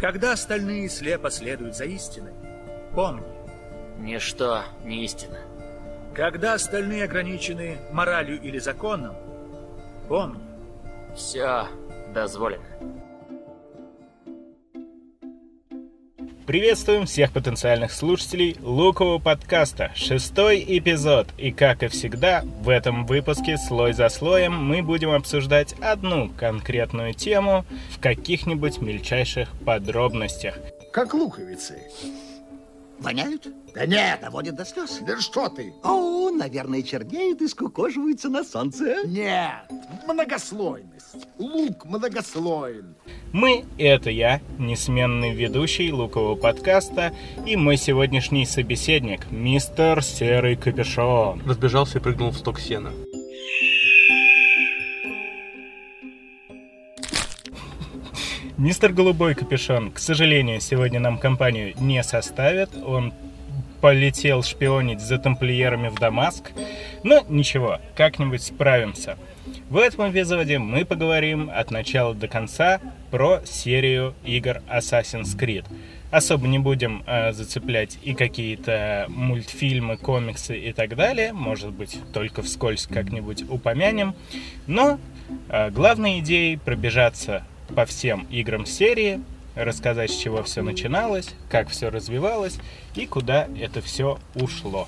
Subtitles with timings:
[0.00, 2.32] Когда остальные слепо следуют за истиной,
[2.94, 3.26] помни.
[3.98, 5.38] Ничто не истина.
[6.14, 9.16] Когда остальные ограничены моралью или законом,
[10.08, 10.40] помни.
[11.16, 11.66] Все
[12.14, 12.62] дозволено.
[16.48, 21.28] Приветствуем всех потенциальных слушателей Лукового подкаста, шестой эпизод.
[21.36, 27.12] И как и всегда, в этом выпуске слой за слоем мы будем обсуждать одну конкретную
[27.12, 30.54] тему в каких-нибудь мельчайших подробностях.
[30.90, 31.82] Как луковицы.
[33.00, 33.46] Воняют?
[33.74, 35.00] Да нет, Доводят до слез?
[35.06, 35.72] да что ты?
[35.84, 38.96] О, наверное, чернеют и скукоживаются на солнце.
[39.06, 39.52] Нет,
[40.06, 41.28] многослойность.
[41.38, 42.96] Лук многослоен.
[43.32, 47.14] Мы— это я, несменный ведущий Лукового подкаста,
[47.46, 51.42] и мой сегодняшний собеседник, мистер Серый Капюшон.
[51.46, 52.92] разбежался и прыгнул в сток сена.
[58.58, 62.70] Мистер Голубой Капюшон, к сожалению, сегодня нам компанию не составит.
[62.84, 63.14] Он
[63.80, 66.50] полетел шпионить за тамплиерами в Дамаск.
[67.04, 69.16] Но ничего, как-нибудь справимся.
[69.70, 72.80] В этом эпизоде мы поговорим от начала до конца
[73.12, 75.64] про серию игр Assassin's Creed.
[76.10, 81.32] Особо не будем э, зацеплять и какие-то мультфильмы, комиксы и так далее.
[81.32, 84.16] Может быть, только вскользь как-нибудь упомянем.
[84.66, 84.98] Но
[85.48, 89.20] э, главной идеей пробежаться по всем играм серии,
[89.54, 92.58] рассказать, с чего все начиналось, как все развивалось
[92.94, 94.86] и куда это все ушло.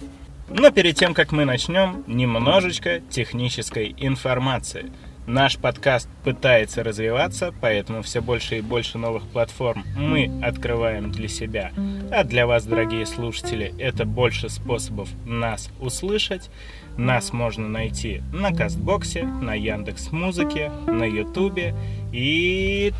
[0.49, 4.91] Но перед тем, как мы начнем, немножечко технической информации.
[5.33, 11.71] Наш подкаст пытается развиваться, поэтому все больше и больше новых платформ мы открываем для себя.
[12.11, 16.51] А для вас, дорогие слушатели, это больше способов нас услышать.
[16.97, 21.77] Нас можно найти на Кастбоксе, на Яндекс Музыке, на Ютубе
[22.13, 22.93] и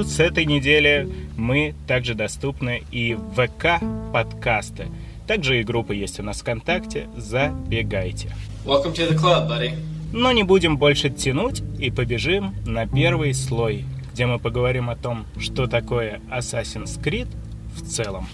[0.00, 4.86] с этой недели мы также доступны и в ВК подкасты.
[5.26, 7.06] Также и группа есть у нас ВКонтакте.
[7.18, 8.30] Забегайте.
[8.66, 9.74] Welcome to the club, buddy.
[10.10, 15.26] Но не будем больше тянуть и побежим на первый слой, где мы поговорим о том,
[15.38, 17.28] что такое Assassin's Creed
[17.74, 18.26] в целом.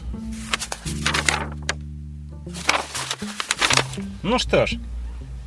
[4.22, 4.74] Ну что ж,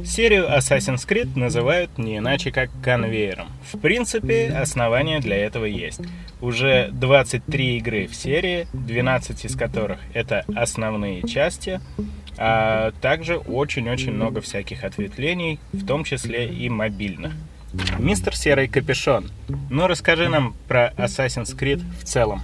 [0.03, 3.47] серию Assassin's Creed называют не иначе как конвейером.
[3.71, 6.01] В принципе, основания для этого есть.
[6.43, 11.79] Уже 23 игры в серии, 12 из которых это основные части,
[12.37, 17.31] а также очень-очень много всяких ответвлений, в том числе и мобильных.
[17.97, 19.31] Мистер Серый Капюшон,
[19.69, 22.41] ну расскажи нам про Assassin's Creed в целом.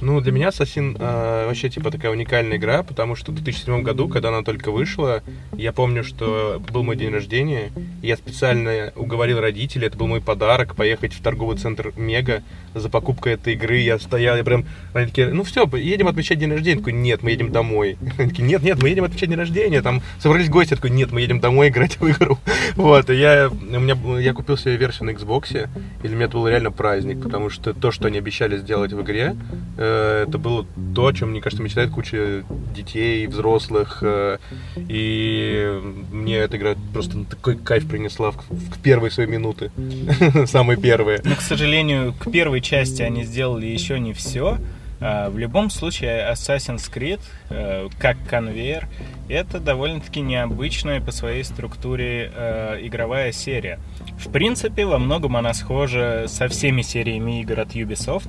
[0.00, 4.08] Ну, для меня Assassin э, вообще, типа, такая уникальная игра, потому что в 2007 году,
[4.08, 5.22] когда она только вышла,
[5.56, 10.74] я помню, что был мой день рождения, я специально уговорил родителей, это был мой подарок,
[10.76, 12.42] поехать в торговый центр Мега
[12.74, 13.78] за покупкой этой игры.
[13.78, 16.76] Я стоял, я прям, они такие, ну все, едем отмечать день рождения.
[16.76, 17.96] Я такой, нет, мы едем домой.
[18.18, 19.82] Они такие, нет, нет, мы едем отмечать день рождения.
[19.82, 22.38] Там собрались гости, я такой, нет, мы едем домой играть в игру.
[22.76, 25.68] Вот, и я, у меня, я купил себе версию на Xbox,
[26.02, 29.00] и для меня это был реально праздник, потому что то, что они обещали сделать в
[29.02, 29.34] игре,
[29.78, 34.38] э, это было то, о чем, мне кажется, мечтает куча детей, взрослых, э,
[34.76, 35.80] и
[36.12, 39.70] мне эта игра просто такой кайф принесла в, в первые свои минуты,
[40.46, 41.20] самые первые.
[41.24, 44.58] Но, к сожалению, к первой части они сделали еще не все.
[45.00, 47.20] А, В любом случае, Assassin's Creed,
[47.50, 48.88] э, как конвейер,
[49.28, 53.78] это довольно-таки необычная по своей структуре э, игровая серия.
[54.18, 58.28] В принципе, во многом она схожа со всеми сериями игр от Ubisoft,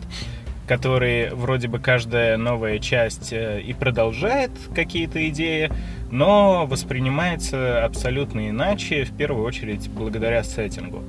[0.68, 5.72] которые вроде бы каждая новая часть э, и продолжает какие-то идеи,
[6.12, 11.04] но воспринимается абсолютно иначе, в первую очередь благодаря сеттингу.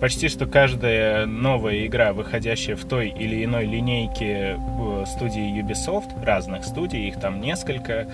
[0.00, 6.64] Почти что каждая новая игра, выходящая в той или иной линейке э, студии Ubisoft, разных
[6.64, 8.08] студий, их там несколько,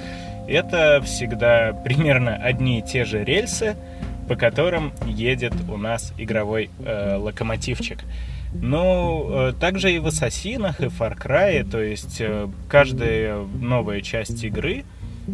[0.49, 3.77] это всегда примерно одни и те же рельсы,
[4.29, 8.01] по которым едет у нас игровой э, локомотивчик.
[8.55, 14.01] Ну, э, также и в Ассасинах, и в Far Cry, то есть э, каждая новая
[14.01, 14.85] часть игры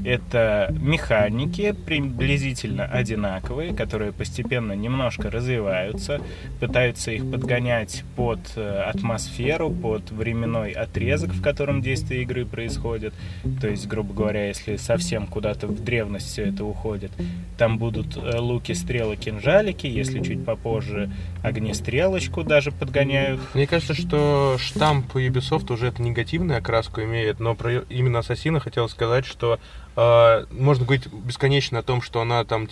[0.05, 6.21] это механики приблизительно одинаковые, которые постепенно немножко развиваются,
[6.59, 13.15] пытаются их подгонять под э, атмосферу, под временной отрезок, в котором действие игры происходит.
[13.61, 17.13] То есть, грубо говоря, если совсем куда-то в древность все это уходит,
[17.57, 21.11] там будут луки, стрелы, кинжалики, если чуть попозже
[21.45, 23.41] огнестрелочку даже подгоняют.
[23.53, 28.89] Мне кажется, что штамп Ubisoft уже это негативную окраску имеет, но про именно Ассасина хотел
[28.89, 29.61] сказать, что
[29.95, 32.67] э, можно говорить бесконечно о том, что она там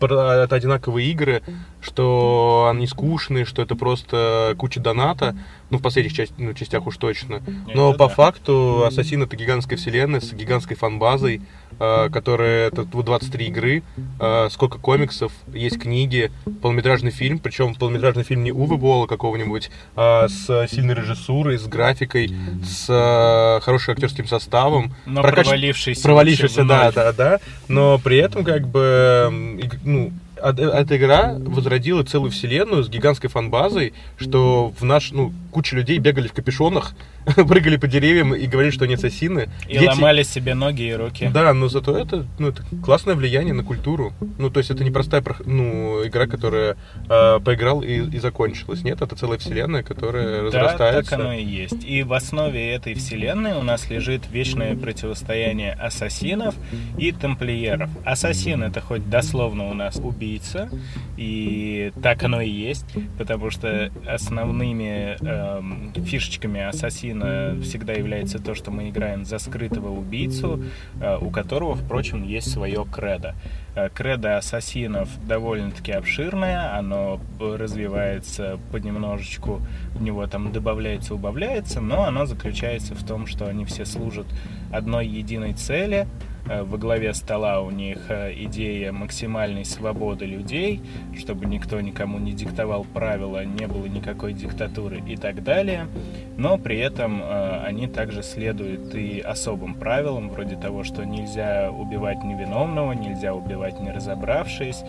[0.00, 1.42] это одинаковые игры,
[1.84, 5.36] что они скучные, что это просто куча доната,
[5.70, 7.42] ну, в последних часть, ну, частях уж точно.
[7.74, 8.14] Но Это по да.
[8.14, 11.42] факту Ассасин это гигантская вселенная с гигантской фан-базой,
[11.78, 13.82] э, которая, это вот 23 игры,
[14.20, 16.30] э, сколько комиксов, есть книги,
[16.62, 22.32] полнометражный фильм, причем полнометражный фильм не Увы Болла какого-нибудь, а с сильной режиссурой, с графикой,
[22.64, 24.94] с э, хорошим актерским составом.
[25.06, 27.40] Но Прокач- провалившийся Провалившийся, да, да, да.
[27.68, 30.12] Но при этом, как бы, ну,
[30.50, 36.28] эта игра возродила целую вселенную с гигантской фан-базой, что в наш, ну, куча людей бегали
[36.28, 36.94] в капюшонах,
[37.48, 39.48] прыгали по деревьям и говорили, что они ассасины.
[39.68, 41.30] И Дети- ломали себе ноги и руки.
[41.32, 44.12] Да, но зато это, ну, это классное влияние на культуру.
[44.38, 46.76] Ну, то есть это не простая ну, игра, которая
[47.08, 48.82] э, поиграл и, и закончилась.
[48.82, 51.10] Нет, это целая вселенная, которая Да, разрастается.
[51.10, 51.84] так оно и есть.
[51.84, 56.54] И в основе этой вселенной у нас лежит вечное противостояние ассасинов
[56.98, 57.90] и тамплиеров.
[58.04, 60.68] Ассасин это хоть дословно у нас убийца,
[61.16, 62.86] и так оно и есть,
[63.18, 67.13] потому что основными эм, фишечками ассасина
[67.62, 70.62] всегда является то, что мы играем за скрытого убийцу,
[71.00, 73.34] э, у которого, впрочем, есть свое кредо.
[73.74, 79.60] Э, Кредо ассасинов довольно-таки обширное, оно развивается понемножечку,
[79.94, 84.26] в него там добавляется, убавляется, но оно заключается в том, что они все служат
[84.72, 86.06] одной единой цели.
[86.46, 90.80] Э, Во главе стола у них э, идея максимальной свободы людей,
[91.18, 95.88] чтобы никто никому не диктовал правила, не было никакой диктатуры и так далее.
[96.36, 102.22] Но при этом э, они также следуют и особым правилам, вроде того, что нельзя убивать
[102.22, 104.82] невиновного, нельзя убивать не разобравшись,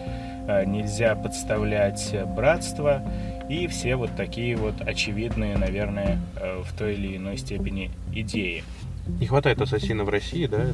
[0.65, 3.01] нельзя подставлять братство
[3.49, 6.19] и все вот такие вот очевидные, наверное,
[6.63, 8.63] в той или иной степени идеи.
[9.07, 10.67] Не хватает ассасина в России, да?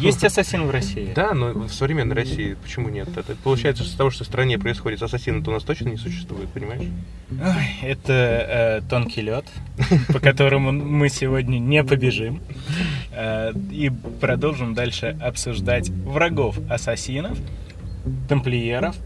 [0.00, 1.12] Есть ассасин в России?
[1.14, 3.08] Да, но в современной России почему нет?
[3.16, 5.96] Это получается, что из того, что в стране происходит ассасин, то у нас точно не
[5.96, 6.88] существует, понимаешь?
[7.30, 9.44] Ой, это э, тонкий лед,
[10.12, 12.42] по которому мы сегодня не побежим.
[13.12, 13.90] Э, и
[14.20, 17.38] продолжим дальше обсуждать врагов ассасинов,
[18.28, 18.96] тамплиеров.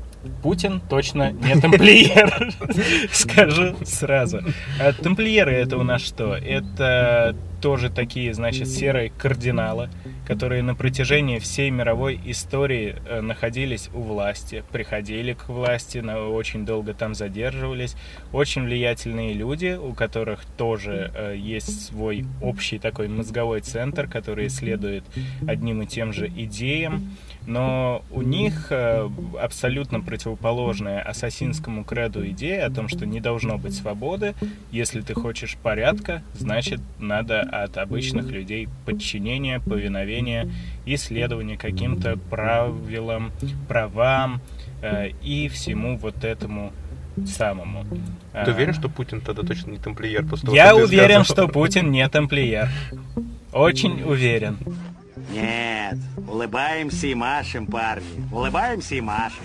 [0.42, 2.52] Путин точно не тамплиер,
[3.12, 4.40] скажу сразу.
[4.80, 6.34] А тамплиеры это у нас что?
[6.36, 9.88] Это тоже такие, значит, серые кардиналы,
[10.26, 16.66] которые на протяжении всей мировой истории э, находились у власти, приходили к власти, на- очень
[16.66, 17.94] долго там задерживались.
[18.32, 25.04] Очень влиятельные люди, у которых тоже э, есть свой общий такой мозговой центр, который следует
[25.46, 27.16] одним и тем же идеям.
[27.46, 29.08] Но у них э,
[29.40, 34.34] абсолютно противоположная ассасинскому креду идея о том, что не должно быть свободы.
[34.70, 40.50] Если ты хочешь порядка, значит надо от обычных людей подчинение, повиновение
[40.86, 43.32] и следование каким-то правилам,
[43.68, 44.40] правам
[44.80, 46.72] э, и всему вот этому
[47.26, 47.84] самому.
[48.32, 50.24] Ты А, уверен, что Путин тогда точно не тамплиер?
[50.24, 51.46] после того, Я уверен, сказал?
[51.46, 52.68] что Путин не тамплиер.
[53.52, 54.56] Очень уверен.
[55.30, 55.71] Нет,
[56.42, 58.04] улыбаемся и машем, парни.
[58.32, 59.44] Улыбаемся и машем.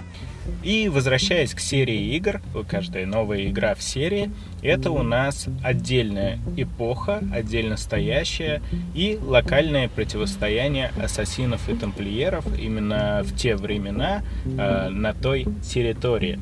[0.64, 4.32] И возвращаясь к серии игр, каждая новая игра в серии,
[4.64, 8.62] это у нас отдельная эпоха, отдельно стоящая
[8.96, 16.40] и локальное противостояние ассасинов и тамплиеров именно в те времена э, на той территории.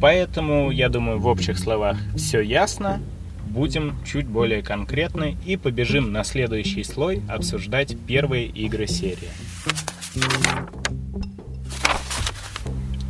[0.00, 3.00] Поэтому, я думаю, в общих словах все ясно.
[3.48, 9.28] Будем чуть более конкретны и побежим на следующий слой обсуждать первые игры серии.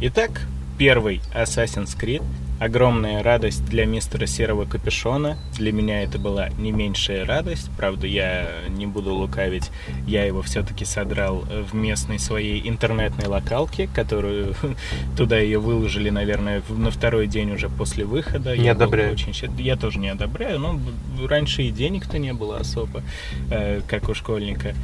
[0.02, 0.46] Итак,
[0.78, 2.22] первый Assassin's Creed.
[2.58, 5.38] Огромная радость для мистера Серого Капюшона.
[5.56, 7.70] Для меня это была не меньшая радость.
[7.76, 9.70] Правда, я не буду лукавить.
[10.06, 14.54] Я его все-таки содрал в местной своей интернетной локалке, которую
[15.16, 18.56] туда ее выложили, наверное, на второй день уже после выхода.
[18.56, 19.12] Не Я одобряю.
[19.12, 20.78] Очень Я тоже не одобряю, но
[21.26, 23.02] раньше и денег-то не было особо,
[23.50, 24.74] э, как у школьника.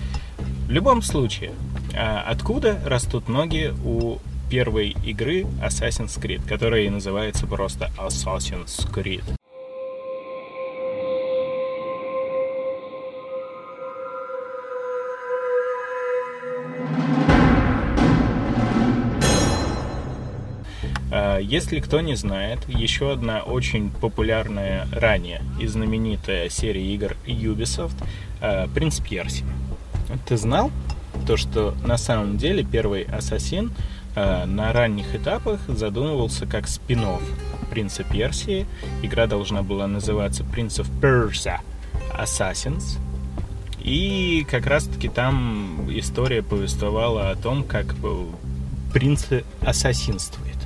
[0.67, 1.53] В любом случае,
[1.97, 4.19] а, откуда растут ноги у
[4.51, 9.23] первой игры Assassin's Creed, которая и называется просто Assassin's Creed?
[21.13, 28.03] А, Если кто не знает, еще одна очень популярная ранее и знаменитая серия игр Ubisoft
[28.41, 29.45] а, «Принц Перси».
[30.27, 30.71] Ты знал
[31.27, 33.73] то, что на самом деле первый Ассасин
[34.15, 37.05] а, на ранних этапах задумывался как спин
[37.71, 38.67] «Принца Персии».
[39.03, 41.61] Игра должна была называться «Prince of Persia
[42.19, 42.99] Assassins».
[43.81, 48.25] И как раз-таки там история повествовала о том, как э,
[48.93, 49.27] принц
[49.61, 50.57] ассасинствует.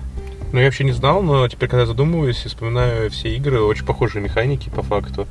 [0.53, 4.23] Ну, я вообще не знал, но теперь, когда задумываюсь и вспоминаю все игры, очень похожие
[4.23, 5.29] механики по факту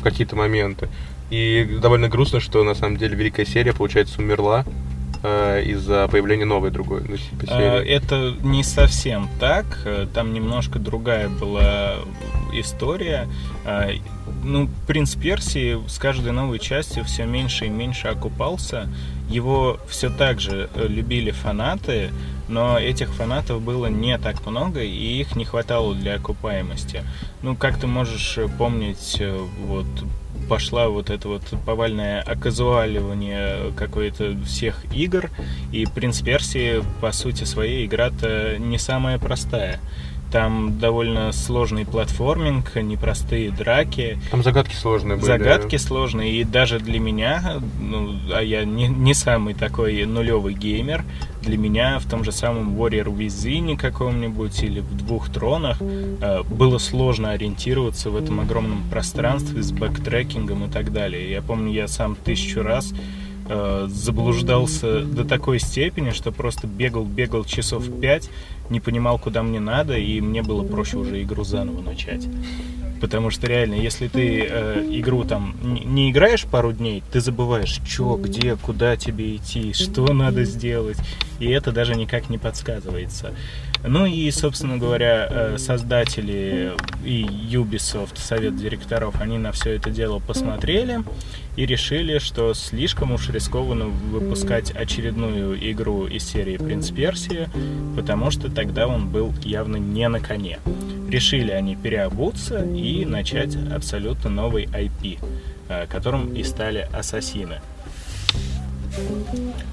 [0.00, 0.88] в какие-то моменты.
[1.30, 4.64] И довольно грустно, что на самом деле великая серия, получается, умерла
[5.22, 7.88] э, из-за появления новой другой ну, типа, А, серии.
[7.90, 9.66] Это не совсем так.
[9.84, 11.96] Э, Там немножко другая была
[12.54, 13.28] история.
[13.64, 13.90] А,
[14.44, 18.88] Ну, принц Персии с каждой новой частью все меньше и меньше окупался.
[19.28, 22.10] Его все так же э, любили фанаты,
[22.48, 27.02] но этих фанатов было не так много, и их не хватало для окупаемости.
[27.42, 29.86] Ну, как ты можешь э, помнить, э, вот
[30.48, 35.30] пошла вот это вот повальное оказуаливание какое-то всех игр,
[35.72, 39.80] и «Принц Персии» по сути своей игра-то не самая простая.
[40.30, 45.26] Там довольно сложный платформинг, непростые драки, Там загадки сложные были.
[45.26, 51.04] загадки сложные, и даже для меня, ну, а я не, не самый такой нулевый геймер,
[51.40, 56.76] для меня в том же самом Warrior Within каком-нибудь или в двух тронах э, было
[56.78, 61.30] сложно ориентироваться в этом огромном пространстве с бэктрекингом и так далее.
[61.30, 62.92] Я помню, я сам тысячу раз
[63.48, 68.28] э, заблуждался до такой степени, что просто бегал-бегал часов пять,
[68.70, 72.26] не понимал, куда мне надо, и мне было проще уже игру заново начать.
[73.00, 78.16] Потому что реально, если ты э, игру там не, играешь пару дней, ты забываешь, что,
[78.16, 80.98] где, куда тебе идти, что надо сделать.
[81.38, 83.34] И это даже никак не подсказывается.
[83.86, 86.72] Ну и, собственно говоря, э, создатели
[87.04, 87.22] и
[87.52, 91.04] Ubisoft, совет директоров, они на все это дело посмотрели
[91.56, 97.48] и решили, что слишком уж рискованно выпускать очередную игру из серии «Принц Персия»,
[97.94, 100.58] потому что тогда он был явно не на коне.
[101.08, 105.20] Решили они переобуться и начать абсолютно новый IP,
[105.68, 107.60] э, которым и стали «Ассасины».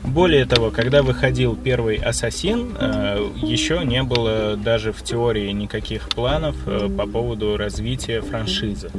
[0.04, 6.56] Более того, когда выходил первый Ассасин, э, еще не было даже в теории никаких планов
[6.68, 8.92] э, по поводу развития франшизы.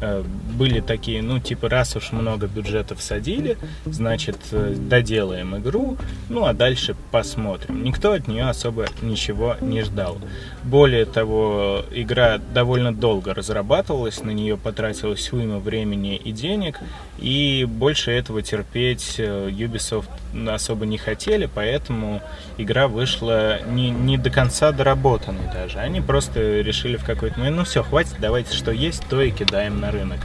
[0.00, 0.22] Э,
[0.54, 5.96] Были такие, ну, типа, раз уж много бюджетов садили, значит, доделаем игру,
[6.28, 7.82] ну, а дальше посмотрим.
[7.84, 10.18] Никто от нее особо ничего не ждал.
[10.64, 16.80] Более того, игра довольно долго разрабатывалась, на нее потратилось уйма времени и денег,
[17.18, 19.20] и больше этого терпеть
[19.64, 20.08] Ubisoft
[20.48, 22.22] особо не хотели, поэтому
[22.58, 25.78] игра вышла не, не до конца доработанной даже.
[25.78, 29.80] Они просто решили в какой-то момент, ну все, хватит, давайте что есть, то и кидаем
[29.80, 30.20] на рынок.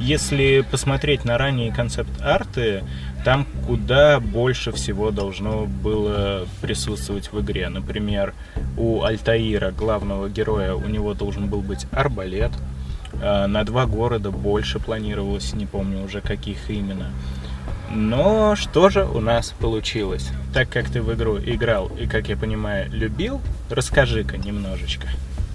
[0.00, 2.84] Если посмотреть на ранние концепт-арты,
[3.24, 7.68] там куда больше всего должно было присутствовать в игре.
[7.68, 8.32] Например,
[8.78, 12.52] у Альтаира, главного героя, у него должен был быть арбалет.
[13.22, 17.10] А, На два города больше планировалось, не помню уже каких именно.
[17.90, 20.30] Но что же у нас получилось?
[20.54, 25.08] Так как ты в игру играл и, как я понимаю, любил, расскажи-ка немножечко.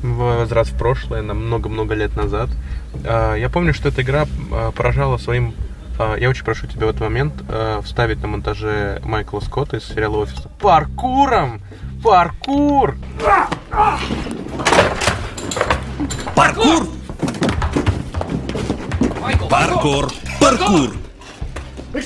[0.04, 2.50] Возврат в прошлое на много-много лет назад.
[3.06, 5.54] А, Я помню, что эта игра а, поражала своим...
[5.98, 7.34] а, Я очень прошу тебя в этот момент
[7.84, 10.44] вставить на монтаже Майкла Скотта из сериала «Офис».
[10.60, 11.62] Паркуром!
[12.04, 12.96] Паркур!
[16.36, 16.88] Паркур!
[19.50, 20.12] Паркур!
[20.40, 21.05] Паркур!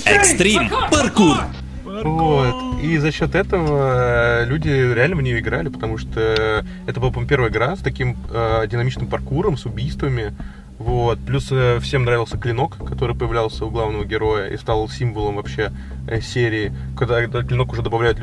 [0.06, 0.70] Экстрим!
[0.92, 1.38] Паркур!
[1.84, 2.82] Вот.
[2.82, 7.28] И за счет этого э, люди реально в нее играли, потому что это была, по-моему,
[7.28, 10.34] первая игра с таким э, динамичным паркуром, с убийствами.
[10.80, 11.20] Вот.
[11.20, 15.72] Плюс э, всем нравился клинок, который появлялся у главного героя и стал символом вообще
[16.08, 16.72] э, серии.
[16.98, 18.18] Когда этот клинок уже добавляют...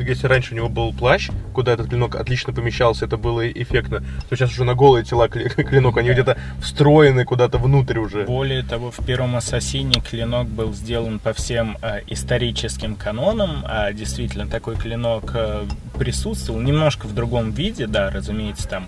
[0.00, 4.36] Если раньше у него был плащ, куда этот клинок отлично помещался, это было эффектно, то
[4.36, 8.24] сейчас уже на голые тела кли- клинок, они где-то встроены куда-то внутрь уже.
[8.24, 14.48] Более того, в первом Ассасине клинок был сделан по всем э, историческим канонам, а действительно
[14.48, 15.64] такой клинок э,
[15.96, 18.86] присутствовал, немножко в другом виде, да, разумеется, там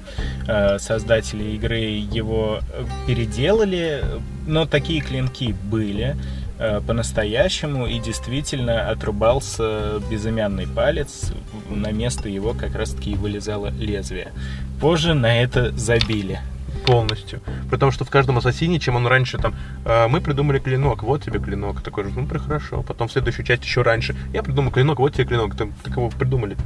[0.48, 4.02] э, создатели игры его э, переделали,
[4.46, 6.16] но такие клинки были
[6.58, 11.30] э, по-настоящему, и действительно отрубался безымянный палец,
[11.68, 14.32] на место его как раз-таки вылезало лезвие.
[14.80, 16.40] Позже на это забили.
[16.84, 17.40] Полностью.
[17.70, 21.38] Потому что в каждом ассасине, чем он раньше там, «Э, мы придумали клинок, вот тебе
[21.40, 21.82] клинок.
[21.82, 22.82] Такой же, ну, хорошо.
[22.82, 24.14] Потом в следующую часть еще раньше.
[24.32, 25.56] Я придумал клинок, вот тебе клинок.
[25.56, 26.56] Ты, ты кого придумали?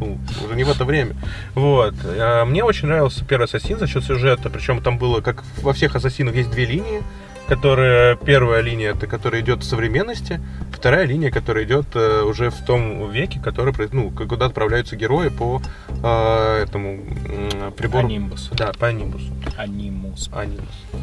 [0.00, 1.14] Ну, уже не в это время.
[1.54, 1.94] Вот.
[2.04, 4.50] Э, Мне очень нравился первый ассасин за счет сюжета.
[4.50, 7.02] Причем там было, как во всех ассасинах, есть две линии.
[7.48, 10.40] Которая первая линия, это которая идет в современности,
[10.72, 15.62] вторая линия, которая идет э, уже в том веке, который, ну, куда отправляются герои по
[16.02, 18.06] э, этому м, прибору.
[18.06, 18.54] Анимбусу.
[18.54, 19.26] Да, по анимбусу.
[19.56, 20.28] Анимус.
[20.32, 20.60] Анимус.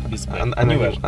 [0.09, 0.55] Без Ан- «б».
[0.57, 1.07] анонимус, Неважно.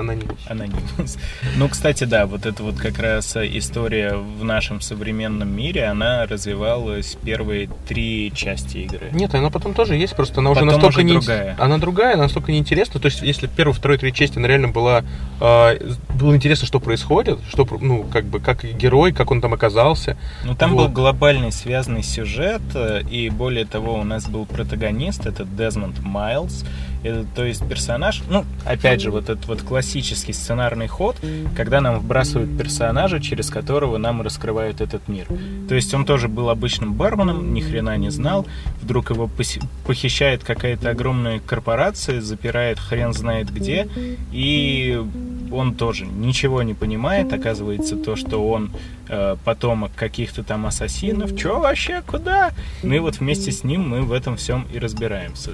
[0.49, 1.17] анонимус.
[1.57, 6.25] Ну, кстати, да, вот это вот как раз э, история в нашем современном мире, она
[6.25, 9.09] развивалась первые три части игры.
[9.11, 11.13] Нет, она потом тоже есть, просто она уже Потом настолько уже не...
[11.13, 11.55] другая.
[11.59, 12.99] Она другая, она настолько неинтересна.
[12.99, 15.03] То есть, если первой, второй, третьей части она реально была...
[15.39, 20.17] э, было интересно, что происходит, что, ну, как бы, как герой, как он там оказался.
[20.43, 20.87] Ну, там Вот.
[20.87, 26.65] был глобальный связанный сюжет, э, и более того, у нас был протагонист, это Дезмонд Майлз.
[27.05, 31.15] Это, то есть персонаж, ну, опять же, вот этот вот классический сценарный ход,
[31.55, 35.27] когда нам вбрасывают персонажа, через которого нам раскрывают этот мир.
[35.69, 38.47] То есть он тоже был обычным барменом, ни хрена не знал,
[38.81, 39.29] вдруг его
[39.85, 43.87] похищает какая-то огромная корпорация, запирает хрен знает где,
[44.31, 44.99] и
[45.51, 48.71] он тоже ничего не понимает, оказывается то, что он
[49.09, 52.49] э, потомок каких-то там ассасинов, чё вообще, куда?
[52.81, 55.51] Ну и вот вместе с ним мы в этом всем и разбираемся.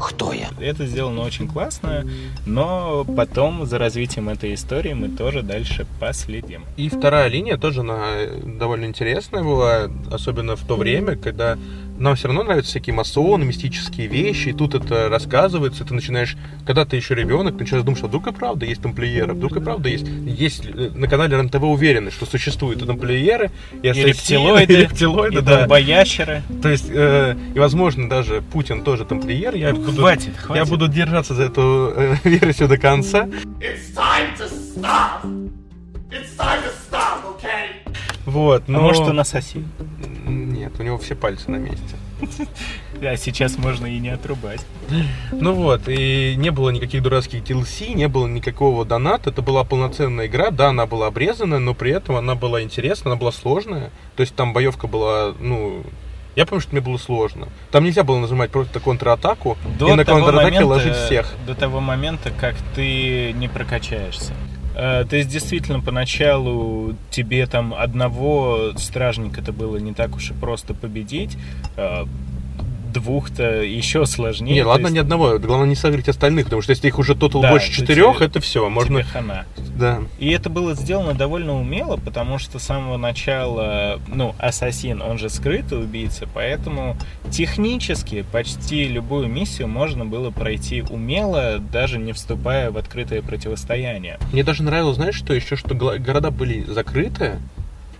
[0.00, 0.50] Кто я?
[0.60, 2.04] Это сделано очень классно,
[2.46, 6.64] но потом за развитием этой истории мы тоже дальше последим.
[6.76, 8.12] И вторая линия тоже она
[8.44, 11.58] довольно интересная была, особенно в то время, когда
[11.98, 16.36] нам все равно нравятся всякие масоны, мистические вещи, и тут это рассказывается, ты начинаешь,
[16.66, 19.60] когда ты еще ребенок, ты начинаешь думать, что вдруг и правда есть тамплиеры, вдруг и
[19.60, 23.50] правда есть, есть э, на канале РЕН-ТВ уверены, что существуют и тамплиеры,
[23.82, 25.58] и И ассасины, рептилоиды, и рептилоиды, и да.
[25.58, 26.42] долбоящеры.
[26.62, 30.68] То есть, э, и возможно, даже Путин тоже тамплиер, я буду, Хватит, я хватит.
[30.68, 33.28] буду держаться за эту э, версию до конца.
[38.24, 38.80] Вот, А но...
[38.82, 39.66] может он ассасин?
[40.28, 41.96] Нет, у него все пальцы на месте.
[43.00, 44.64] А сейчас можно и не отрубать.
[45.30, 50.26] Ну вот, и не было никаких дурацких DLC, не было никакого доната, это была полноценная
[50.26, 54.22] игра, да, она была обрезанная, но при этом она была интересная, она была сложная, то
[54.22, 55.84] есть там боевка была, ну,
[56.34, 57.48] я помню, что мне было сложно.
[57.70, 61.32] Там нельзя было нажимать просто контратаку и на контратаке момента- ложить всех.
[61.46, 64.34] До того момента, как ты не прокачаешься.
[64.78, 70.72] Э, То есть, действительно, поначалу тебе там одного стражника-то было не так уж и просто
[70.72, 71.36] победить,
[71.76, 72.04] э,
[72.92, 74.54] двух-то еще сложнее.
[74.54, 77.42] Не, ладно, есть ни одного, главное не согреть остальных, потому что если их уже тотал
[77.42, 79.02] Да, больше четырех, это все, можно...
[79.02, 79.44] тебе хана.
[79.76, 80.00] Да.
[80.18, 85.28] И это было сделано довольно умело, потому что с самого начала, ну, ассасин, он же
[85.30, 86.96] скрытый убийца, поэтому
[87.30, 94.18] технически почти любую миссию можно было пройти умело, даже не вступая в открытое противостояние.
[94.32, 97.38] Мне даже нравилось, знаешь, что еще, что города были закрыты.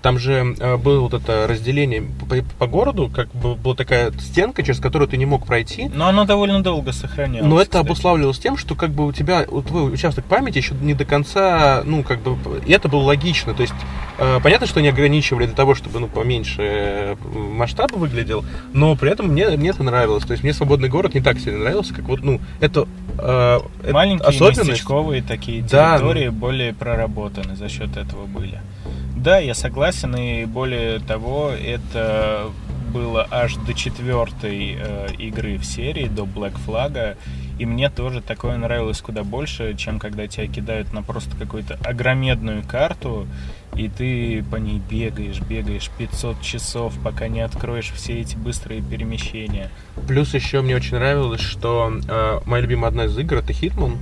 [0.02, 4.62] Там же э, было вот это разделение по, по городу, как бы была такая стенка,
[4.62, 5.90] через которую ты не мог пройти.
[5.92, 7.48] Но оно довольно долго сохранялось.
[7.48, 7.87] Но это кстати.
[7.87, 11.82] обуславливалось тем, что как бы у тебя вот твой участок памяти еще не до конца,
[11.84, 13.54] ну как бы, и это было логично.
[13.54, 13.74] То есть
[14.18, 19.11] э, понятно, что они ограничивали для того, чтобы ну поменьше э, масштаб выглядел, но при
[19.11, 20.24] этом мне мне это нравилось.
[20.24, 22.87] То есть мне свободный город не так сильно нравился, как вот ну это
[23.18, 23.58] э,
[23.90, 24.70] Маленькие особенность.
[24.70, 28.61] местечковые такие Да, территории более проработаны за счет этого были.
[29.18, 32.52] Да, я согласен, и более того, это
[32.92, 37.16] было аж до четвертой э, игры в серии, до Black Flag,
[37.59, 42.62] и мне тоже такое нравилось куда больше, чем когда тебя кидают на просто какую-то огромедную
[42.62, 43.26] карту,
[43.74, 49.68] и ты по ней бегаешь, бегаешь 500 часов, пока не откроешь все эти быстрые перемещения.
[50.07, 53.96] Плюс еще мне очень нравилось, что э, моя любимая одна из игр это Hitman.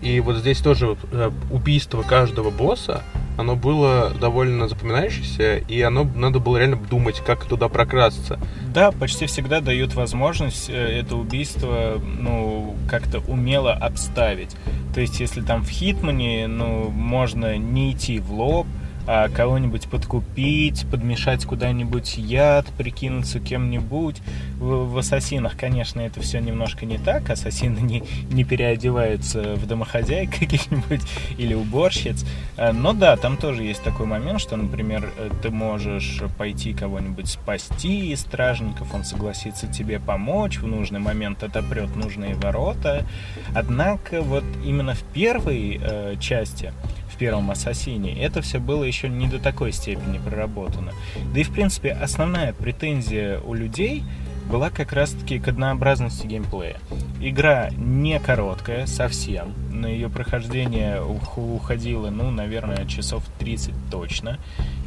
[0.00, 3.02] И вот здесь тоже э, убийство каждого босса,
[3.36, 8.38] оно было довольно запоминающееся, и оно надо было реально думать, как туда прокрасться.
[8.72, 14.56] Да, почти всегда дают возможность э, это убийство, ну, как-то умело обставить.
[14.94, 18.66] То есть, если там в Хитмане, ну, можно не идти в лоб,
[19.10, 24.20] а кого-нибудь подкупить, подмешать куда-нибудь яд, прикинуться кем-нибудь.
[24.58, 27.30] В, в Ассасинах, конечно, это все немножко не так.
[27.30, 31.00] Ассасины не, не переодеваются в домохозяек каких-нибудь
[31.38, 32.26] или уборщиц.
[32.58, 37.28] А, Но да, там тоже есть такой момент, что, например, э, ты можешь пойти кого-нибудь
[37.28, 43.06] спасти из стражников, он согласится тебе помочь, в нужный момент отопрет нужные ворота.
[43.54, 46.74] Однако вот именно в первой э, части
[47.18, 50.92] первом Ассасине, это все было еще не до такой степени проработано.
[51.34, 54.04] Да и, в принципе, основная претензия у людей
[54.50, 56.78] была как раз-таки к однообразности геймплея.
[57.20, 59.52] Игра не короткая совсем.
[59.70, 64.38] На ее прохождение ух- уходило, ну, наверное, часов 30 точно.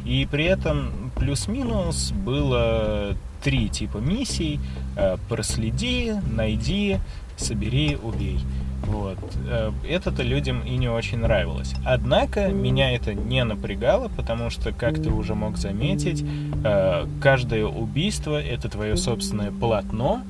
[0.04, 3.14] И при этом плюс-минус было
[3.44, 4.58] три типа миссий.
[4.96, 6.98] Э, Проследи, найди,
[7.36, 8.40] собери, убей.
[8.86, 9.18] Вот.
[9.48, 11.74] Э, Это-то людям и не очень нравилось.
[11.84, 16.24] Однако меня это не напрягало, потому что, как ты уже мог заметить,
[16.64, 20.22] э, каждое убийство— это твое собственное полотно,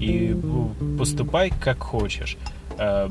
[0.00, 2.36] и э, поступай как хочешь.
[2.78, 3.08] Э,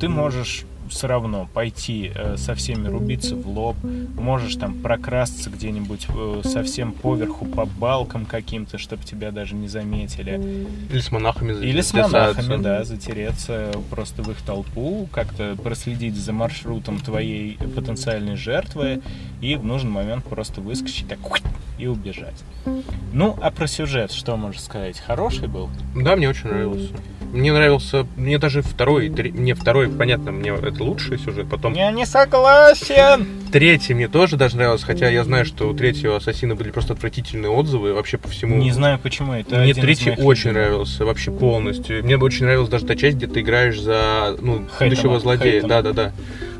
[0.00, 3.76] Ты можешь все равно пойти э, со всеми рубиться в лоб,
[4.18, 10.66] можешь там прокрасться где-нибудь э, совсем поверху по балкам каким-то, чтобы тебя даже не заметили.
[10.90, 16.32] Или с монахами Или с монахами, да, затереться просто в их толпу, как-то проследить за
[16.32, 19.02] маршрутом твоей потенциальной жертвы
[19.40, 21.18] и в нужный момент просто выскочить так
[21.78, 22.42] и убежать.
[23.12, 24.98] Ну, а про сюжет что можешь сказать?
[24.98, 25.70] Хороший был?
[25.94, 26.94] Да, мне очень нравился.
[27.36, 31.90] Мне нравился, мне даже второй, три- мне второй, понятно, мне это лучший сюжет, потом Я
[31.90, 33.26] не согласен!
[33.52, 37.50] третий мне тоже даже нравился, хотя я знаю, что у третьего Ассасина были просто отвратительные
[37.50, 38.56] отзывы вообще по всему.
[38.56, 40.68] Не знаю почему, это Мне третий очень любимых.
[40.68, 42.02] нравился, вообще полностью.
[42.04, 45.62] Мне бы очень нравилась даже та часть, где ты играешь за, ну, Хейтема, будущего злодея.
[45.62, 46.12] Да-да-да.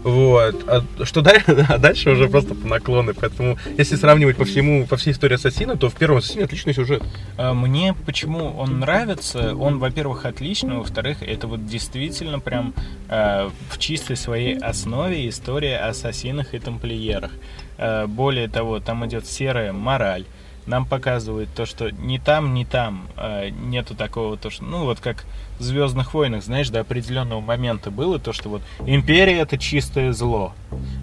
[0.06, 0.64] Вот.
[0.68, 1.66] А что дальше?
[1.68, 3.12] А дальше уже просто по наклоны.
[3.12, 7.02] Поэтому, если сравнивать по всему, по всей истории Ассасина, то в первом Ассасине отличный сюжет.
[7.36, 9.56] А, Мне почему он нравится?
[9.56, 12.72] Он, во-первых, отличный, во-вторых, это вот действительно прям
[13.08, 17.32] э, в чистой своей основе история о ассасинах и тамплиерах.
[17.76, 20.24] Э, более того, там идет серая мораль.
[20.66, 25.00] Нам показывают то, что ни там, ни там э, нету такого, то, что, ну, вот
[25.00, 25.24] как
[25.58, 30.54] Звездных войнах, знаешь, до определенного момента было то, что вот империя это чистое зло,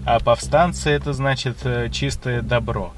[0.06, 2.92] а повстанцы это значит э, чистое добро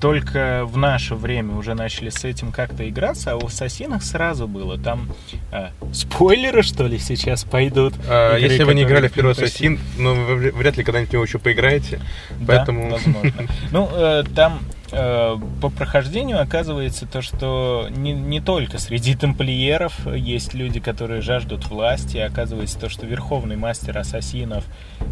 [0.00, 4.78] только в наше время уже начали с этим как-то играться, а у Ассасинах сразу было.
[4.78, 5.08] Там
[5.50, 7.94] а, спойлеры, что ли, сейчас пойдут.
[8.08, 11.12] А, Игры, если вы не играли в первый Ассасин, ну, вы вряд ли когда-нибудь в
[11.12, 12.00] него еще поиграете.
[12.38, 12.90] Да, Поэтому...
[12.90, 13.32] возможно.
[13.72, 20.54] Ну, э, там э, по прохождению оказывается то, что не, не только среди тамплиеров есть
[20.54, 22.18] люди, которые жаждут власти.
[22.18, 24.64] Оказывается то, что верховный мастер ассасинов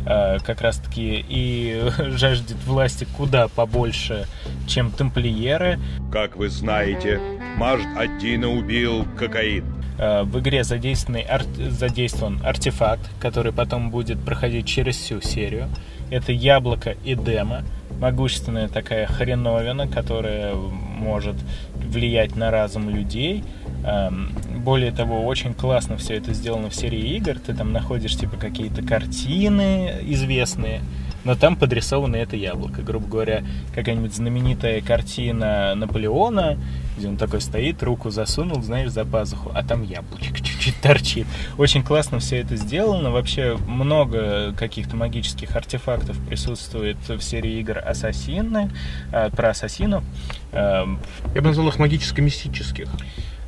[0.07, 1.83] э, как раз-таки и
[2.17, 4.27] жаждет власти куда побольше,
[4.67, 5.79] чем тамплиеры.
[6.13, 7.21] Как вы знаете,
[7.57, 9.65] Мажд Аддина убил кокаин.
[9.99, 15.69] Э, В игре задействованный ар- задействован артефакт, который потом будет проходить через всю серию.
[16.11, 17.63] Это яблоко Эдема,
[18.01, 21.37] могущественная такая хреновина, которая может
[21.77, 23.45] влиять на разум людей.
[23.85, 24.31] Эм,
[24.65, 27.39] Более того, очень классно все это сделано в серии игр.
[27.39, 30.81] Ты там находишь типа какие-то картины известные,
[31.25, 32.83] но там подрисовано это яблоко.
[32.83, 36.59] Грубо говоря, какая-нибудь знаменитая картина Наполеона,
[36.97, 41.27] где он такой стоит, руку засунул, знаешь, за пазуху, а там яблочко чуть-чуть торчит.
[41.59, 43.11] Очень классно все это сделано.
[43.11, 48.71] Вообще много каких-то магических артефактов присутствует в серии игр Ассасины,
[49.13, 50.05] э, про ассасинов.
[50.53, 51.01] Эм,
[51.35, 52.89] Я бы назвал их магическо-мистических.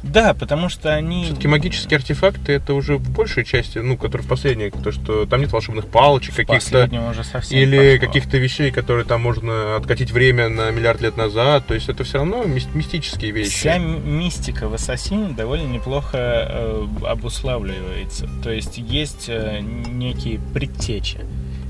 [0.02, 1.24] Да, потому что они...
[1.24, 5.40] Все-таки магические артефакты это уже в большей части, ну, которые в последней, то, что там
[5.40, 8.06] нет волшебных палочек, каких-то уже совсем или пошло.
[8.06, 11.66] каких-то вещей, которые там можно откатить время на миллиард лет назад.
[11.66, 13.50] То есть это все равно мис- мистические вещи.
[13.50, 18.28] Вся мистика в Ассасине довольно неплохо э, обуславливается.
[18.42, 21.18] То есть есть э, некие предтечи.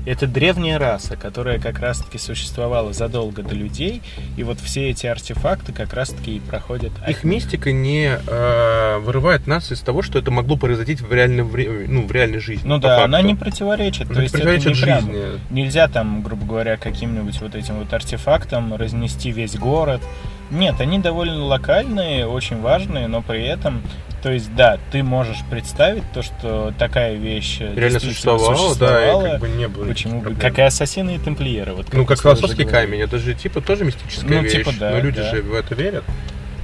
[0.07, 4.01] Это древняя раса, которая как раз-таки существовала задолго до людей,
[4.37, 6.93] и вот все эти артефакты как раз-таки и проходят...
[7.09, 11.87] Их мистика не э, вырывает нас из того, что это могло произойти в реальном вре-
[11.89, 12.65] ну, в реальной жизни.
[12.65, 13.03] Ну да, факту.
[13.03, 14.05] она не противоречит.
[14.05, 15.23] Она То есть это противоречит не прям- жизни.
[15.49, 20.01] Нельзя там, грубо говоря, каким-нибудь вот этим вот артефактом разнести весь город.
[20.51, 23.81] Нет, они довольно локальные, очень важные, но при этом,
[24.23, 28.67] то есть, да, ты можешь представить то, что такая вещь Реально действительно существовала, да, и
[28.69, 29.29] существовала.
[29.29, 30.35] как бы не было Почему бы?
[30.35, 31.73] Как и ассасины и тамплиеры.
[31.73, 34.53] Вот, Ну, как философский камень, это же типа тоже мистическая Ну, вещь.
[34.53, 35.31] типа да, но люди да.
[35.31, 36.03] же в это верят.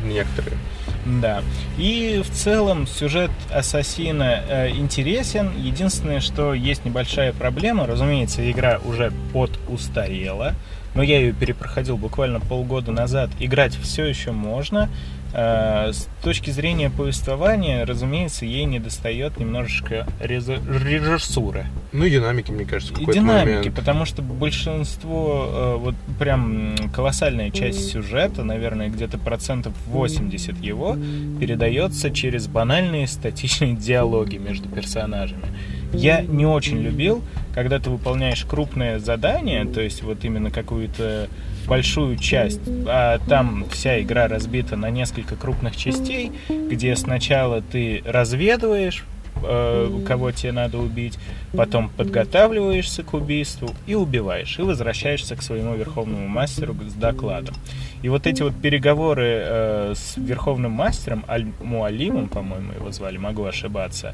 [0.04, 0.58] Некоторые.
[1.06, 1.44] Да.
[1.78, 5.52] И в целом сюжет Ассасина э, интересен.
[5.58, 7.86] Единственное, что есть небольшая проблема.
[7.86, 10.54] Разумеется, игра уже подустарела.
[10.96, 13.30] Но я ее перепроходил буквально полгода назад.
[13.40, 14.90] Играть все еще можно.
[15.36, 21.66] Э, с точки зрения повествования, разумеется, ей не достает немножечко режиссуры.
[21.92, 23.76] Ну и динамики, мне кажется, И динамики, момент.
[23.76, 30.96] потому что большинство, э, вот прям колоссальная часть сюжета, наверное, где-то процентов 80 его,
[31.40, 35.46] передается через банальные статичные диалоги между персонажами.
[35.94, 41.28] Я не очень любил, когда ты выполняешь крупное задание, то есть вот именно какую-то
[41.68, 49.06] большую часть, а там вся игра разбита на несколько крупных частей, где сначала ты разведываешь,
[49.44, 51.18] э, кого тебе надо убить,
[51.56, 57.56] потом подготавливаешься к убийству и убиваешь, и возвращаешься к своему верховному мастеру с докладом.
[58.02, 63.46] И вот эти вот переговоры э, с верховным мастером, Аль Муалимом, по-моему, его звали, могу
[63.46, 64.14] ошибаться,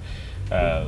[0.52, 0.86] э,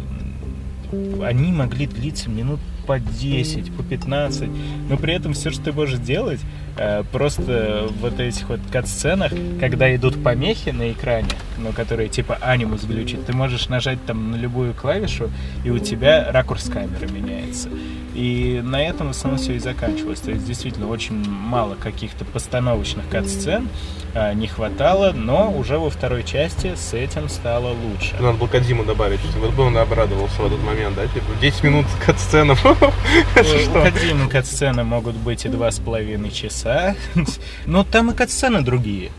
[0.92, 2.60] они могли длиться минут
[2.92, 4.50] по 10, по 15,
[4.90, 6.42] но при этом все, что ты можешь делать,
[6.76, 12.84] э, просто вот этих вот кат-сценах, когда идут помехи на экране, ну, которые типа анимус
[12.84, 15.30] глючит, ты можешь нажать там на любую клавишу,
[15.64, 17.70] и у тебя ракурс камеры меняется.
[18.14, 20.20] И на этом в основном все и заканчивалось.
[20.20, 23.70] То есть действительно очень мало каких-то постановочных кат-сцен
[24.14, 28.16] а, не хватало, но уже во второй части с этим стало лучше.
[28.20, 29.22] Надо было Кадзиму добавить.
[29.40, 31.08] Вот бы он обрадовался в этот момент, да?
[31.08, 32.66] Типа 10 минут кат-сценов.
[32.82, 36.96] У Кадзимы кат-сцены могут быть и два с половиной часа.
[37.66, 39.12] Но там и кат-сцены другие.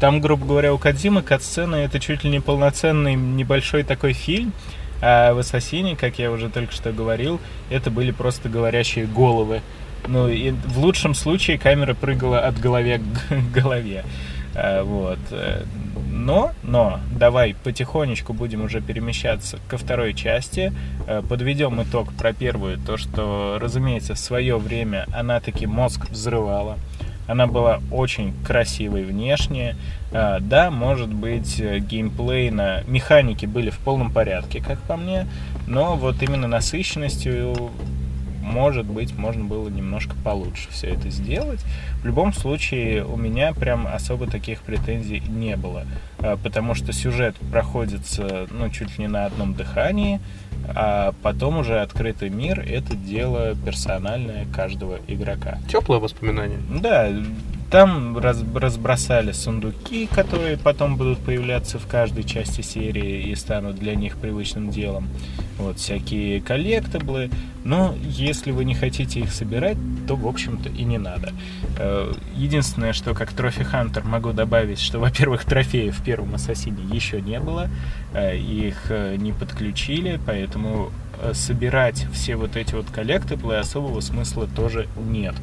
[0.00, 4.52] Там, грубо говоря, у Кадзимы кат-сцены это чуть ли не полноценный небольшой такой фильм,
[5.02, 9.60] а в Ассасине, как я уже только что говорил, это были просто говорящие головы.
[10.08, 14.04] Ну, и в лучшем случае камера прыгала от голове к голове.
[14.60, 15.18] А, вот.
[16.12, 20.72] Но, но, давай потихонечку будем уже перемещаться ко второй части.
[21.06, 22.78] А, подведем итог про первую.
[22.78, 26.78] То, что, разумеется, в свое время она таки мозг взрывала.
[27.26, 29.76] Она была очень красивой внешне.
[30.10, 35.28] Да, может быть, э, геймплейно механики были в полном порядке, как по мне,
[35.68, 37.70] но вот именно насыщенностью
[38.50, 41.60] может быть, можно было немножко получше все это сделать.
[42.02, 45.84] В любом случае, у меня прям особо таких претензий не было,
[46.18, 50.20] а, потому что сюжет проходится, ну, чуть ли не на одном дыхании,
[50.68, 55.58] а потом уже открытый мир— это дело персональное каждого игрока.
[55.68, 56.58] Теплое воспоминание.
[56.80, 57.08] Да,
[57.70, 63.94] там раз, разбросали сундуки, которые потом будут появляться в каждой части серии и станут для
[63.94, 65.08] них привычным делом.
[65.56, 67.30] Вот всякие коллектаблы.
[67.62, 69.76] Но если вы не хотите их собирать,
[70.08, 71.32] то, в общем-то, и не надо.
[71.78, 77.20] Э, единственное, что как трофи Хантер могу добавить, что, во-первых, трофеев в первом Ассасине еще
[77.20, 77.68] не было.
[78.14, 80.90] Э, их э, не подключили, поэтому
[81.34, 85.34] собирать все вот эти вот коллектаблы особого смысла тоже нет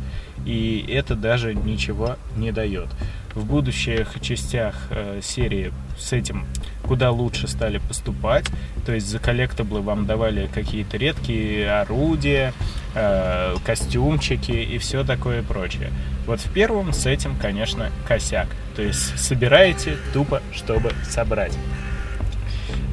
[0.45, 2.89] и это даже ничего не дает.
[3.34, 6.45] В будущих частях э, серии с этим
[6.88, 8.45] куда лучше стали поступать,
[8.86, 12.54] то есть за коллектаблы вам давали какие-то редкие орудия,
[12.95, 15.91] э, костюмчики и все такое прочее.
[16.26, 18.47] Вот в первом с этим, конечно, косяк.
[18.76, 21.58] То есть собираете тупо, чтобы собрать.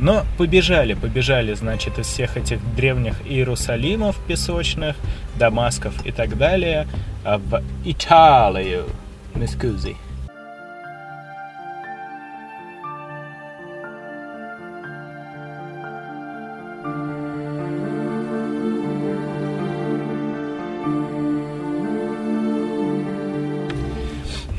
[0.01, 4.97] Но побежали, побежали, значит, из всех этих древних Иерусалимов песочных,
[5.39, 6.87] Дамасков и так далее,
[7.25, 8.87] в Италию.
[9.35, 9.97] Scusi.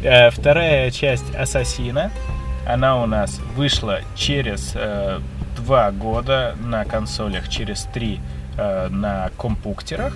[0.04, 2.12] Э, вторая часть Ассасина,
[2.68, 5.20] она у нас вышла через э,
[5.56, 8.20] два года на консолях, через три
[8.58, 10.16] э, на компуктерах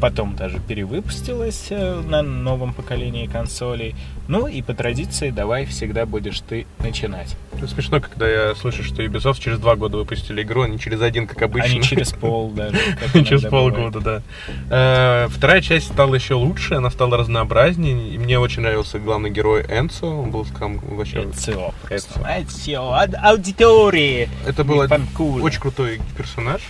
[0.00, 3.94] потом даже перевыпустилась э, на новом поколении консолей.
[4.28, 7.36] Ну и по традиции давай всегда будешь ты начинать.
[7.56, 11.00] Это смешно, когда я слышу, что Ubisoft через два года выпустили игру, а не через
[11.00, 11.70] один, как обычно.
[11.70, 12.78] А не через пол даже.
[13.24, 14.22] Через полгода, да.
[14.70, 18.14] Э, вторая часть стала еще лучше, она стала разнообразнее.
[18.14, 20.06] И мне очень нравился главный герой Энцо.
[20.06, 21.24] Он был там вообще...
[21.24, 21.74] Энцо.
[21.90, 22.20] Энцо.
[23.22, 24.28] Аудитории.
[24.46, 26.60] Это был очень крутой персонаж.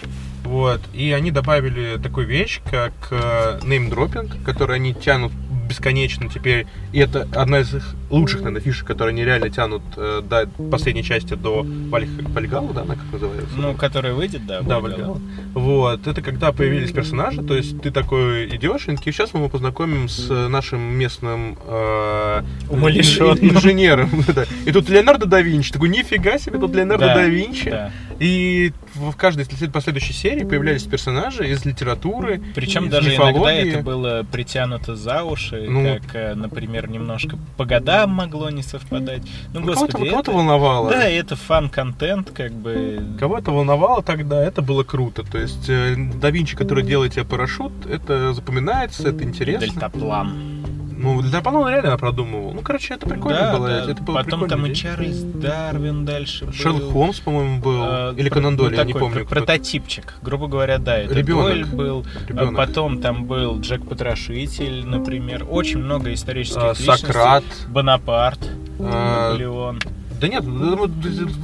[0.51, 0.81] Вот.
[0.93, 5.31] И они добавили такую вещь, как э, name-dropping, который они тянут
[5.69, 6.67] бесконечно теперь.
[6.93, 11.05] И это одна из их лучших, наверное, фишек, которые они реально тянут э, до последней
[11.05, 13.55] части, до Вальгала, да, она как называется?
[13.57, 14.63] Ну, которая выйдет, да.
[14.63, 15.21] Да, Вальгала.
[15.55, 16.09] Вот.
[16.09, 20.29] Это когда появились персонажи, то есть ты такой идешь, и сейчас мы его познакомим с
[20.49, 24.11] нашим местным э, инженером.
[24.67, 25.73] И тут Леонардо да Винчи.
[25.73, 27.71] Такой, нифига себе, тут Леонардо да, да Винчи.
[27.71, 27.93] Да.
[28.19, 33.39] И в каждой последующей серии появлялись персонажи из литературы, Причем из даже мифологии.
[33.39, 38.63] иногда это было притянуто за уши, ну, как, э, например, немножко по годам могло не
[38.63, 39.23] совпадать.
[39.53, 40.91] Ну, ну господи, кого-то, это, кого-то волновало.
[40.91, 43.03] Да, это фан-контент, как бы.
[43.19, 45.23] Кого-то волновало тогда, это было круто.
[45.23, 49.67] То есть э, да Винчи, который делает тебе парашют, это запоминается, это интересно.
[49.67, 50.61] Дельтаплан.
[51.03, 52.53] Ну, для Пана он реально продумывал.
[52.53, 53.69] Ну, короче, это прикольно да, было.
[53.69, 53.91] Да.
[53.91, 56.53] Это было Потом там и Чарльз Дарвин дальше был.
[56.53, 57.81] Шерлок Холмс, по-моему, был.
[57.83, 59.27] А, Или Конан Дойль, ну, я не помню.
[59.27, 60.99] Прототипчик, грубо говоря, да.
[60.99, 61.45] Это Ребенок.
[61.45, 62.07] Дойль был.
[62.29, 62.57] Ребенок.
[62.57, 65.47] Потом там был Джек Потрошитель, например.
[65.49, 67.07] Очень много исторических а, личностей.
[67.07, 67.45] Сократ.
[67.69, 68.51] Бонапарт.
[68.79, 69.81] А, Наполеон.
[70.21, 70.45] Да нет,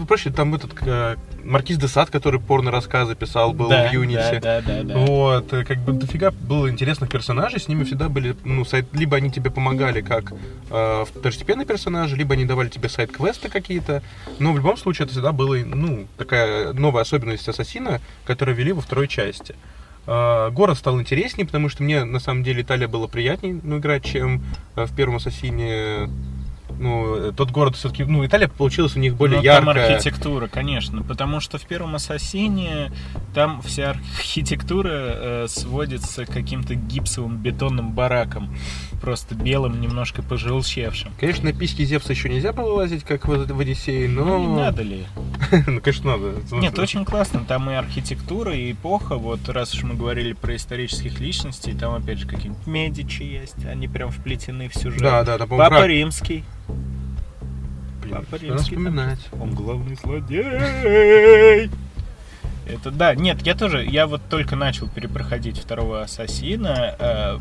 [0.07, 4.39] проще, там этот э, Маркиз де Сад, который порно-рассказы писал, был Да, в Юнити.
[4.43, 4.99] да, да, да, да.
[4.99, 9.17] Вот, э, как бы дофига было интересных персонажей, с ними всегда были, ну, сайт, либо
[9.17, 10.33] они тебе помогали как
[10.71, 14.03] э, второстепенные персонажи, либо они давали тебе сайт-квесты какие-то,
[14.39, 18.83] но в любом случае это всегда было, ну, такая новая особенность Ассасина, которую ввели во
[18.83, 19.55] второй части.
[20.07, 24.05] Э, Город стал интереснее, потому что мне на самом деле Италия было приятнее ну, играть,
[24.05, 26.11] чем в первом Ассасине.
[26.79, 29.95] Ну, тот город все-таки, ну, Италия получилась у них более там яркая.
[29.95, 32.93] архитектура, конечно, потому что в первом Ассасине
[33.35, 38.55] там вся архитектура э, сводится к каким-то гипсовым бетонным баракам,
[39.01, 41.13] просто белым, немножко пожелчевшим.
[41.19, 44.25] Конечно, на письки Зевса еще нельзя было лазить, как в, в Одиссее, но...
[44.25, 45.07] Ну, не надо ли?
[45.67, 46.35] ну, конечно, надо.
[46.53, 47.45] Нет, очень классно.
[47.47, 49.17] Там и архитектура, и эпоха.
[49.17, 53.65] Вот раз уж мы говорили про исторических личностей, там опять же какие-нибудь Медичи есть.
[53.65, 55.01] Они прям вплетены в сюжет.
[55.01, 56.45] Да, да, да, Папа Римский.
[58.03, 58.63] Блин, Папа Римский.
[58.77, 59.19] вспоминать.
[59.41, 61.71] Он главный злодей.
[62.67, 66.97] Это да, нет, я тоже, я вот только начал перепроходить второго Ассасина.
[66.99, 67.39] э,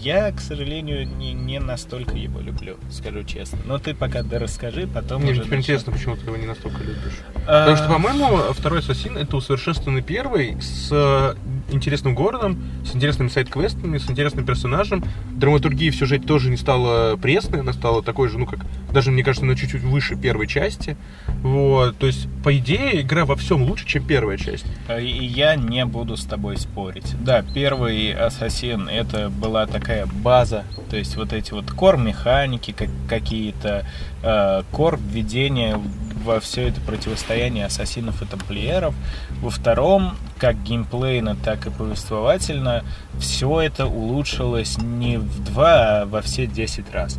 [0.00, 3.58] Я, к сожалению, не, не настолько его люблю, скажу честно.
[3.64, 6.78] Но ты пока да расскажи, потом Мне уже теперь интересно, почему ты его не настолько
[6.82, 7.20] любишь.
[7.46, 11.34] А, Потому что, по-моему, второй Ассасин это усовершенствованный первый с э,
[11.70, 15.04] интересным городом, с интересными сайт-квестами, с интересным персонажем.
[15.32, 18.60] Драматургия в сюжете тоже не стала пресной, она стала такой же, ну как,
[18.92, 20.96] даже, мне кажется, на чуть-чуть выше первой части.
[21.42, 24.66] Вот, то есть, по идее, игра во всем лучше, чем первая часть.
[24.88, 27.14] И я не буду с тобой спорить.
[27.22, 33.86] Да, первый Ассасин это была такая база, то есть вот эти вот кор-механики как- какие-то,
[34.22, 35.80] э, кор введения
[36.24, 38.94] во все это противостояние ассасинов и тамплиеров.
[39.40, 42.84] Во втором, как геймплейно, так и повествовательно,
[43.18, 47.18] все это улучшилось не в два, а во все 10 раз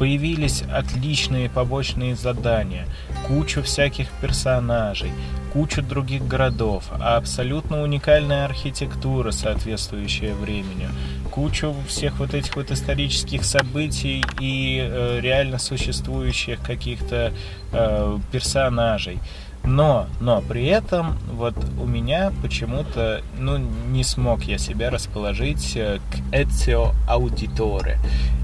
[0.00, 2.86] появились отличные побочные задания,
[3.28, 5.12] кучу всяких персонажей,
[5.52, 10.88] кучу других городов, а абсолютно уникальная архитектура, соответствующая времени,
[11.30, 17.34] кучу всех вот этих вот исторических событий и э, реально существующих каких-то
[17.70, 19.18] э, персонажей.
[19.62, 25.98] Но, но при этом вот у меня почему-то, ну, не смог я себя расположить э,
[26.10, 27.96] к Ezio Auditore.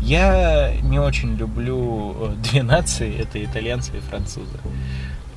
[0.02, 4.59] Я не очень люблю э, две нации, это итальянцы и французы.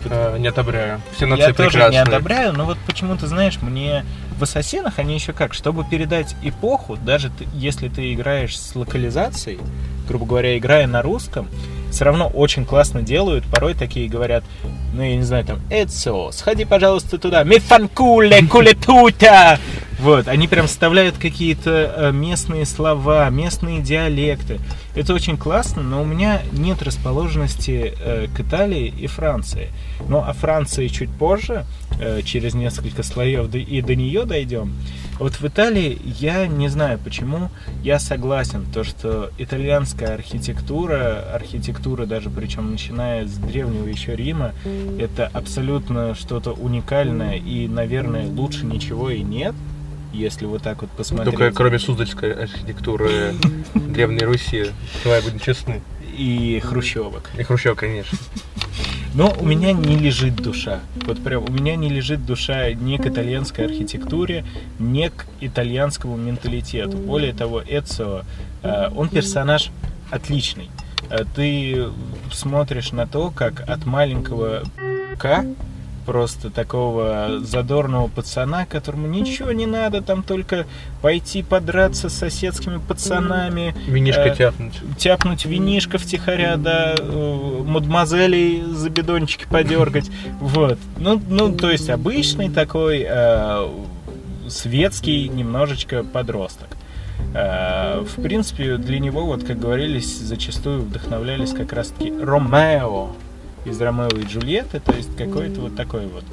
[0.05, 1.01] Э, не одобряю.
[1.15, 1.91] Все нации Я тоже прекрасны.
[1.93, 4.03] не одобряю, но вот почему-то, знаешь, мне
[4.37, 9.59] в Ассасинах они еще как, чтобы передать эпоху, даже ты- если ты играешь с локализацией,
[10.07, 11.47] грубо говоря, играя на русском,
[11.91, 13.45] все равно очень классно делают.
[13.45, 14.43] Порой такие говорят,
[14.93, 19.59] ну, я не знаю, там, Эцио, сходи, пожалуйста, туда, ми фанкуле, куле тута.
[19.99, 24.59] Вот, они прям вставляют какие-то э, местные слова, местные диалекты.
[24.95, 29.69] Это очень классно, но у меня нет расположенности э, к Италии и Франции.
[30.07, 31.65] Ну, а Франции чуть позже,
[31.99, 34.73] э, через несколько слоев, и до нее дойдем.
[35.19, 37.49] Вот в Италии я не знаю почему,
[37.83, 44.53] я согласен, то что итальянская архитектура, архитектура даже причем начиная с древнего еще Рима,
[44.97, 49.55] это абсолютно что-то уникальное и, наверное, лучше ничего и нет,
[50.13, 51.35] если вот так вот посмотреть.
[51.35, 53.33] Только кроме Суздальской архитектуры
[53.73, 54.71] Древней Руси,
[55.03, 55.81] давай будем честны.
[56.17, 57.29] И хрущевок.
[57.37, 58.17] И Хрущев, конечно.
[59.13, 60.81] Но у меня не лежит душа.
[61.05, 64.45] Вот прям у меня не лежит душа ни к итальянской архитектуре,
[64.77, 66.97] ни к итальянскому менталитету.
[66.97, 68.23] Более того, Эцио,
[68.61, 69.71] э, он персонаж
[70.11, 70.69] отличный.
[71.09, 71.87] Э, Ты
[72.31, 74.63] смотришь на то, как от маленького
[75.17, 75.45] К
[76.09, 80.65] просто такого задорного пацана, которому ничего не надо, там только
[81.03, 84.73] пойти подраться с соседскими пацанами, Винишко э, тяпнуть.
[84.97, 90.09] тяпнуть винишко втихаря, да, э, мадемуазелей за бидончики подергать.
[90.39, 90.79] Вот.
[90.97, 93.67] Ну, ну, то есть обычный такой э,
[94.47, 96.69] светский немножечко подросток.
[97.35, 103.09] Э, в принципе, для него, вот как говорились, зачастую вдохновлялись как раз-таки Ромео
[103.69, 106.23] из Ромео и Джульетты, то есть какой-то вот такой вот.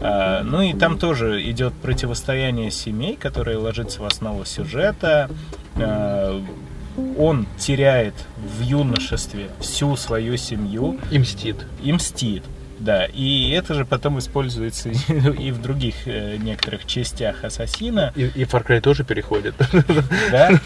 [0.00, 5.30] А, Ну и там тоже идет противостояние семей, которое ложится в основу сюжета.
[5.76, 6.42] А,
[7.18, 10.98] Он теряет в юношестве всю свою семью.
[11.10, 11.56] И мстит.
[11.82, 12.44] И мстит.
[12.80, 18.12] Да, и это же потом используется и в других э, некоторых частях Ассасина.
[18.16, 19.54] И, и Far Cry тоже переходит.
[20.30, 20.50] Да?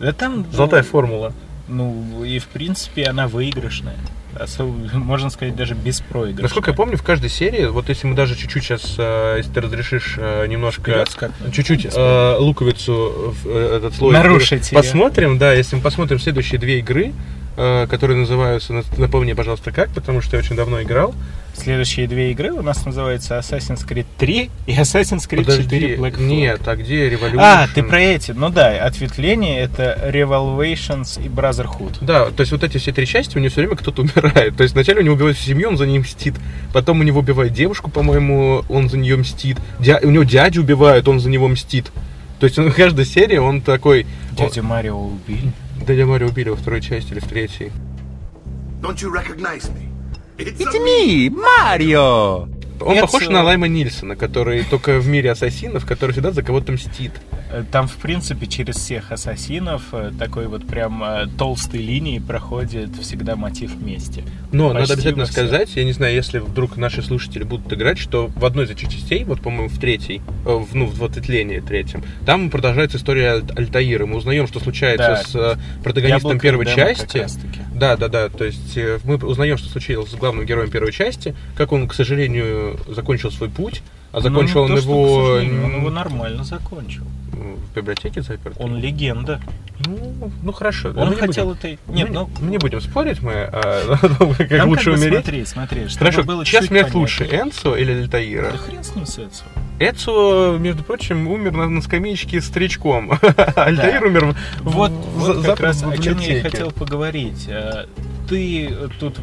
[0.00, 0.44] Да там...
[0.50, 1.32] Золотая формула.
[1.72, 3.96] Ну, и в принципе она выигрышная.
[4.34, 6.42] Особо, можно сказать, даже беспроигрышная.
[6.42, 9.60] Насколько я помню, в каждой серии, вот если мы даже чуть-чуть сейчас, э, если ты
[9.60, 11.04] разрешишь э, немножко,
[11.52, 17.12] чуть-чуть э, луковицу, э, этот слой Нарушить посмотрим, да, если мы посмотрим следующие две игры,
[17.56, 21.14] которые называются, на- напомни, пожалуйста, как, потому что я очень давно играл.
[21.54, 26.14] Следующие две игры у нас называются Assassin's Creed 3 и Assassin's Creed Подожди, 4 Black
[26.16, 26.22] Flag.
[26.22, 27.36] нет, а где Revolution?
[27.40, 28.30] А, ты про эти.
[28.32, 31.98] Ну да, ответвление это Revolvations и Brotherhood.
[32.00, 34.56] Да, то есть вот эти все три части, у него все время кто-то умирает.
[34.56, 36.34] То есть вначале у него убивают семью, он за ней мстит.
[36.72, 39.58] Потом у него убивают девушку, по-моему, он за нее мстит.
[39.78, 41.92] Дя- У него дядю убивают, он за него мстит.
[42.40, 44.06] То есть он, каждая серия, он такой...
[44.32, 45.52] Дядю Марио убили.
[45.86, 47.72] Дядя Марио убили во второй части или в третьей.
[48.80, 49.88] Don't you recognize me?
[50.38, 52.48] It's, me, Марио!
[52.80, 56.72] Он Это- похож на Лайма Нильсона, который только в мире ассасинов, который всегда за кого-то
[56.72, 57.12] мстит.
[57.52, 62.96] Э, Там, в принципе, через всех ассасинов э, такой вот прям э, толстой линией проходит
[62.96, 64.24] всегда мотив мести.
[64.52, 65.46] Но Почти надо обязательно во всех.
[65.48, 68.88] сказать, я не знаю, если вдруг наши слушатели будут играть, что в одной из этих
[68.88, 74.06] частей, вот, по-моему, в третьей, в, ну, в ответвлении третьем, там продолжается история Аль- Альтаира.
[74.06, 75.56] Мы узнаем, что случается Да.
[75.56, 77.26] с протагонистом Яблоко первой части.
[77.74, 78.28] Да, да, да.
[78.28, 82.78] То есть мы узнаем, что случилось с главным героем первой части, как он, к сожалению,
[82.88, 83.82] закончил свой путь,
[84.12, 87.04] а закончил Ну, он то, что, его сожалению, он его нормально закончил.
[87.42, 88.56] В библиотеке заперт.
[88.58, 89.40] Он легенда.
[89.86, 90.92] Ну, ну хорошо.
[90.96, 91.92] Он не хотел будем- это...
[91.92, 92.30] Нет, мы, ну...
[92.40, 93.96] мы не будем спорить, мы а,
[94.38, 95.24] как там лучше как бы умереть.
[95.24, 98.50] Смотри, смотри, чтобы Хорошо, было чуть смерть лучше, Энцо или Альтаира?
[98.52, 99.46] Да хрен с ним с Эцио.
[99.78, 103.12] Эцо, между прочим, умер на, на скамеечке с старичком.
[103.56, 107.46] Альтаир умер Вот, в- вот как раз в о чем я и хотел поговорить.
[107.48, 107.86] Э,
[108.28, 108.70] Ты
[109.00, 109.22] тут э,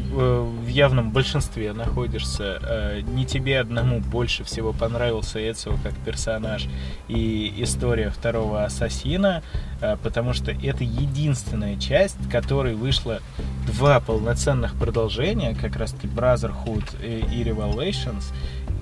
[0.62, 2.58] в явном большинстве находишься.
[2.62, 6.66] Э, Не тебе одному больше всего понравился Эцио как персонаж
[7.08, 9.42] и история второго ассасина,
[9.80, 13.20] э, потому что это единственная часть, которой вышло
[13.66, 18.24] два полноценных продолжения, как раз таки Brotherhood и Revelations,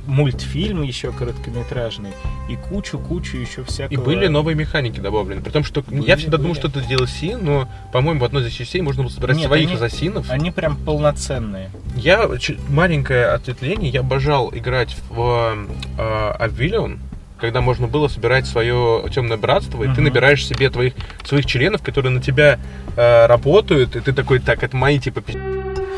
[0.08, 2.12] мультфильм еще короткометражный
[2.48, 3.92] и кучу-кучу еще всякого...
[3.92, 5.42] И были новые механики добавлены.
[5.42, 6.60] При том, что Были, я всегда думал, были.
[6.60, 9.74] что это DLC, но, по-моему, в одной из частей можно было собирать Нет, своих они-.
[10.30, 11.70] Они прям полноценные.
[11.94, 12.28] Я
[12.68, 15.66] маленькое ответвление, я обожал играть в
[15.98, 17.00] э, Обвиллион,
[17.40, 20.04] когда можно было собирать свое темное братство, и ты Мгм.
[20.04, 22.58] набираешь себе твоих своих членов, которые на тебя
[22.96, 25.38] э, работают, и ты такой, так, это мои типа пи***.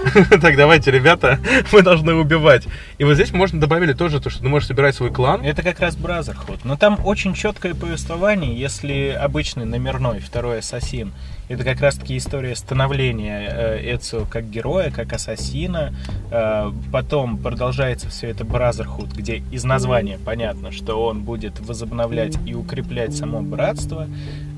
[0.41, 1.39] Так, давайте, ребята,
[1.73, 2.67] мы должны убивать.
[2.99, 5.43] И вот здесь можно добавили тоже то, что ты можешь собирать свой клан.
[5.45, 6.61] Это как раз Brotherhood.
[6.65, 11.13] Но там очень четкое повествование, если обычный номерной второй ассасин.
[11.51, 15.93] Это как раз таки история становления э, Эцио как героя, как ассасина.
[16.31, 22.55] Э, потом продолжается все это Brotherhood, где из названия понятно, что он будет возобновлять и
[22.55, 24.07] укреплять само братство.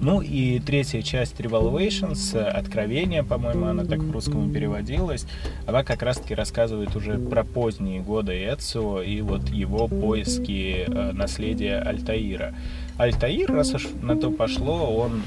[0.03, 5.25] Ну и третья часть Revolvations, э, Откровение, по-моему, она так в русском и переводилась,
[5.67, 10.85] она как раз-таки рассказывает уже про поздние годы Эцио и вот его поиски
[11.15, 12.55] наследия Альтаира.
[12.99, 15.23] Альтаир, раз уж на то пошло, он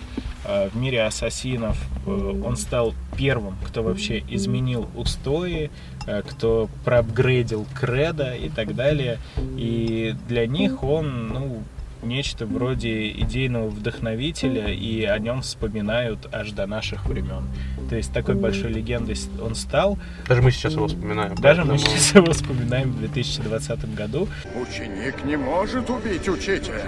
[0.46, 5.72] э, в мире ассасинов, э, он стал первым, кто вообще изменил устои,
[6.08, 9.18] э, кто проапгрейдил кредо и так далее.
[9.58, 11.64] И для них он, ну,
[12.04, 17.48] нечто вроде идейного вдохновителя, и о нем вспоминают аж до наших времен.
[17.90, 19.98] То есть такой большой легендой он стал.
[20.28, 21.36] Даже мы сейчас его вспоминаем.
[21.36, 24.28] Даже мы поэтому- сейчас его вспоминаем в 2020 году.
[24.56, 26.86] Ученик не может убить учителя.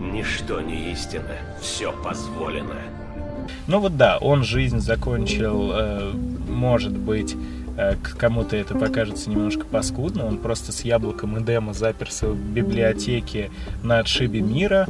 [0.00, 2.76] Ничто не истина, все позволено.
[3.66, 6.12] Ну вот да, он жизнь закончил, э,
[6.48, 7.34] может быть,
[8.18, 13.50] кому-то это покажется немножко паскудно, он просто с яблоком Эдема заперся в библиотеке
[13.82, 14.86] на отшибе мира,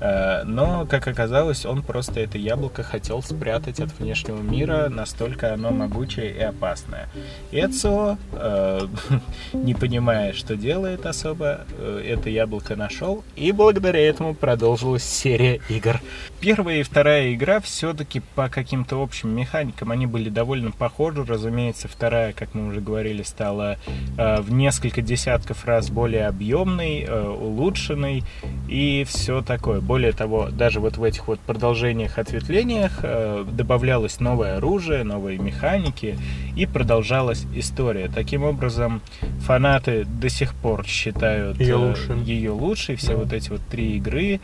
[0.00, 5.70] э, но, как оказалось, он просто это яблоко хотел спрятать от внешнего мира, настолько оно
[5.70, 7.08] могучее и опасное.
[7.52, 8.80] Эцио, э,
[9.52, 16.00] не понимая, что делает особо, э, это яблоко нашел, и благодаря этому продолжилась серия игр.
[16.40, 21.24] Первая и вторая игра все-таки по каким-то общим механикам, они были довольно похожи.
[21.24, 23.76] Разумеется, вторая, как мы уже говорили, стала
[24.16, 28.22] э, в несколько десятков раз более объемной, э, улучшенной
[28.68, 29.80] и все такое.
[29.80, 36.18] Более того, даже вот в этих вот продолжениях, ответвлениях э, добавлялось новое оружие, новые механики
[36.56, 38.10] и продолжалась история.
[38.12, 39.00] Таким образом,
[39.40, 42.18] фанаты до сих пор считают лучшей.
[42.24, 42.96] ее лучшей.
[42.96, 44.40] Все вот эти вот три игры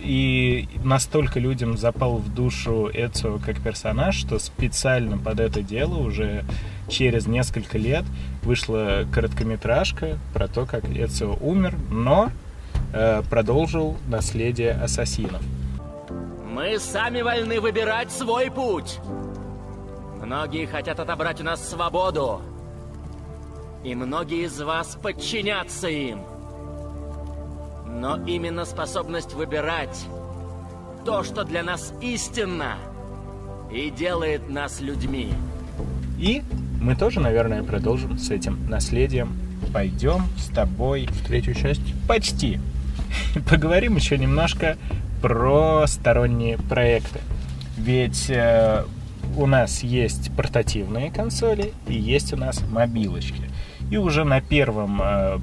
[0.00, 6.44] и настолько людям запал в душу Эцио как персонаж, что специально под это дело уже
[6.88, 8.04] через несколько лет
[8.42, 12.30] вышла короткометражка про то, как Эцио умер, но
[12.92, 15.42] э, продолжил наследие ассасинов.
[16.50, 18.98] Мы сами вольны выбирать свой путь.
[20.22, 22.40] Многие хотят отобрать у нас свободу.
[23.84, 26.20] И многие из вас подчинятся им.
[27.88, 30.06] Но именно способность выбирать
[31.04, 32.76] то, что для нас истинно,
[33.72, 35.32] и делает нас людьми.
[36.18, 36.42] И
[36.80, 39.36] мы тоже, наверное, продолжим с этим наследием.
[39.72, 41.82] Пойдем с тобой в третью часть.
[42.06, 42.60] Почти.
[43.50, 44.76] Поговорим еще немножко
[45.20, 47.20] про сторонние проекты.
[47.76, 48.84] Ведь э,
[49.36, 53.42] у нас есть портативные консоли и есть у нас мобилочки.
[53.90, 55.38] И уже на первом э,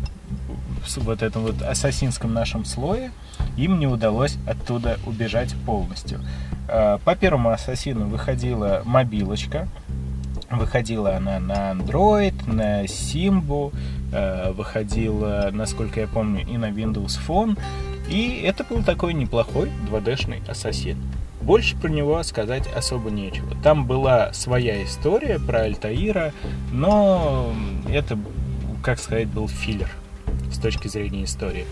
[0.97, 3.11] вот этом вот ассасинском нашем слое
[3.57, 6.21] им не удалось оттуда убежать полностью.
[6.67, 9.67] Э, по первому ассасину выходила мобилочка,
[10.49, 13.73] Выходила она на Android, на Simbu,
[14.11, 17.57] э, выходила, насколько я помню, и на Windows Phone.
[18.07, 20.97] И это был такой неплохой 2D-шный ассасин.
[21.41, 23.55] Больше про него сказать особо нечего.
[23.63, 26.31] Там была своя история про Альтаира,
[26.71, 27.51] но
[27.89, 28.17] это,
[28.83, 29.89] как сказать, был филлер
[30.55, 31.65] с точки зрения истории.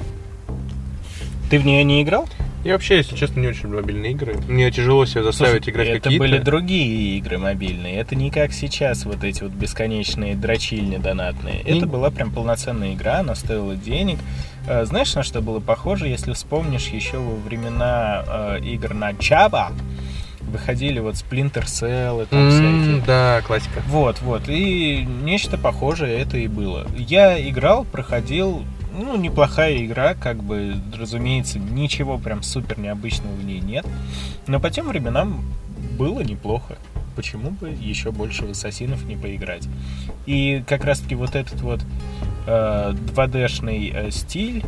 [1.49, 2.27] Ты в нее не играл?
[2.63, 4.36] Я вообще, если честно, не очень люблю мобильные игры.
[4.47, 6.23] Мне тяжело себя заставить Слушай, играть это какие-то.
[6.23, 7.97] были другие игры мобильные.
[7.97, 11.61] Это не как сейчас вот эти вот бесконечные дрочильни донатные.
[11.63, 14.17] Не- Это была прям полноценная игра, она стоила денег.
[14.67, 19.73] Э, Знаешь, на что было похоже, если вспомнишь еще во времена э, игр на Java,
[20.54, 23.01] выходили вот Splinter Cell и там М, всякие.
[23.06, 23.82] Да, классика.
[23.88, 24.43] Вот, вот.
[24.47, 26.88] И нечто похожее это и было.
[26.95, 28.64] Я играл, проходил,
[28.97, 33.86] ну, неплохая игра, как бы, разумеется, ничего прям супер необычного в ней нет.
[34.47, 35.43] Но по тем временам
[35.97, 36.78] было неплохо.
[37.16, 39.68] Почему бы еще больше в ассасинов не поиграть?
[40.26, 41.82] И как раз-таки вот этот вот
[42.47, 44.64] э, 2D-шный э, стиль,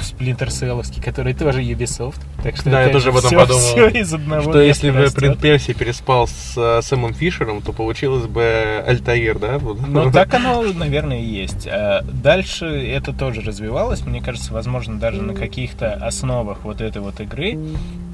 [0.00, 2.20] Splinter Cell'овский, который тоже Ubisoft.
[2.42, 3.60] Так что Да, я тоже же, об этом всё- подумал.
[3.62, 5.06] всё из одного Что если бы.
[5.14, 9.58] Принц Перси переспал с э, Сэмом Фишером, то получилось бы Альтаир, да?
[9.60, 11.66] Ну, так оно, наверное, и есть.
[11.66, 14.02] А Дальше это тоже развивалось.
[14.06, 17.58] Мне кажется, возможно, даже на каких-то основах вот этой вот игры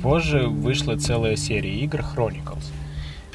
[0.02, 2.64] позже вышла целая серия игр Chronicles.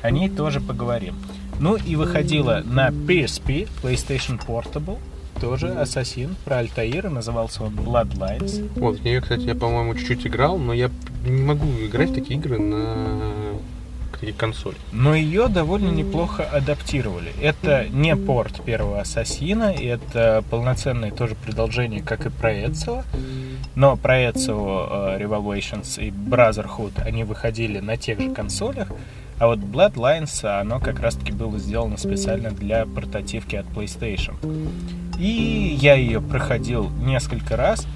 [0.02, 1.16] О ней тоже поговорим.
[1.60, 4.98] Ну и выходила на PSP, PlayStation Portable,
[5.40, 8.70] тоже Ассасин про Альтаира, назывался он Bloodlines.
[8.80, 10.90] Вот, в нее, кстати, я, по-моему, чуть-чуть играл, но я
[11.26, 12.86] не могу играть в такие игры на
[14.38, 14.78] консоли.
[14.92, 17.32] Но ее довольно неплохо адаптировали.
[17.42, 23.04] Это не порт первого Ассасина, это полноценное тоже продолжение, как и про Эцио.
[23.76, 28.88] Но про Эцио э, Revelations и Brotherhood они выходили на тех же консолях,
[29.38, 34.36] а вот Bloodlines, оно как раз-таки было сделано специально для портативки от PlayStation.
[35.20, 37.88] И я ее проходил несколько раз.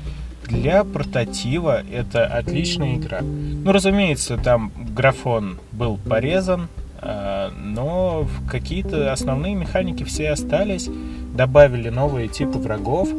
[0.48, 3.22] Для портатива это отличная игра.
[3.22, 6.70] Ну, разумеется, там графон был порезан,
[7.02, 10.90] а, но какие-то основные механики все остались.
[11.36, 13.10] Добавили новые типы врагов.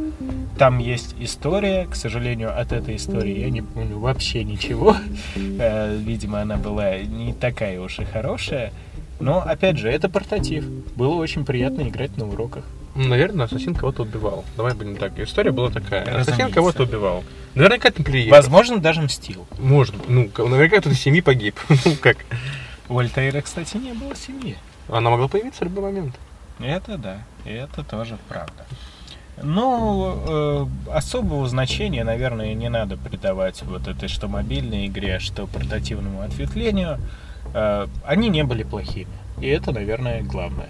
[0.58, 1.86] Там есть история.
[1.86, 4.96] К сожалению, от этой истории я не помню вообще ничего.
[5.36, 8.72] Э, Видимо, она была не такая уж и хорошая.
[9.20, 10.64] Но, опять же, это портатив.
[10.96, 12.64] Было очень приятно играть на уроках.
[12.94, 14.44] Наверное, Ассасин кого-то убивал.
[14.56, 15.18] Давай будем так.
[15.18, 16.02] История была такая.
[16.02, 16.54] Ассасин Разумеется.
[16.54, 17.24] кого-то убивал.
[17.54, 18.30] Наверняка тамплиер.
[18.30, 19.46] Возможно, даже мстил.
[19.58, 21.58] Может, ну, наверняка кто-то из семьи погиб.
[21.84, 22.18] Ну, как?
[22.88, 24.56] У Альтаира, кстати, не было семьи.
[24.88, 26.16] Она могла появиться в любой момент.
[26.58, 28.66] Это да, это тоже правда.
[29.42, 36.20] Ну, э, особого значения, наверное, не надо придавать вот этой что мобильной игре, что портативному
[36.20, 36.98] ответвлению.
[37.54, 39.08] Э, они не были плохими.
[39.40, 40.68] И это, наверное, главное.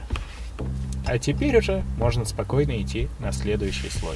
[1.10, 4.14] А теперь уже можно спокойно идти на следующий слой.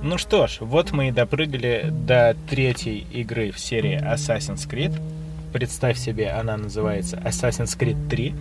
[0.00, 4.96] Ну что ж, вот мы и допрыгали до третьей игры в серии Assassin's Creed.
[5.52, 8.34] Представь себе, она называется Assassin's Creed 3.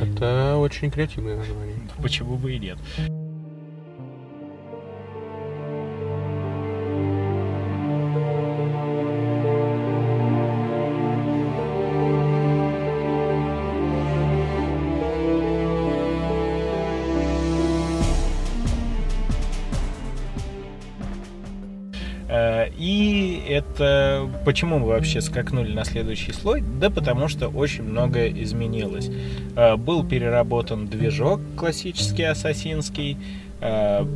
[0.00, 1.76] Это очень креативное название.
[2.02, 2.78] Почему бы и нет?
[23.74, 26.62] Это почему мы вообще скакнули на следующий слой?
[26.62, 29.10] Да потому что очень многое изменилось.
[29.56, 33.16] Э, Был переработан движок классический ассасинский,
[33.60, 34.06] э,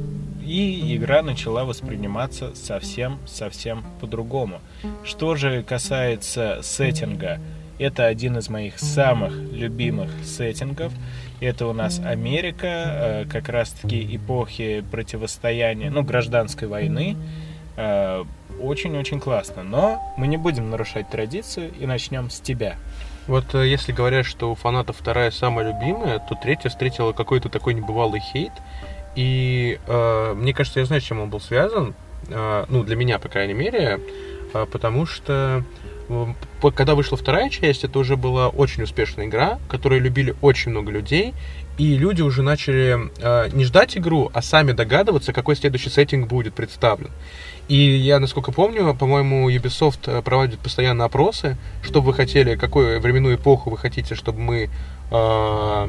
[0.44, 4.61] и игра начала восприниматься совсем-совсем по-другому.
[5.05, 7.40] Что же касается сеттинга,
[7.78, 10.92] это один из моих самых любимых сеттингов.
[11.40, 17.16] Это у нас Америка, э, как раз-таки эпохи противостояния, ну, гражданской войны.
[17.77, 18.24] Э,
[18.61, 19.62] Очень-очень классно.
[19.62, 22.77] Но мы не будем нарушать традицию и начнем с тебя.
[23.27, 27.74] Вот э, если говорят, что у фанатов вторая самая любимая, то третья встретила какой-то такой
[27.74, 28.53] небывалый хейт.
[29.14, 31.95] И э, мне кажется, я знаю, с чем он был связан.
[32.29, 34.01] Э, ну, для меня, по крайней мере.
[34.55, 35.62] а, потому что
[36.61, 40.93] по- когда вышла вторая часть, это уже была очень успешная игра, которую любили очень много
[40.93, 41.35] людей,
[41.79, 46.55] и люди уже начали э, не ждать игру, а сами догадываться, какой следующий сеттинг будет
[46.55, 47.11] представлен.
[47.69, 53.37] И я, насколько помню, по-моему, Ubisoft э, проводит постоянно опросы, что вы хотели, какую временную
[53.37, 54.71] эпоху вы хотите, чтобы мы
[55.11, 55.87] э,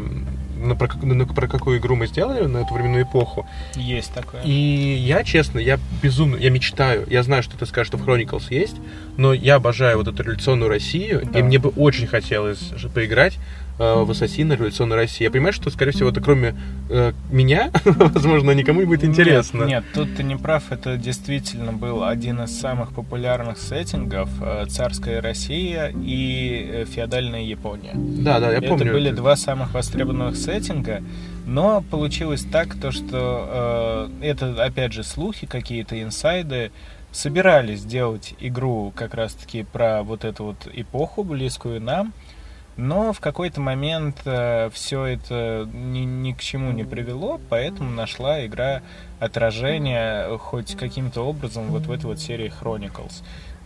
[0.59, 3.47] на, про, на- про какую игру мы сделали на эту временную эпоху.
[3.75, 4.41] Есть такое.
[4.43, 8.45] И я, честно, я безумно, я мечтаю, я знаю, что ты скажешь, что в Chronicles
[8.49, 8.77] есть,
[9.17, 11.39] но я обожаю вот эту революционную Россию, Да.
[11.39, 13.37] и мне бы очень хотелось поиграть
[13.77, 15.23] в Ассасина революционной России.
[15.23, 16.55] Я понимаю, что, скорее всего, это кроме
[16.89, 19.59] э, меня, возможно, никому не будет интересно.
[19.59, 20.71] Нет, нет, тут ты не прав.
[20.71, 24.29] Это действительно был один из самых популярных сеттингов.
[24.41, 27.91] э, Царская Россия и э, феодальная Япония.
[27.95, 28.91] Да, да, я это помню.
[28.91, 29.17] были это.
[29.17, 31.03] два самых востребованных сеттинга.
[31.45, 36.71] Но получилось так, то, что э, это, опять же, слухи, какие-то инсайды.
[37.11, 42.13] Собирались сделать игру как раз-таки про вот эту вот эпоху, близкую нам.
[42.77, 48.81] Но в какой-то момент все это ни, ни к чему не привело, поэтому нашла игра
[49.19, 53.23] отражение хоть каким-то образом вот в этой вот серии Chronicles.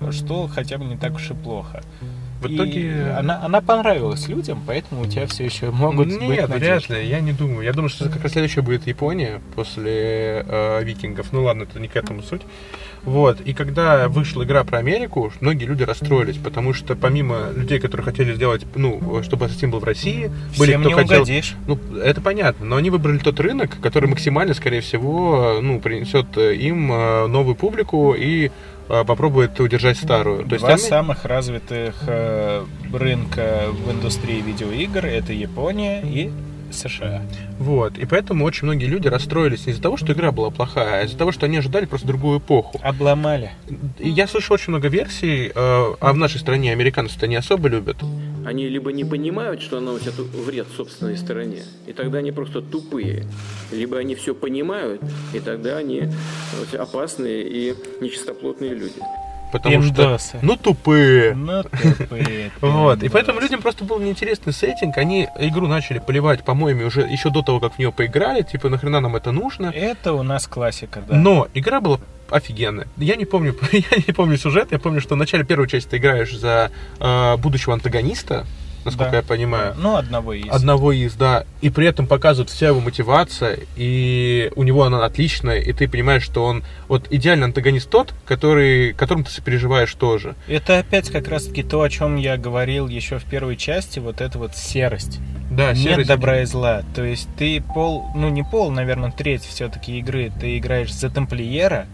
[0.09, 1.81] Что хотя бы не так уж и плохо.
[2.41, 3.15] В И итоге...
[3.19, 6.93] она, она понравилась людям, поэтому у тебя все еще могут быть Нет, надежды.
[6.93, 7.61] вряд ли, я не думаю.
[7.61, 11.31] Я думаю, что как раз следующая будет Япония после э, викингов.
[11.33, 12.41] Ну ладно, это не к этому суть.
[13.03, 18.05] Вот, и когда вышла игра про Америку, многие люди расстроились, потому что помимо людей, которые
[18.05, 21.21] хотели сделать, ну, чтобы Ассасин был в России, были Всем кто не хотел...
[21.23, 21.55] угодишь.
[21.65, 26.91] Ну, это понятно, но они выбрали тот рынок, который максимально, скорее всего, ну, принесет им
[26.91, 28.51] э, новую публику и э,
[29.05, 30.45] попробует удержать старую.
[30.45, 36.31] То есть Два Аме- самых развитых э, рынка в индустрии видеоигр это Япония и
[36.71, 37.21] США.
[37.59, 41.03] Вот, и поэтому очень многие люди расстроились не из-за того, что игра была плохая, а
[41.03, 42.79] из-за того, что они ожидали просто другую эпоху.
[42.81, 43.51] Обломали.
[43.99, 47.67] И я слышу очень много версий, э, а в нашей стране американцы это не особо
[47.67, 47.97] любят.
[48.45, 53.25] Они либо не понимают, что наносят вред собственной стороне, и тогда они просто тупые,
[53.71, 55.01] либо они все понимают,
[55.33, 56.09] и тогда они
[56.73, 59.01] э, опасные и нечистоплотные люди.
[59.51, 60.37] Потому Пиндосы.
[60.37, 61.33] что, ну, тупые.
[61.35, 66.85] Ну, тупые Вот, и поэтому людям просто был неинтересный сеттинг, они игру начали поливать по-моему
[66.87, 69.67] уже еще до того, как в нее поиграли, типа, нахрена нам это нужно.
[69.67, 71.15] Это у нас классика, да.
[71.15, 71.99] Но игра была
[72.29, 72.87] офигенная.
[72.97, 75.97] Я не помню, я не помню сюжет, я помню, что в начале первой части ты
[75.97, 78.45] играешь за э, будущего антагониста,
[78.85, 79.17] насколько Да.
[79.17, 79.75] я понимаю.
[79.77, 80.49] Ну, одного из.
[80.49, 81.45] Одного из, да.
[81.61, 86.23] И при этом показывают вся его мотивация, и у него она отличная, и ты понимаешь,
[86.23, 90.35] что он вот идеальный антагонист тот, который, которым ты сопереживаешь тоже.
[90.47, 94.37] Это опять как раз-таки то, о чем я говорил еще в первой части, вот эта
[94.39, 95.19] вот серость.
[95.51, 96.07] Да, Нет серость.
[96.07, 96.83] добра и зла.
[96.95, 101.87] То есть ты пол, ну не пол, наверное, треть все-таки игры, ты играешь за тамплиера,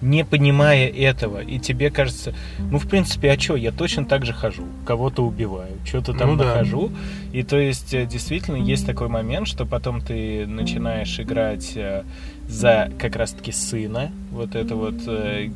[0.00, 2.34] не понимая этого, и тебе кажется,
[2.70, 6.36] ну, в принципе, а что, я точно так же хожу, кого-то убиваю, что-то там Ну
[6.36, 6.44] да.
[6.46, 6.90] нахожу,
[7.32, 12.04] и то есть, э, действительно, есть такой момент, что потом ты начинаешь играть э,
[12.48, 15.50] за как раз-таки сына, вот это вот э,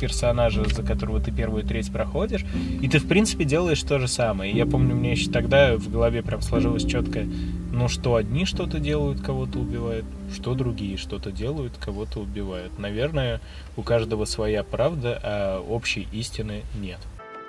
[0.00, 2.44] персонажа, за которого ты первую треть проходишь,
[2.80, 4.52] и ты, в принципе, делаешь то же самое.
[4.52, 7.24] Я помню, мне еще тогда в голове прям сложилось четко,
[7.72, 12.78] ну, что одни что-то делают, кого-то убивают, что другие что-то делают, кого-то убивают.
[12.78, 13.40] Наверное,
[13.76, 16.98] у каждого своя правда, а общей истины нет.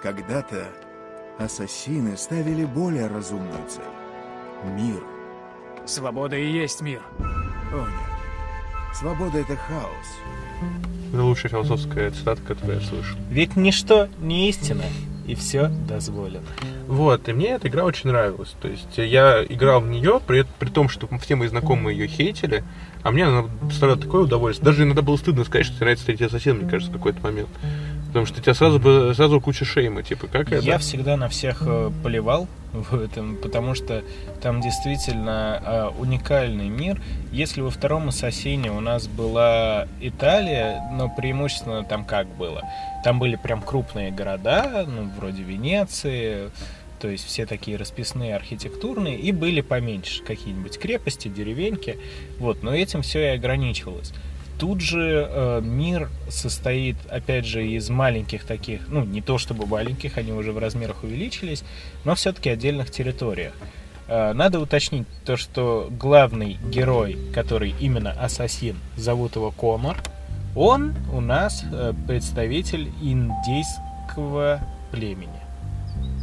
[0.02, 0.68] Когда-то
[1.40, 3.84] ассасины ставили более разумную цель—
[4.76, 5.02] мир.
[5.86, 7.02] Свобода и есть мир.
[7.20, 10.08] О нет, свобода— это хаос.
[11.12, 13.16] Это лучшая философская цитата, которую я слышу.
[13.30, 14.84] Ведь ничто не истина,
[15.26, 16.44] и все дозволено.
[16.88, 18.54] Вот, и мне эта игра очень нравилась.
[18.62, 22.64] То есть я играл в нее, при, при том, что все мои знакомые ее хейтили,
[23.04, 24.66] а мне она доставляла такое удовольствие.
[24.66, 27.50] Даже иногда было стыдно сказать, что тебе нравится третий ассасин, мне кажется, в какой-то момент.
[28.14, 30.64] Потому что тебя сразу, сразу куча шейма, типа, как это?
[30.64, 34.04] Я всегда на всех э, поливал в этом, потому что
[34.40, 37.02] там действительно э, уникальный мир.
[37.32, 42.62] Если во втором Ассасине у нас была Италия, но преимущественно там как было?
[43.04, 46.52] Там были прям крупные города, ну, вроде Венеции,
[47.00, 51.98] то есть все такие расписные архитектурные, и были поменьше какие-нибудь крепости, деревеньки,
[52.38, 54.14] вот, но этим все и ограничивалось.
[54.60, 60.18] Тут же э, мир состоит, опять же, из маленьких таких, ну, не то чтобы маленьких,
[60.18, 61.64] они уже в размерах увеличились,
[62.06, 63.54] но все-таки отдельных территориях.
[64.08, 69.98] Э, надо уточнить то, что главный герой, который именно ассасин, зовут его Конор,
[70.56, 75.42] он у нас э, представитель индейского племени.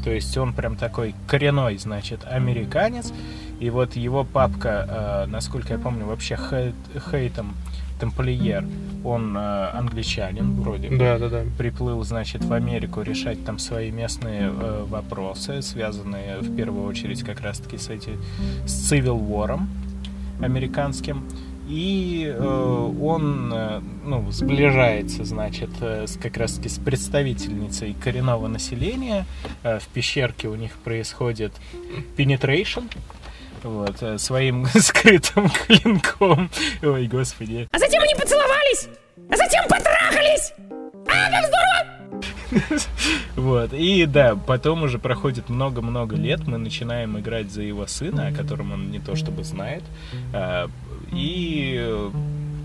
[0.05, 3.13] То есть он прям такой коренной, значит, американец.
[3.59, 6.73] И вот его папка, насколько я помню, вообще хей-
[7.11, 7.55] хейтом
[8.01, 8.65] Темплиер,
[9.05, 10.97] он э, англичанин вроде бы.
[10.97, 11.45] Да, да, да.
[11.59, 17.41] Приплыл, значит, в Америку решать там свои местные э, вопросы, связанные в первую очередь как
[17.41, 18.11] раз-таки с, эти,
[18.67, 19.61] с Civil War
[20.43, 21.29] американским.
[21.69, 29.25] И э, он э, ну, сближается, значит, э, с, как раз-таки с представительницей коренного населения.
[29.63, 31.53] Э, в пещерке у них происходит
[32.17, 32.91] penetration,
[33.65, 36.51] вот, э, своим скрытым клинком.
[36.83, 37.69] Ой, господи.
[37.71, 38.89] А затем они поцеловались!
[39.31, 40.53] А затем потрахались!
[41.07, 42.81] А, как здорово!
[43.37, 48.33] Вот, и да, потом уже проходит много-много лет, мы начинаем играть за его сына, о
[48.33, 49.83] котором он не то чтобы знает,
[50.33, 50.69] а,
[51.13, 52.11] и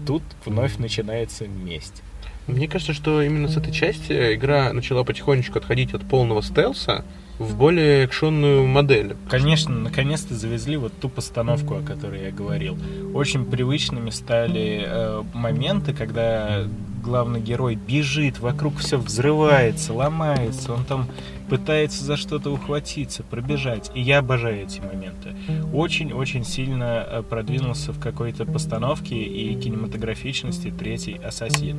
[0.06, 2.02] тут вновь начинается месть.
[2.48, 7.04] Мне кажется, что именно с этой части игра начала потихонечку отходить от полного стелса
[7.40, 9.16] в более экшонную модель.
[9.30, 12.78] Конечно, наконец-то завезли вот ту постановку, о которой я говорил.
[13.14, 16.66] Очень привычными стали э, моменты, когда
[17.04, 21.08] главный герой бежит, вокруг все взрывается, ломается, он там
[21.50, 23.92] пытается за что-то ухватиться, пробежать.
[23.94, 25.36] И я обожаю эти моменты.
[25.74, 31.78] Очень-очень сильно э, продвинулся в какой-то постановке и кинематографичности третий «Ассасин».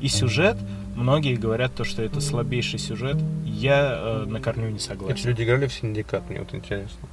[0.00, 0.56] И сюжет,
[0.96, 3.16] многие говорят то, что это слабейший сюжет.
[3.44, 5.16] Я э, на корню не согласен.
[5.16, 7.08] Эти люди играли в «Синдикат», мне вот интересно.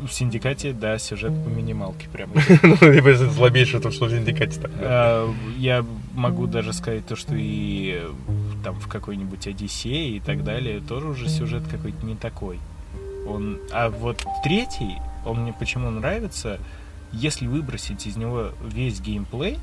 [0.00, 2.30] В «Синдикате», да, сюжет по минималке прям.
[2.62, 5.24] Ну, либо это слабейшее, то, что в «Синдикате» тогда.
[5.56, 5.84] Я
[6.14, 8.02] могу даже сказать то, что и
[8.62, 12.58] там в какой-нибудь «Одиссее» и так далее тоже уже сюжет какой-то не такой.
[13.28, 13.58] Он...
[13.72, 16.58] А вот третий, он мне почему нравится,
[17.12, 19.58] если выбросить из него весь геймплей,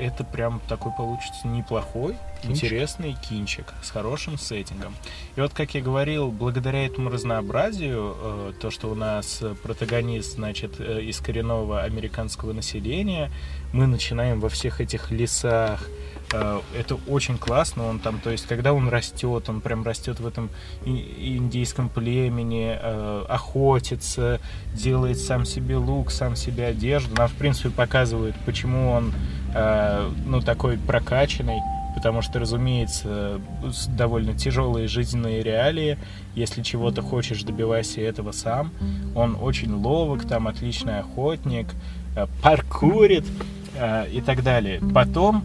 [0.00, 2.64] это прям такой получится неплохой, кинчик.
[2.64, 4.94] интересный кинчик с хорошим сеттингом.
[5.36, 10.76] И вот, как я говорил, благодаря этому разнообразию, э, то, что у нас протагонист, значит,
[10.78, 13.30] э, из коренного американского населения,
[13.72, 15.88] мы начинаем во всех этих лесах,
[16.32, 20.26] э, это очень классно, он там, то есть, когда он растет, он прям растет в
[20.26, 20.50] этом
[20.84, 22.78] индийском племени,
[23.28, 24.40] охотится,
[24.74, 29.12] делает сам себе лук, сам себе одежду, нам, в принципе, показывают, почему он
[29.54, 31.60] Э, ну, такой прокачанный,
[31.94, 33.40] потому что, разумеется,
[33.96, 35.98] довольно тяжелые жизненные реалии.
[36.34, 38.70] Если чего-то хочешь, добивайся этого сам.
[39.14, 41.66] Он очень ловок, там отличный охотник,
[42.14, 43.24] э, паркурит
[43.74, 44.80] э, и так далее.
[44.94, 45.44] Потом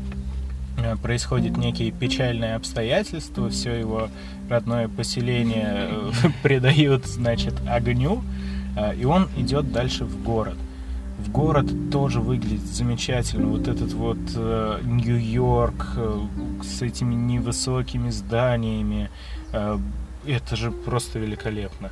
[1.03, 4.09] происходит некие печальные обстоятельства, все его
[4.49, 5.91] родное поселение
[6.43, 8.23] предают, значит, огню,
[8.97, 10.57] и он идет дальше в город–
[11.24, 13.47] в город тоже выглядит замечательно.
[13.47, 16.19] Вот этот вот э, Нью-Йорк э,
[16.63, 19.09] с этими невысокими зданиями.
[19.51, 19.80] Э,
[20.26, 21.91] это же просто великолепно.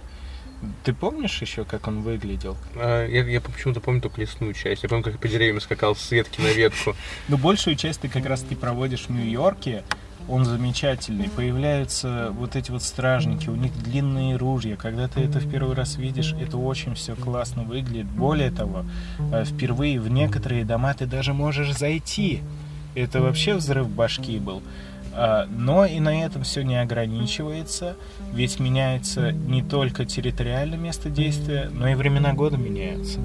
[0.84, 2.56] Ты помнишь еще, как он выглядел?
[2.76, 4.84] А, я, я почему-то помню только лесную часть.
[4.84, 6.96] Я помню, как по деревьям скакал с ветки на ветку.
[7.30, 9.84] Ну, большую часть ты как раз-таки проводишь в Нью-Йорке,
[10.28, 11.30] он замечательный.
[11.30, 14.76] Появляются вот эти вот стражники, у них длинные ружья.
[14.76, 18.06] Когда ты это в первый раз видишь, это очень все классно выглядит.
[18.06, 18.86] Более того,
[19.32, 22.42] э, впервые в некоторые дома ты даже можешь зайти.
[22.96, 24.62] Это вообще взрыв башки был.
[25.14, 27.96] А, но и на этом все не ограничивается,
[28.34, 33.20] ведь меняется не только территориальное место действия, но и времена года меняются.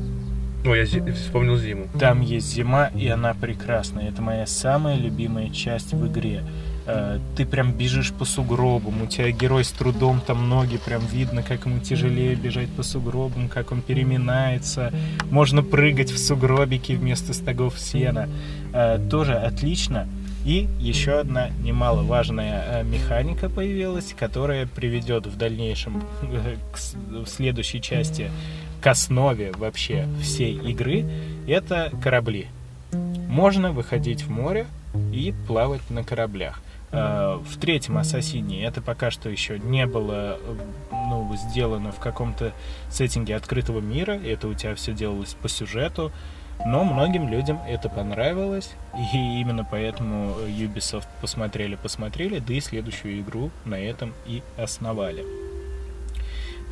[0.64, 1.86] Ну, я зи- вспомнил зиму.
[1.98, 4.08] Там есть зима, и она прекрасная.
[4.08, 6.42] Это моя самая любимая часть в игре.
[6.86, 11.42] Э, ты прям бежишь по сугробам, у тебя герой с трудом, там ноги прям видно,
[11.42, 14.92] как ему тяжелее бежать по сугробам, как он переминается.
[15.30, 18.28] Можно прыгать в сугробики вместо стогов сена.
[18.72, 20.06] Э, тоже отлично.
[20.44, 28.30] И еще одна немаловажная э, механика появилась, которая приведет в дальнейшем, в следующей части,
[28.80, 31.04] к основе вообще всей игры.
[31.48, 32.46] Это корабли.
[33.28, 34.66] Можно выходить в море
[35.12, 36.62] и плавать на кораблях.
[36.92, 40.38] Э, в третьем Ассасине это пока что еще не было
[40.90, 42.52] ну, сделано в каком-то
[42.90, 46.12] сеттинге открытого мира, это у тебя все делалось по сюжету,
[46.64, 48.70] но многим людям это понравилось,
[49.12, 55.24] и именно поэтому Ubisoft посмотрели-посмотрели, да и следующую игру на этом и основали.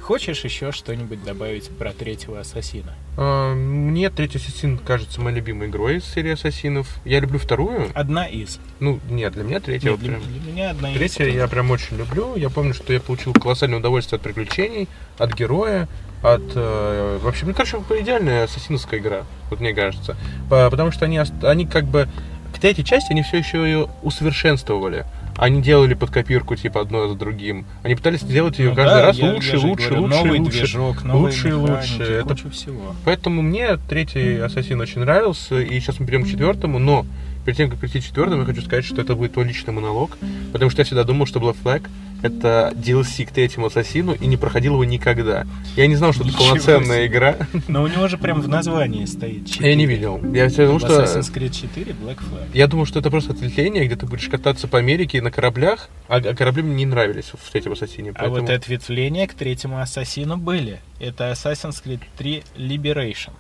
[0.05, 2.93] Хочешь еще что-нибудь добавить про третьего ассасина?
[3.17, 6.99] А, мне третий ассасин кажется моей любимой игрой из серии ассасинов.
[7.07, 7.91] Я люблю вторую.
[7.95, 8.61] Одна из.
[8.81, 9.93] Ну, нет, для меня третья.
[9.93, 10.23] Нет, для, прям...
[10.23, 11.15] для меня одна третья из.
[11.15, 12.37] Третья я прям очень люблю.
[12.37, 15.89] Я помню, что я получил колоссальное удовольствие от приключений, от героя,
[16.23, 16.53] от...
[16.55, 20.19] Э, вообще, ну, короче, идеальная ассасиновская игра, вот мне кажется.
[20.51, 22.11] Потому что они, они как бы...
[22.55, 25.07] К третьей части они все еще ее усовершенствовали
[25.37, 27.65] Они делали под копирку, типа, одно за другим.
[27.83, 30.39] Они пытались сделать ее Ну каждый да, раз я- лучше, я лучше, говорю, лучше, новый
[30.39, 30.59] лучше.
[30.59, 32.03] движок, новые лучше механики, лучше.
[32.13, 32.29] Это...
[32.29, 32.95] куча всего.
[33.05, 37.05] Поэтому мне третий Ассасин очень нравился, и сейчас мы перейдем к четвертому, но
[37.45, 40.17] перед тем, как прийти к четвертому, я хочу сказать, что это будет твой личный монолог,
[40.53, 41.89] потому что я всегда думал, что Black Flag
[42.25, 45.47] это DLC к третьему Ассасину, и не проходил его никогда.
[45.77, 47.07] Я не знал, что это Ничего полноценная себе.
[47.07, 47.37] игра.
[47.69, 49.69] Но у него же прям в названии стоит 4.
[49.69, 50.21] Я не видел.
[50.33, 51.03] Я всегда думал, что...
[51.03, 52.49] Assassin's Creed 4 Black Flag.
[52.55, 56.17] Я думал, что это просто ответвление, где ты будешь кататься по Америке на кораблях, а,
[56.17, 58.13] а корабли мне не нравились в третьем Ассасине.
[58.15, 60.81] А вот ответвления к третьему Ассасину были.
[61.01, 63.33] Это Assassin's Creed 3 Liberation.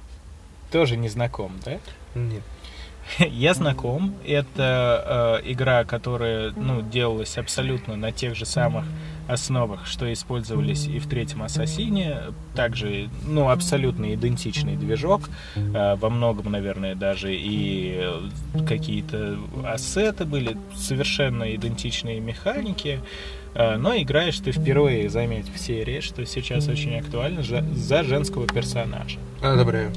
[0.71, 1.79] Тоже не знаком, да?
[2.15, 2.43] Нет.
[3.19, 4.15] Я знаком.
[4.27, 8.85] Это э, игра, которая ну, делалась абсолютно на тех же самых
[9.27, 12.19] основах, что использовались и в третьем Ассасине.
[12.55, 15.23] Также, ну, абсолютно идентичный движок.
[15.57, 18.07] Э, во многом, наверное, даже и
[18.67, 23.01] какие-то ассеты были, совершенно идентичные механики.
[23.55, 29.19] Э, Но играешь ты впервые, заметь, в серии, что сейчас очень актуально, за женского персонажа.
[29.41, 29.93] Одобряю.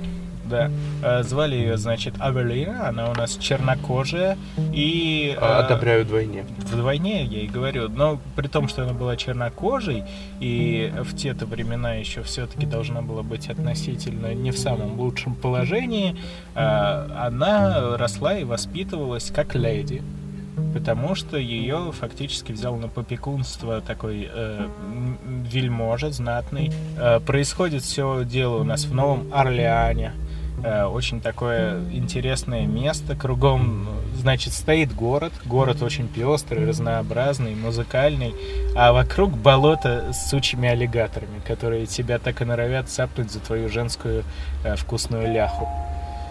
[0.49, 0.71] Да.
[1.03, 2.87] Э, Звали ее, значит, Авелина.
[2.87, 4.37] Она у нас чернокожая.
[4.73, 5.35] И...
[5.35, 6.45] э, А, Одобряю вдвойне.
[6.59, 7.89] Вдвойне, я и говорю.
[7.89, 10.03] Но при том, что она была чернокожей,
[10.39, 16.15] и в те-то времена еще все-таки должна была быть относительно не в самом лучшем положении,
[16.55, 20.01] э, она росла и воспитывалась как леди.
[20.73, 24.67] Потому что ее фактически взял на попекунство такой э,
[25.51, 26.71] вельможа знатный.
[26.97, 30.13] Э, происходит все дело у нас в Новом Орлеане.
[30.63, 33.15] Э, очень такое интересное место.
[33.15, 35.33] Кругом, значит, стоит город.
[35.45, 38.33] Город очень пестрый, разнообразный, музыкальный.
[38.75, 44.23] А вокруг болото с сучьими аллигаторами, которые тебя так и норовят цапнуть за твою женскую
[44.63, 45.67] э, вкусную ляху.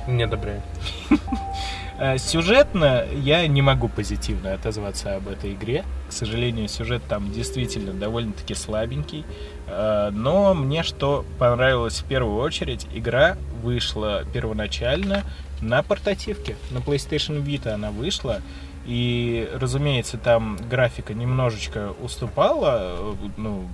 [0.08, 0.62] Не одобряю.
[1.98, 5.84] Э, Сюжетно я не могу позитивно отозваться об этой игре.
[6.08, 9.24] К сожалению, сюжет там действительно довольно-таки слабенький.
[9.66, 15.22] Э, Но мне что понравилось в первую очередь, игра вышла первоначально
[15.60, 16.56] на портативке.
[16.70, 18.40] На PlayStation Vita она вышла.
[18.86, 23.66] И, разумеется, там графика немножечко уступала э, ну,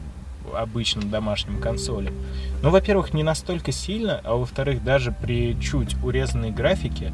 [0.54, 2.14] обычным домашним консолям.
[2.62, 7.12] Ну, во-первых, не настолько сильно, а во-вторых, даже при чуть урезанной графике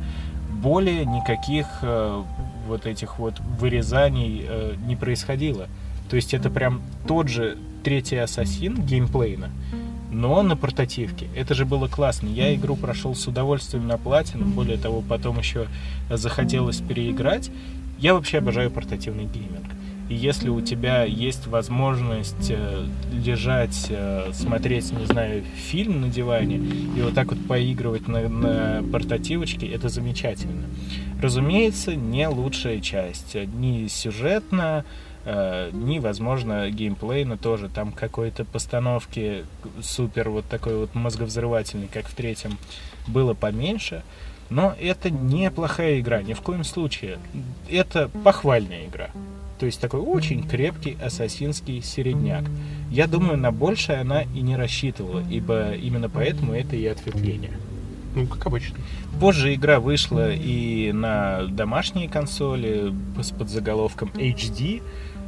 [0.63, 2.23] более никаких э,
[2.67, 5.67] вот этих вот вырезаний э, не происходило.
[6.11, 9.51] То есть это прям тот же третий ассасин геймплейно,
[10.11, 11.29] но на портативке.
[11.37, 12.29] Это же было классно.
[12.29, 15.69] Я игру прошел с удовольствием на платину, более того, потом еще
[16.11, 17.51] захотелось переиграть.
[17.99, 19.78] Я вообще обожаю портативный гейминг.
[20.09, 26.57] И если у тебя есть возможность э, лежать, э, смотреть, не знаю, фильм на диване
[26.57, 30.65] и вот так вот поигрывать на, на портативочке, это замечательно.
[31.21, 33.35] Разумеется, не лучшая часть.
[33.35, 34.87] Ни сюжетно,
[35.27, 37.69] э, ни, возможно, геймплейно тоже.
[37.69, 39.45] Там какой-то постановки
[39.83, 42.57] супер вот такой вот мозговзрывательный, как в третьем,
[43.07, 44.03] было поменьше.
[44.49, 47.19] Но это неплохая игра, ни в коем случае.
[47.69, 49.11] Это похвальная игра.
[49.59, 52.45] То есть такой очень крепкий ассасинский середняк.
[52.91, 57.53] Я думаю, на большее она и не рассчитывала, ибо именно поэтому это и ответвление.
[58.15, 58.79] Ну, как обычно.
[59.21, 64.83] Позже игра вышла и на домашние консоли с подзаголовком HD,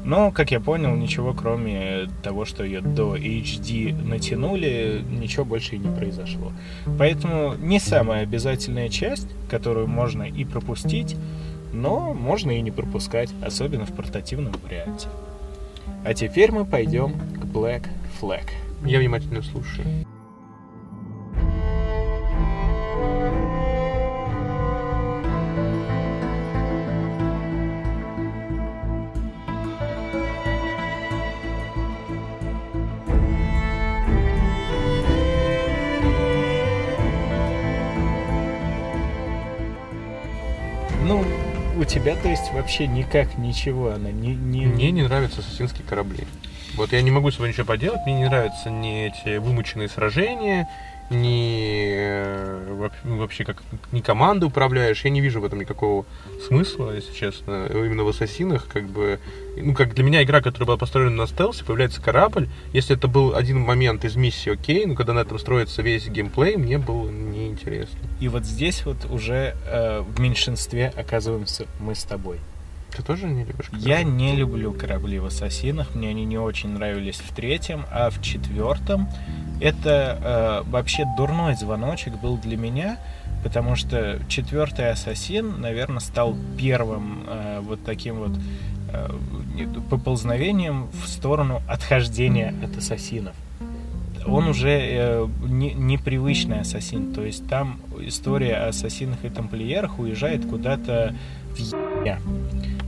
[0.05, 5.79] но, как я понял, ничего кроме того, что ее до HD натянули, ничего больше и
[5.79, 6.53] не произошло.
[6.99, 11.17] Поэтому не самая обязательная часть, которую можно и пропустить,
[11.73, 15.09] но можно и не пропускать, особенно в портативном варианте.
[16.05, 17.89] А теперь мы пойдем к Black
[18.21, 18.49] Flag.
[18.85, 19.87] Я внимательно слушаю.
[41.91, 44.35] Тебя, то есть, вообще никак ничего, она не...
[44.35, 44.67] не...
[44.67, 46.27] Мне не нравятся ассасинские корабли.
[46.77, 50.69] Вот я не могу с собой ничего поделать, мне не нравятся ни эти вымученные сражения,
[51.11, 55.05] ни э, вообще как ни команды управляешь.
[55.05, 56.07] Я не вижу в этом никакого
[56.47, 57.67] смысла, если честно.
[57.67, 59.19] Именно в ассасинах, как бы.
[59.57, 62.49] Ну, как для меня игра, которая была построена на стелсе, появляется корабль.
[62.73, 66.57] Если это был один момент из миссии, окей, но когда на этом строится весь геймплей,
[66.57, 67.99] мне было неинтересно.
[68.21, 72.39] И вот здесь вот уже э, в меньшинстве оказываемся мы с тобой.
[73.01, 73.89] Ты тоже не любишь корабли?
[73.89, 78.21] Я не люблю корабли в Ассасинах, мне они не очень нравились в третьем, а в
[78.21, 79.09] четвертом
[79.59, 82.99] это э, вообще дурной звоночек был для меня,
[83.43, 88.33] потому что четвертый Ассасин, наверное, стал первым э, вот таким вот
[88.93, 89.09] э,
[89.89, 93.35] поползновением в сторону отхождения от ассасинов.
[94.27, 100.45] Он уже э, не, непривычный ассасин, то есть там история о ассасинах и тамплиерах уезжает
[100.45, 101.15] куда-то
[101.57, 102.19] в е...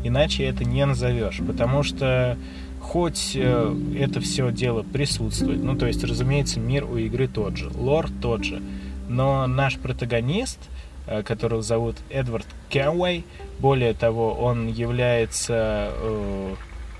[0.04, 2.36] Иначе это не назовешь, потому что
[2.80, 7.70] хоть э, это все дело присутствует, ну то есть, разумеется, мир у игры тот же,
[7.70, 8.60] лор тот же,
[9.08, 10.58] но наш протагонист,
[11.06, 13.24] э, которого зовут Эдвард Кенуэй,
[13.60, 16.54] более того, он является, э,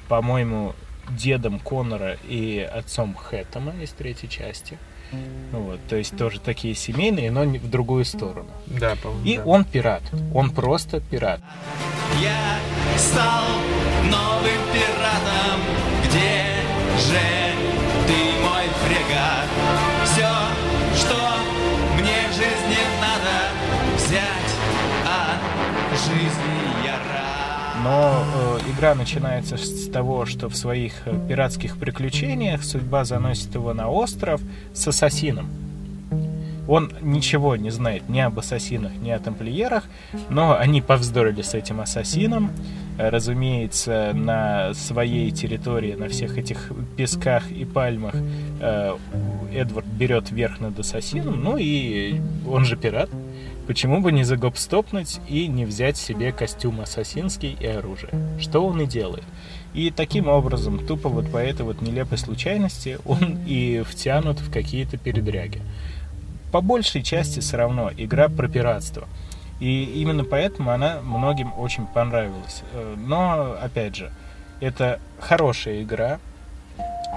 [0.09, 0.75] по-моему,
[1.11, 4.79] дедом Конора и отцом Хэттема из третьей части.
[5.53, 8.49] Вот, то есть тоже такие семейные, но в другую сторону.
[8.67, 9.25] Да, по-моему.
[9.25, 9.45] И да.
[9.45, 10.03] он пират.
[10.35, 11.41] Он просто пират.
[12.21, 12.59] Я
[12.97, 13.45] стал
[14.05, 15.61] новым пиратом.
[16.05, 16.45] Где
[16.99, 17.21] же
[18.07, 19.49] ты, мой фрегат?
[20.05, 20.29] Все,
[20.97, 21.17] что
[21.99, 24.53] мне в жизни надо взять
[25.05, 26.52] от жизни я рад.
[27.83, 33.75] Но э, игра начинается с того, что в своих э, пиратских приключениях судьба заносит его
[33.75, 34.41] на остров
[34.73, 35.51] с ассасином.
[36.69, 39.85] Он ничего не знает ни об ассасинах, ни о тамплиерах,
[40.29, 42.53] но они повздорили с этим ассасином.
[42.99, 48.15] Э, Разумеется, на своей территории, на всех этих песках и пальмах
[48.61, 48.97] э,
[49.53, 53.11] Эдвард берет верх над ассасином, ну и он же пират.
[53.67, 58.13] Почему бы не загопстопнуть и не взять себе костюм ассасинский и оружие?
[58.41, 59.25] Что он и делает.
[59.73, 64.99] И таким образом, тупо вот по этой вот нелепой случайности, он и втянут в какие-то
[64.99, 65.63] передряги.
[66.51, 69.09] По большей части все равно игра про пиратство.
[69.61, 72.63] И именно поэтому она многим очень понравилась.
[72.73, 74.11] Э, Но, опять же,
[74.61, 76.19] это хорошая игра,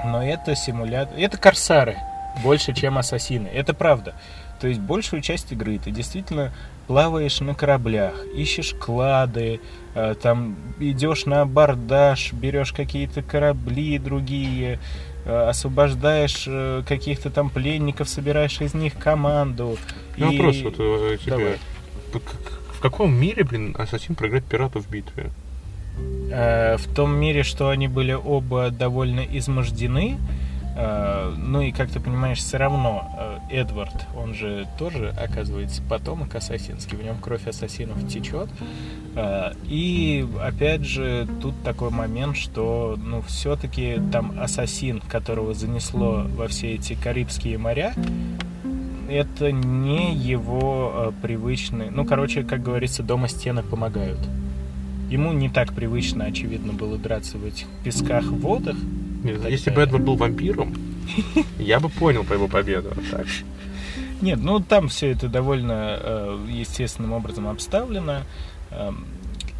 [0.05, 1.17] но это симулятор...
[1.17, 1.97] Это корсары
[2.43, 3.47] больше, чем ассасины.
[3.47, 4.13] Это правда.
[4.59, 6.53] То есть большую часть игры ты действительно
[6.87, 9.59] плаваешь на кораблях, ищешь клады,
[9.95, 14.79] э, там идешь на абордаж, берешь какие-то корабли другие,
[15.25, 19.77] э, освобождаешь э, каких-то там пленников, собираешь из них команду.
[20.17, 21.19] Ну, и- вопрос вот тебе.
[21.25, 21.57] Давай.
[22.71, 25.31] В каком мире, блин, ассасин проиграет пирату в битве?
[25.97, 30.17] В том мире, что они были оба довольно измождены,
[30.75, 36.97] ну и, как ты понимаешь, все равно э, Эдвард, он же тоже, оказывается, потомок ассасинский,
[36.97, 38.49] в нем кровь ассасинов течет.
[39.15, 46.47] Э, И, опять же, тут такой момент, что, ну, все-таки там ассасин, которого занесло во
[46.47, 47.93] все эти Карибские моря,
[49.09, 51.89] это не его э, привычный...
[51.89, 54.19] Ну, короче, как говорится, дома стены помогают.
[55.09, 58.75] Ему не так привычно, очевидно, было драться в этих песках, водах.
[59.33, 59.71] Так если.
[59.71, 60.73] Эдвард был вампиром,
[61.59, 62.91] я бы понял по его победу.
[62.91, 63.27] а Так.
[64.21, 68.21] Нет, ну там все это довольно э, естественным образом обставлено.
[68.71, 69.05] Эм,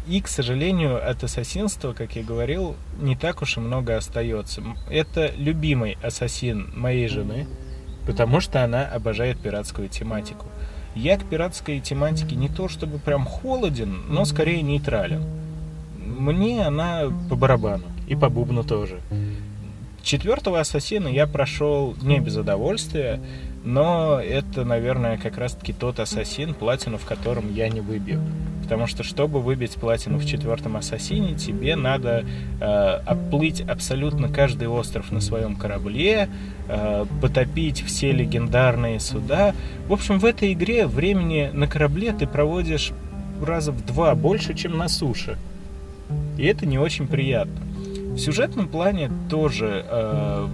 [0.08, 4.62] И, к сожалению, от ассасинства, как я говорил, не так уж и много остается.
[4.88, 7.46] Это любимый ассасин моей жены,
[8.06, 10.46] потому что она обожает пиратскую тематику.
[10.94, 15.22] Я к пиратской тематике не то чтобы прям холоден, но скорее нейтрален.
[15.98, 19.00] Мне она по барабану и по бубну тоже.
[20.06, 23.20] Четвертого ассасина я прошел не без удовольствия,
[23.64, 28.22] но это, наверное, как раз-таки тот ассасин, платину в котором я не выбью.
[28.62, 32.24] Потому что, чтобы выбить платину в четвертом ассасине, тебе надо
[32.60, 32.64] э,
[33.04, 36.28] оплыть абсолютно каждый остров на своем корабле,
[36.68, 39.56] э, потопить все легендарные суда.
[39.88, 42.92] В общем, в этой игре времени на корабле ты проводишь
[43.44, 45.36] раза в два больше, чем на суше.
[46.38, 47.66] И это не очень приятно.
[48.16, 50.48] В сюжетном плане тоже э,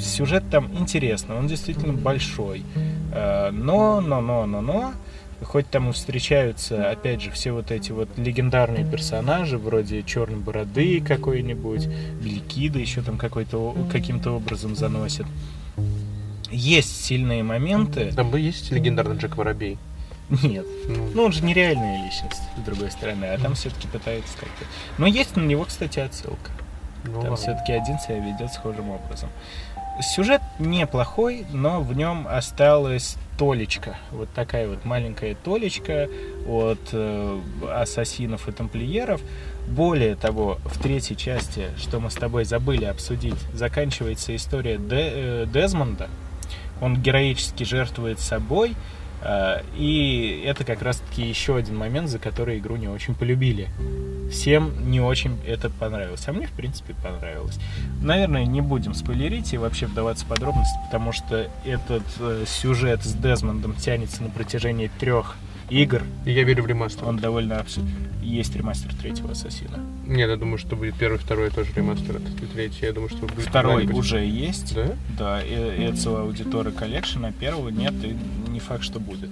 [0.00, 2.64] сюжет там интересный, он действительно большой.
[3.14, 4.92] Э, но, но, но, но, но,
[5.44, 11.00] хоть там и встречаются, опять же, все вот эти вот легендарные персонажи, вроде Черной Бороды
[11.00, 11.86] какой-нибудь,
[12.20, 15.26] Белькида еще там какой-то, каким-то образом заносит.
[16.50, 18.12] Есть сильные моменты.
[18.12, 19.78] Там бы есть легендарный Джек Воробей.
[20.42, 20.66] Нет.
[21.14, 24.64] Ну, он же нереальная личность, с другой стороны, а там все-таки пытаются как-то...
[24.98, 26.50] Но есть на него, кстати, отсылка.
[27.04, 29.28] Ну, там все-таки один себя ведет схожим образом.
[30.00, 33.96] Сюжет неплохой, но в нем осталась толечка.
[34.10, 36.08] Вот такая вот маленькая толечка
[36.48, 37.40] от э,
[37.70, 39.20] ассасинов и тамплиеров.
[39.68, 45.46] Более того, в третьей части, что мы с тобой забыли обсудить, заканчивается история Де- э,
[45.46, 46.08] Дезмонда.
[46.80, 48.74] Он героически жертвует собой,
[49.76, 53.68] и это как раз-таки еще один момент, за который игру не очень полюбили.
[54.30, 56.24] Всем не очень это понравилось.
[56.26, 57.58] А мне, в принципе, понравилось.
[58.02, 63.12] Наверное, не будем спойлерить и вообще вдаваться в подробности, потому что этот э, сюжет с
[63.12, 65.36] Дезмондом тянется на протяжении трех
[65.68, 66.02] игр.
[66.24, 67.04] Я верю в ремастер.
[67.04, 67.58] Он довольно...
[67.58, 67.78] абс-
[68.22, 69.78] Есть ремастер третьего Ассасина.
[70.06, 72.84] Нет, я думаю, что будет первый, второй тоже ремастер, это третий.
[72.86, 74.74] Я думаю, что будет Второй уже есть.
[74.74, 74.92] Да?
[75.18, 78.16] Да, Ezio Auditore Collection, а первого нет, и
[78.52, 79.30] не факт, что будет.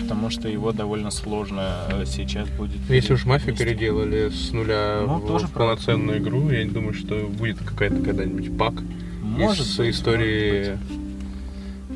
[0.00, 2.78] Потому что его довольно сложно э, сейчас будет...
[2.88, 6.94] Если уж мафию переделали с нуля Ну, в, тоже в полноценную игру, я не думаю,
[6.94, 8.74] что будет какая-то когда-нибудь пак
[9.22, 10.78] Может из быть, истории.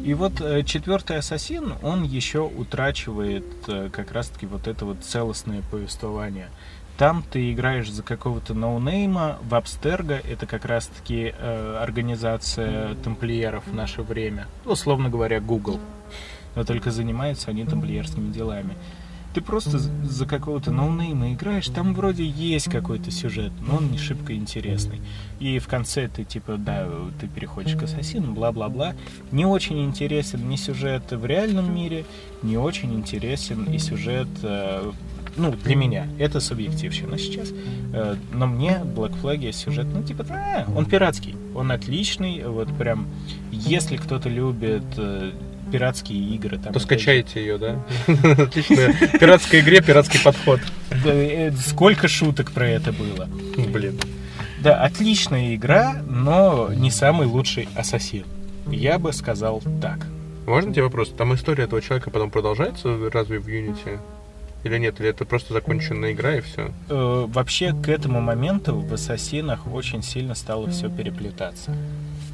[0.05, 5.63] И вот э, четвертый ассасин, он еще утрачивает э, как раз-таки вот это вот целостное
[5.71, 6.49] повествование.
[6.99, 13.75] Там ты играешь за какого-то ноунейма, в Абстерго, это как раз-таки э, организация тамплиеров в
[13.75, 15.79] наше время, условно говоря, Google.
[16.59, 18.75] Но только занимаются они тамплиерскими делами.
[19.33, 24.35] Ты просто за какого-то ноунейма играешь, там вроде есть какой-то сюжет, но он не шибко
[24.35, 25.01] интересный.
[25.39, 26.89] И в конце ты типа, да,
[27.21, 28.95] ты переходишь к ассасину, бла-бла-бла.
[29.31, 32.05] Не очень интересен ни сюжет в реальном мире,
[32.43, 34.91] не очень интересен и сюжет, э,
[35.37, 36.09] ну, для меня.
[36.19, 37.53] Это субъективщина сейчас.
[37.93, 43.07] Э, но мне Black Flag сюжет, ну, типа, а, он пиратский, он отличный, вот прям,
[43.53, 45.31] если кто-то любит э,
[45.71, 47.81] пиратские игры, там, То скачайте ее, да?
[48.43, 48.95] Отлично.
[49.19, 50.61] Пиратская игре, пиратский подход.
[51.05, 53.29] Э, сколько шуток про это было.
[53.57, 53.99] Блин.
[54.61, 58.25] Да, отличная игра, но не самый лучший ассасин.
[58.67, 60.07] Я бы сказал так.
[60.47, 61.11] Можно тебе вопрос?
[61.17, 63.99] Там история этого человека потом продолжается разве в Unity?
[64.65, 65.01] Или нет?
[65.01, 66.73] Или это просто законченная игра и все?
[66.89, 71.77] Э, вообще к этому моменту в ассасинах очень сильно стало все переплетаться.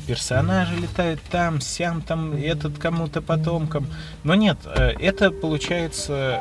[0.07, 3.86] Персонажи летают там, сям, там, этот кому-то потомкам.
[4.22, 6.40] Но нет, э, это получается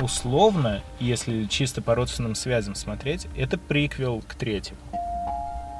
[0.00, 4.78] условно, если чисто по родственным связям смотреть, это приквел к третьему.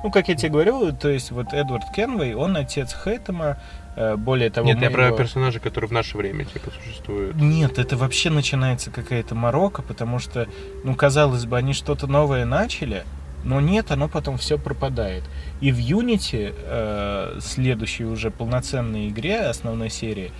[0.04, 3.58] Ну, как я тебе говорю, то есть вот Эдвард Кенвей, он отец Хэттема,
[3.96, 4.66] э, более того...
[4.66, 7.34] Нет, мы я про персонажа, который в наше время, типа, существует.
[7.34, 10.46] Нет, это вообще начинается какая-то морока, потому что,
[10.84, 13.04] ну, казалось бы, они что-то новое начали,
[13.42, 15.24] но нет, оно потом все пропадает.
[15.60, 20.30] И в Unity, э, следующей уже полноценной игре основной серии,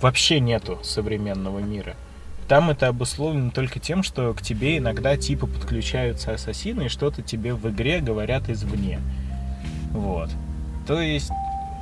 [0.00, 1.94] вообще нету современного мира.
[2.48, 7.54] Там это обусловлено только тем, что к тебе иногда типа подключаются ассасины и что-то тебе
[7.54, 9.00] в игре говорят извне.
[9.92, 10.30] Вот.
[10.86, 11.30] То есть,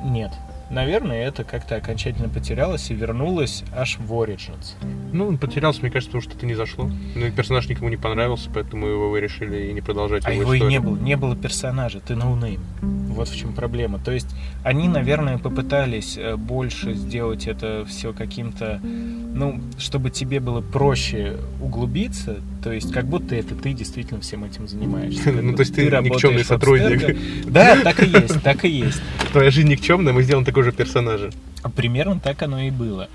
[0.03, 0.31] нет.
[0.69, 4.73] Наверное, это как-то окончательно потерялось и вернулось аж в Origins.
[5.11, 6.89] Ну, он потерялся, мне кажется, потому что это не зашло.
[7.15, 10.53] Ну, и персонаж никому не понравился, поэтому его вы решили и не продолжать А его
[10.53, 12.61] его и не было, не было персонажа, ты ноунейм.
[12.81, 13.99] Вот в чем проблема.
[13.99, 14.27] То есть
[14.63, 22.37] они, наверное, попытались э, больше сделать это все каким-то, ну, чтобы тебе было проще углубиться,
[22.63, 25.31] то есть как будто это ты действительно всем этим занимаешься.
[25.43, 27.17] Ну, то есть ты никчемный сотрудник.
[27.45, 29.01] Да, так и есть, так и есть.
[29.31, 31.31] Твоя жизнь никчемная, мы сделаем такого же персонажа.
[31.61, 33.09] А Примерно так оно и было.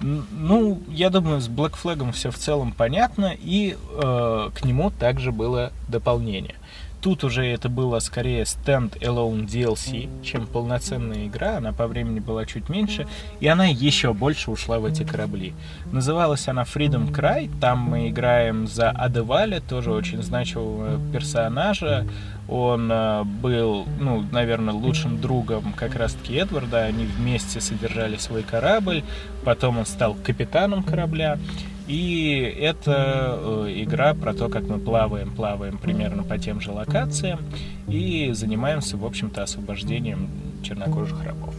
[0.00, 5.32] Ну, я думаю, с Black Flag все в целом понятно, и э, к нему также
[5.32, 6.56] было дополнение.
[7.04, 12.70] Тут уже это было скорее stand-alone DLC, чем полноценная игра, она по времени была чуть
[12.70, 13.06] меньше,
[13.40, 15.52] и она еще больше ушла в эти корабли.
[15.92, 22.06] Называлась она Freedom Cry, там мы играем за Адеваля, тоже очень значимого персонажа,
[22.48, 26.84] он э, был, ну, наверное, лучшим другом как раз-таки Эдварда.
[26.84, 29.02] Они вместе содержали свой корабль.
[29.44, 31.38] Потом он стал капитаном корабля.
[31.86, 37.40] И это э, игра про то, как мы плаваем, плаваем примерно по тем же локациям
[37.86, 40.28] и занимаемся, в общем-то, освобождением
[40.62, 41.54] чернокожих рабов.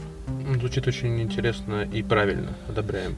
[0.47, 2.49] Ну, Звучит очень интересно и правильно.
[2.67, 3.15] Одобряем.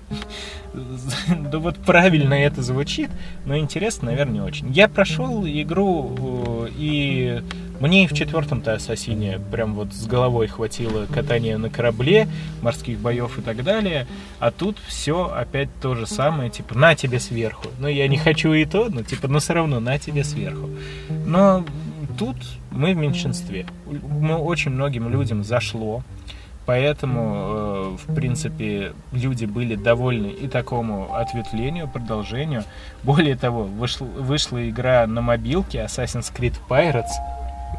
[1.49, 3.10] Да вот правильно это звучит,
[3.45, 4.72] но интересно, наверное, не очень.
[4.72, 7.41] Я прошел игру, э, и
[7.80, 12.28] мне и в четвертом-то Ассасине прям вот с головой хватило катания на корабле,
[12.62, 14.08] морских боев и так далее.
[14.40, 17.68] А тут все опять то же самое, типа, на тебе сверху.
[17.80, 20.70] Ну, я не хочу и то, но типа, но все равно на тебе сверху.
[21.26, 21.64] Но
[22.18, 22.38] тут
[22.72, 23.66] мы в меньшинстве.
[23.86, 26.04] Мы очень многим людям зашло.
[26.68, 32.66] Поэтому, э, в принципе, люди были довольны и такому ответвлению, продолжению.
[33.04, 37.14] Более того, вышла, вышла игра на мобилке Assassin's Creed Pirates,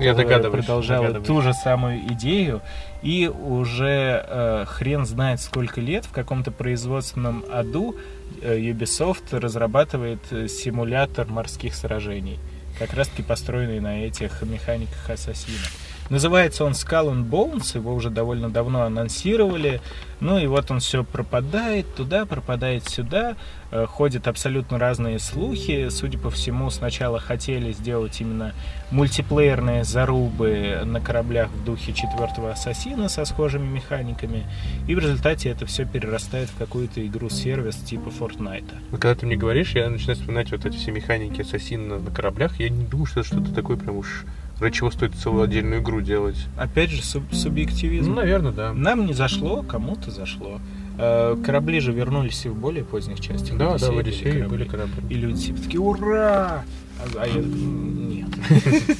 [0.00, 1.26] Я догадываюсь, продолжала догадываюсь.
[1.26, 2.60] ту же самую идею.
[3.02, 7.96] И уже э, хрен знает сколько лет в каком-то производственном аду
[8.42, 12.38] э, Ubisoft разрабатывает э, симулятор морских сражений.
[12.78, 15.66] Как раз таки построенный на этих механиках Ассасина.
[16.10, 19.80] Называется он Skull and Bones, его уже довольно давно анонсировали.
[20.20, 23.36] Ну и вот он все пропадает туда, пропадает сюда.
[23.70, 25.88] Э, ходят абсолютно разные слухи.
[25.90, 28.54] Судя по всему, сначала хотели сделать именно
[28.90, 34.46] мультиплеерные зарубы на кораблях в духе четвертого Ассасина со схожими механиками.
[34.88, 38.70] И в результате это все перерастает в какую-то игру-сервис типа Fortnite.
[38.92, 42.58] Когда ты мне говоришь, я начинаю вспоминать вот эти все механики Ассасина на кораблях.
[42.58, 44.24] Я не думаю, что это что-то такое прям уж
[44.60, 46.36] ради чего стоит целую отдельную игру делать.
[46.56, 48.10] Опять же, суб субъективизм.
[48.10, 48.72] Ну, наверное, да.
[48.72, 50.60] Нам не зашло, кому-то зашло.
[50.98, 53.56] Э, корабли же вернулись и в более поздних частях.
[53.56, 55.02] Да, да, в Одиссее были, были корабли.
[55.08, 56.64] И люди типа такие, ура!
[57.00, 58.28] А, а я нет.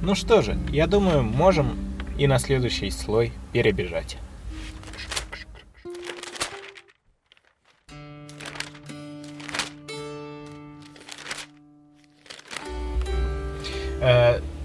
[0.00, 1.76] Ну что же, я думаю, можем
[2.16, 4.16] и на следующий слой перебежать.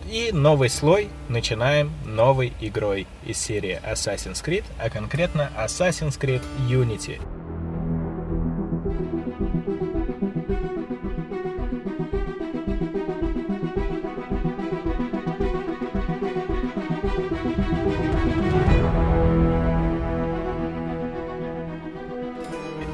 [0.10, 7.20] И новый слой начинаем новой игрой из серии Assassin's Creed, а конкретно Assassin's Creed Unity.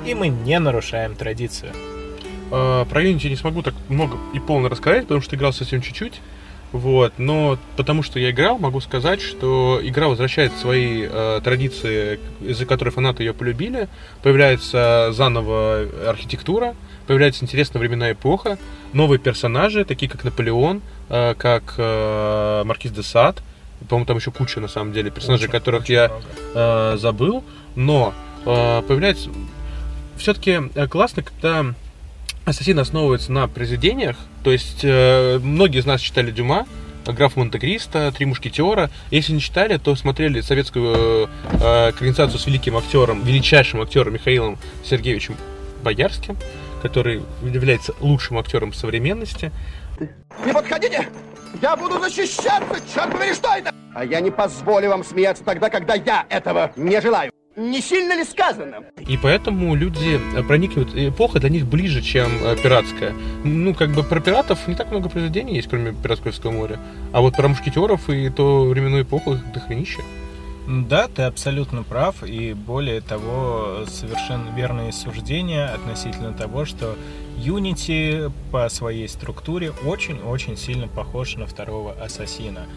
[0.05, 1.71] И мы не нарушаем традицию.
[2.51, 6.21] А, про Unity не смогу так много и полно рассказать, потому что играл совсем чуть-чуть.
[6.71, 12.67] Вот, но потому что я играл, могу сказать, что игра возвращает свои э, традиции, из-за
[12.67, 13.87] которых фанаты ее полюбили.
[14.21, 16.75] Появляется заново архитектура,
[17.07, 18.59] появляется интересная временная эпоха,
[18.93, 23.41] новые персонажи, такие как Наполеон, э, как э, Маркиз де Сад.
[23.87, 26.11] По-моему, там еще куча, на самом деле, персонажей, очень, которых очень я
[26.53, 27.43] э, забыл.
[27.75, 28.13] Но
[28.45, 29.31] э, появляется...
[30.17, 30.59] Все-таки
[30.89, 31.73] классно, когда
[32.45, 36.65] Ассасин основывается на произведениях, то есть э, многие из нас читали Дюма,
[37.05, 38.89] граф Монте-Кристо, Три мушкетера.
[39.11, 45.35] Если не читали, то смотрели советскую э, экранизацию с великим актером, величайшим актером Михаилом Сергеевичем
[45.83, 46.37] Боярским,
[46.81, 49.51] который является лучшим актером современности.
[50.45, 51.07] Не подходите!
[51.61, 52.79] Я буду защищаться!
[52.93, 53.73] Черт побери, что это?
[53.95, 57.31] А я не позволю вам смеяться тогда, когда я этого не желаю.
[57.59, 58.77] Не сильно ли сказано?
[59.05, 63.13] И поэтому люди э, проникнут, эпоха для них ближе, чем э, пиратская.
[63.43, 66.79] Ну, как бы про пиратов не так много произведений есть, кроме Пиратского моря.
[67.11, 69.99] А вот про мушкетеров и то временную эпоху их дохренище.
[70.69, 76.95] Да, ты абсолютно прав, и более того, совершенно верные суждения относительно того, что
[77.37, 82.67] Unity по своей структуре очень-очень сильно похож на второго Ассасина.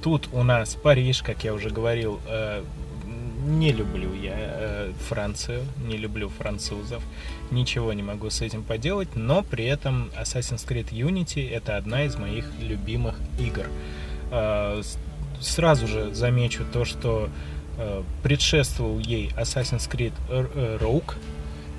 [0.00, 2.62] Тут у нас Париж, как я уже говорил, э,
[3.40, 7.02] не люблю я э, Францию, не люблю французов,
[7.50, 12.16] ничего не могу с этим поделать, но при этом Assassin's Creed Unity это одна из
[12.16, 13.66] моих любимых игр.
[14.30, 14.82] Э,
[15.40, 17.28] сразу же замечу то, что
[17.78, 20.12] э, предшествовал ей Assassin's Creed
[20.80, 21.14] Rogue,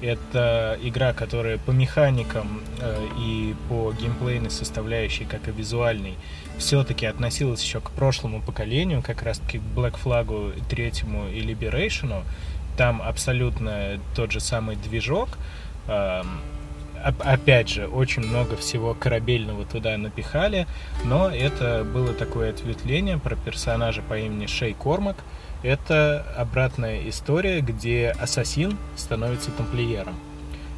[0.01, 6.15] это игра, которая по механикам э, и по геймплейной составляющей, как и визуальной,
[6.57, 12.23] все-таки относилась еще к прошлому поколению, как раз-таки к Black Flag третьему и Liberation.
[12.77, 15.29] Там абсолютно тот же самый движок.
[15.87, 16.23] Э,
[17.03, 20.67] опять же, очень много всего корабельного туда напихали,
[21.03, 25.17] но это было такое ответвление про персонажа по имени Шей Кормак,
[25.63, 30.15] это обратная история, где ассасин становится тамплиером.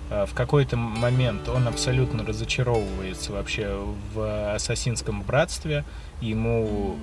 [0.09, 5.83] А, в какой-то момент он абсолютно разочаровывается вообще в ассасинском братстве,
[6.21, 6.95] ему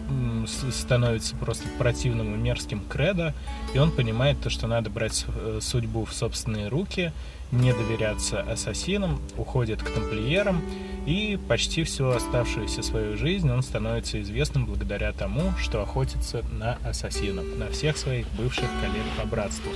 [0.72, 3.34] становится просто противным и мерзким кредо,
[3.74, 7.12] и он понимает то, что надо брать э, судьбу в собственные руки,
[7.52, 10.62] не доверяться ассасинам, уходит к тамплиерам,
[11.06, 17.44] и почти всю оставшуюся свою жизнь он становится известным благодаря тому, что охотится на ассасинов,
[17.56, 19.70] на всех своих бывших коллег по братству.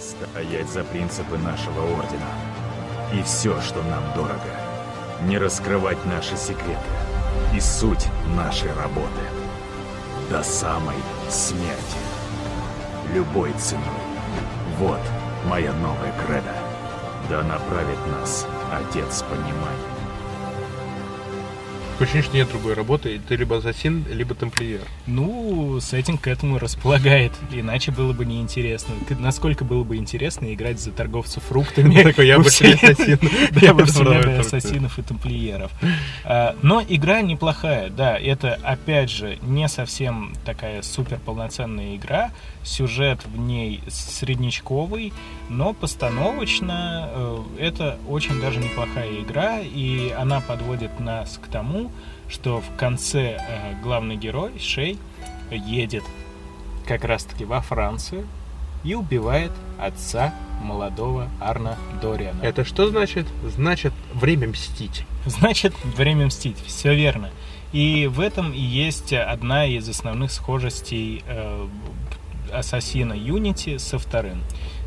[0.00, 2.59] Стоять за принципы нашего ордена.
[3.12, 4.38] И все, что нам дорого.
[5.22, 6.78] Не раскрывать наши секреты.
[7.54, 8.06] И суть
[8.36, 9.22] нашей работы.
[10.30, 10.96] До самой
[11.28, 11.98] смерти.
[13.12, 13.84] Любой ценой.
[14.78, 15.00] Вот
[15.46, 16.54] моя новая кредо.
[17.28, 19.89] Да направит нас Отец Понимания.
[22.00, 23.20] Ощущение, что нет другой работы.
[23.28, 24.80] Ты либо ассасин, либо тамплиер.
[25.06, 27.32] Ну, сеттинг к этому располагает.
[27.52, 28.94] Иначе было бы неинтересно.
[29.18, 32.02] Насколько было бы интересно играть за торговцев фруктами.
[32.02, 33.18] Такой, я бы ассасин.
[33.60, 33.82] Я бы
[34.38, 35.70] ассасинов и тамплиеров.
[36.24, 38.18] А, но игра неплохая, да.
[38.18, 42.30] Это, опять же, не совсем такая супер полноценная игра.
[42.62, 45.12] Сюжет в ней среднечковый,
[45.48, 51.89] но постановочно э, это очень даже неплохая игра, и она подводит нас к тому,
[52.28, 54.98] что в конце э, главный герой Шей
[55.50, 56.04] едет
[56.86, 58.26] как раз-таки во Францию
[58.84, 62.40] и убивает отца молодого Арна Дориана.
[62.42, 63.26] Это что значит?
[63.44, 65.04] Значит, время мстить.
[65.26, 67.30] Значит, время мстить, все верно.
[67.72, 71.68] И в этом и есть одна из основных схожестей э,
[72.52, 74.42] Ассасина Юнити со вторым.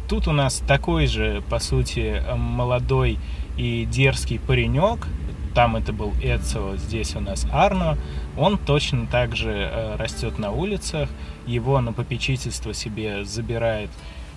[0.10, 3.20] Тут у нас такой же, по сути, молодой
[3.58, 5.08] и дерзкий паренек,
[5.54, 7.98] там это был Эцио, здесь у нас Арно,
[8.38, 11.10] он точно так же э, растет на улицах,
[11.46, 13.90] его на попечительство себе забирает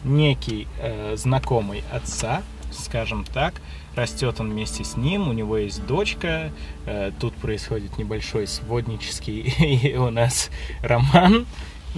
[0.04, 3.54] некий э, знакомый отца, скажем так,
[3.94, 6.52] растет он вместе с ним, у него есть дочка,
[6.84, 10.50] э, тут происходит небольшой своднический у нас
[10.82, 11.46] роман.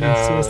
[0.00, 0.42] А,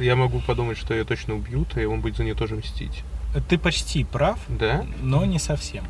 [0.00, 3.04] я могу подумать, что ее точно убьют, и он будет за нее тоже мстить.
[3.48, 4.86] Ты почти прав, да?
[5.02, 5.84] но не совсем.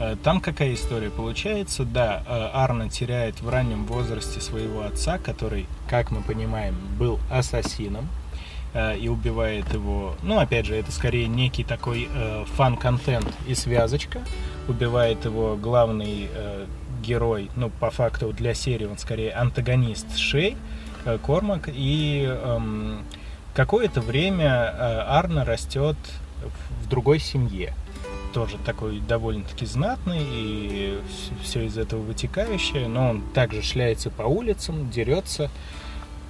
[0.00, 1.84] Э, там какая история получается?
[1.84, 8.08] Да, э, Арна теряет в раннем возрасте своего отца, который, как мы понимаем, был ассасином
[8.72, 10.16] э, и убивает его.
[10.22, 12.08] Ну, опять же, это скорее некий такой
[12.56, 14.22] фан-контент и связочка.
[14.68, 16.28] Убивает его главный
[17.02, 20.56] герой, ну, по факту для серии он скорее антагонист Шей,
[21.22, 21.68] Кормак.
[21.72, 22.98] И э,
[23.54, 25.96] какое-то время э, Арна растет
[26.82, 27.74] в другой семье
[28.32, 30.98] тоже такой довольно-таки знатный и
[31.42, 35.50] все из этого вытекающее, но он также шляется по улицам, дерется.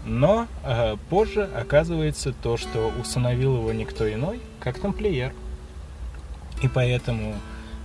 [0.06, 5.34] Но э, позже оказывается то, что усыновил его никто иной, как тамплиер.
[6.62, 7.34] И поэтому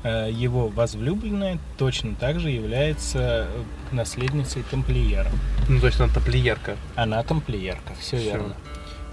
[0.04, 3.48] э, его возлюбленная точно так же является
[3.92, 5.30] наследницей тамплиера.
[5.68, 6.78] Ну, то есть она тамплиерка.
[6.96, 8.26] Она тамплиерка, все, все.
[8.26, 8.56] верно.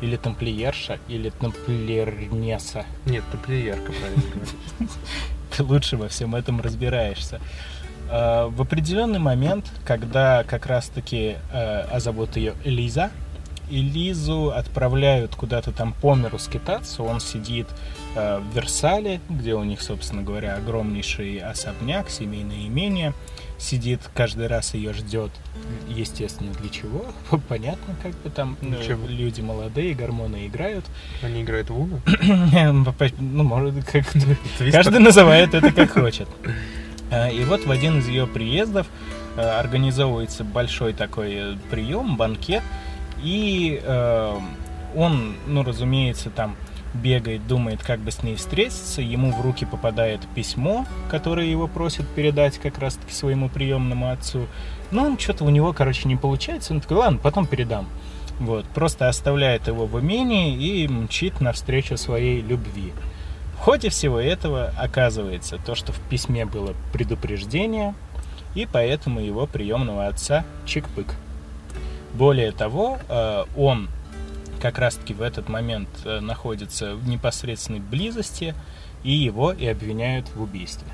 [0.02, 2.84] Или тамплиерша, или тамплиернеса.
[3.06, 4.90] Нет, тамплиерка, правильно говорить.
[5.56, 7.40] Ты лучше во всем этом разбираешься.
[8.10, 13.10] А, в определенный момент, когда как раз-таки, а, а зовут ее Элиза,
[13.70, 17.66] Элизу отправляют куда-то там по миру скитаться, он сидит
[18.14, 23.14] э, в Версале, где у них, собственно говоря, огромнейший особняк, семейное имение,
[23.62, 25.30] сидит, каждый раз ее ждет,
[25.88, 27.04] естественно, для чего?
[27.48, 29.06] Понятно, как бы там Ничего.
[29.06, 30.84] Ну, люди молодые, гормоны играют.
[31.22, 32.00] Они играют в Уну?
[33.18, 34.04] ну, может, как
[34.72, 36.28] каждый называет это как хочет.
[37.10, 38.86] А, и вот в один из ее приездов
[39.36, 42.62] э, организовывается большой такой э, прием, банкет,
[43.22, 44.38] и э,
[44.94, 46.56] он, ну, разумеется, там
[46.94, 52.06] бегает, думает, как бы с ней встретиться, ему в руки попадает письмо, которое его просят
[52.08, 54.46] передать как раз-таки своему приемному отцу.
[54.90, 56.74] Но он что-то у него, короче, не получается.
[56.74, 57.88] Он такой, ладно, потом передам.
[58.38, 62.92] Вот, просто оставляет его в имении и мчит навстречу своей любви.
[63.56, 67.94] В ходе всего этого оказывается то, что в письме было предупреждение,
[68.54, 71.14] и поэтому его приемного отца чик-пык.
[72.14, 73.88] Более того, э, он
[74.62, 78.54] как раз-таки в этот момент э, находится в непосредственной близости,
[79.02, 80.86] и его и обвиняют в убийстве.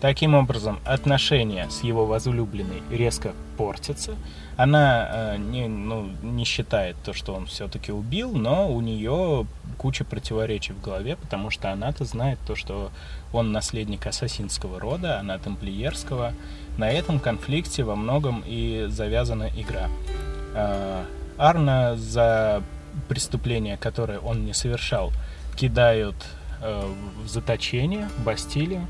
[0.00, 4.16] Таким образом, отношения с его возлюбленной резко портятся.
[4.56, 9.46] Она э, не, ну, не считает то, что он все-таки убил, но у нее
[9.78, 12.90] куча противоречий в голове, потому что она-то знает то, что
[13.32, 16.32] он наследник ассасинского рода, она тамплиерского.
[16.78, 19.88] На этом конфликте во многом и завязана игра.
[20.54, 21.04] Э,
[21.38, 22.62] Арна за
[23.08, 25.12] преступление, которое он не совершал,
[25.56, 26.16] кидают
[26.60, 26.82] э,
[27.24, 28.86] в заточение, Бастилию.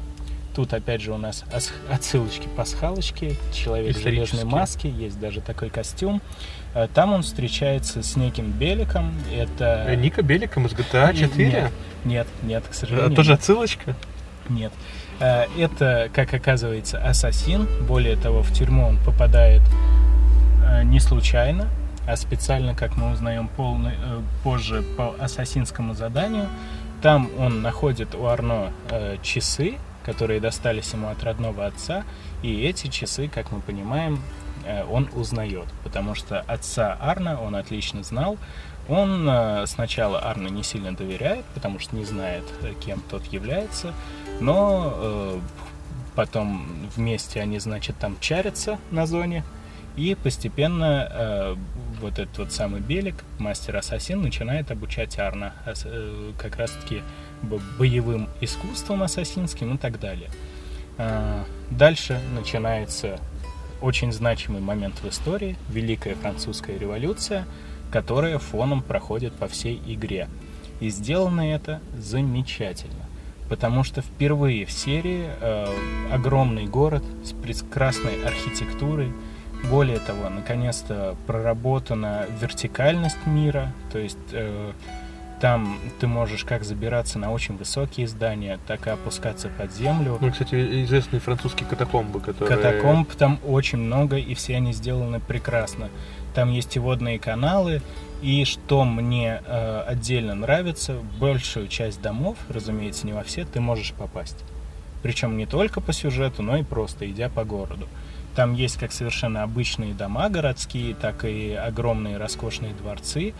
[0.55, 1.45] Тут опять же у нас
[1.91, 6.23] отсылочки пасхалочки, человек в железной маске, есть даже такой костюм.
[6.75, 9.13] Э, там он встречается с неким Беликом.
[9.33, 9.85] Это...
[9.89, 11.49] Э, Ника Беликом из GTA 4?
[11.49, 11.73] Нет,
[12.05, 13.13] нет, нет, к сожалению.
[13.13, 13.95] А, тоже отсылочка?
[14.49, 14.73] Нет.
[15.21, 17.69] Это, как оказывается, ассасин.
[17.87, 19.63] Более того, в тюрьму он попадает
[20.85, 21.71] не случайно
[22.07, 26.49] а специально, как мы узнаем полный, э, позже по ассасинскому заданию.
[27.03, 32.05] Там он находит у Арно э, часы, которые достались ему от родного отца,
[32.43, 34.21] и эти часы, как мы понимаем,
[34.65, 38.37] э, он узнает, потому что отца Арна он отлично знал.
[38.89, 43.95] Он э, сначала Арна не сильно доверяет, потому что не знает, э, кем тот является,
[44.41, 45.41] но э,
[46.15, 49.43] потом вместе они, значит, там чарятся на зоне,
[49.97, 51.57] и постепенно э,
[52.01, 57.03] вот этот вот самый Белик, мастер-ассасин, начинает обучать Арна э, как раз-таки
[57.79, 60.31] боевым искусством ассасинским и так далее.
[60.99, 63.21] Э, дальше начинается
[63.81, 67.47] очень значимый момент в истории, Великая Французская революция,
[67.93, 70.29] которая фоном проходит по всей игре.
[70.81, 73.05] И сделано это замечательно,
[73.49, 75.67] потому что впервые в серии э,
[76.13, 79.13] огромный город с прекрасной архитектурой,
[79.71, 84.73] Более того, наконец-то проработана вертикальность мира, то есть э,
[85.41, 90.19] там ты можешь как забираться на очень высокие здания, так и опускаться под землю.
[90.21, 92.57] Ну, кстати, известные французские катакомбы, которые...
[92.57, 95.91] Катакомб там очень много, и все они сделаны прекрасно.
[96.35, 97.83] Там есть и водные каналы,
[98.23, 103.93] и что мне э, отдельно нравится, большую часть домов, разумеется, не во все, ты можешь
[103.93, 104.45] попасть.
[105.03, 107.87] Причем не только по сюжету, но и просто идя по городу.
[108.35, 113.33] Там есть как совершенно обычные дома городские, так и огромные роскошные дворцы.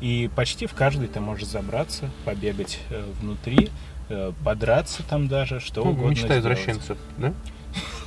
[0.00, 3.70] И почти в каждый ты можешь забраться, побегать э, внутри,
[4.08, 7.34] э, подраться там даже, что ну, угодно Мечта извращенцев, да?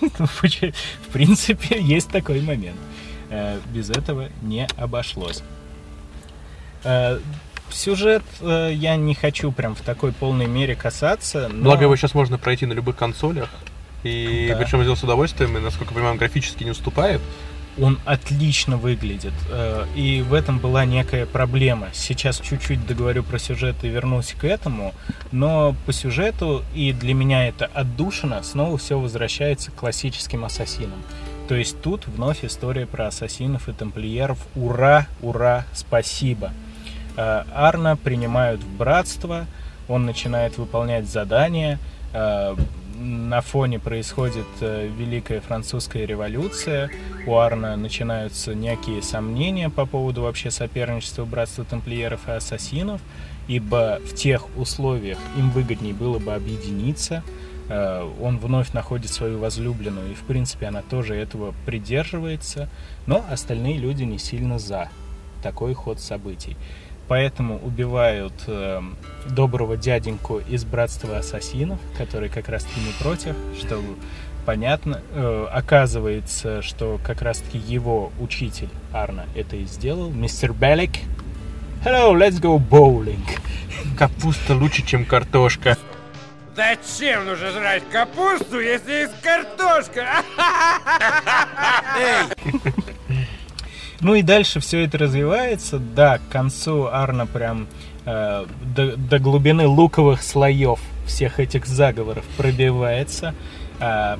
[0.18, 2.78] В принципе, есть такой момент.
[3.30, 5.44] Э, без этого не обошлось.
[7.70, 11.48] Сюжет я не хочу прям в такой полной мере касаться.
[11.48, 11.66] Но...
[11.66, 13.50] Благо его сейчас можно пройти на любых консолях.
[14.04, 14.58] И Да.
[14.58, 17.22] причем сделал с удовольствием, и, насколько я понимаю, он графически не уступает.
[17.80, 19.32] Он отлично выглядит.
[19.50, 21.88] э, И в этом была некая проблема.
[21.94, 24.94] Сейчас чуть-чуть договорю про сюжет и вернусь к этому.
[25.32, 31.02] Но по сюжету, и для меня это отдушина, снова все возвращается к классическим ассасинам.
[31.48, 34.38] То есть тут вновь история про ассасинов и тамплиеров.
[34.56, 36.52] Ура, ура, спасибо.
[37.16, 39.46] Э, Арна принимают в братство,
[39.88, 41.80] он начинает выполнять задания.
[43.04, 46.92] На фоне происходит э, Великая Французская революция.
[47.26, 53.02] У Арна начинаются некие сомнения по поводу вообще соперничества братства тамплиеров и ассасинов,
[53.48, 57.24] ибо в тех условиях им выгоднее было бы объединиться.
[57.70, 62.70] Э, Он вновь находит свою возлюбленную, и в принципе она тоже этого придерживается,
[63.08, 64.90] но остальные люди не сильно за
[65.42, 66.56] такой ход событий.
[67.12, 68.82] Поэтому убивают э,
[69.30, 73.84] доброго дяденьку из братства ассасинов, который как раз-таки не против, что
[74.46, 75.02] понятно.
[75.12, 80.92] Э, оказывается, что как раз-таки его учитель Арна это и сделал, мистер Беллик.
[81.84, 83.20] Hello, let's go bowling.
[83.98, 85.78] Капуста лучше, чем картошка.
[86.56, 90.08] Зачем нужно жрать капусту, если есть картошка?
[94.02, 95.80] Ну и дальше все это развивается.
[95.80, 97.68] Да, к концу Арна прям
[98.06, 98.46] э,
[98.76, 103.36] до, до глубины луковых слоев всех этих заговоров пробивается.
[103.80, 104.20] А,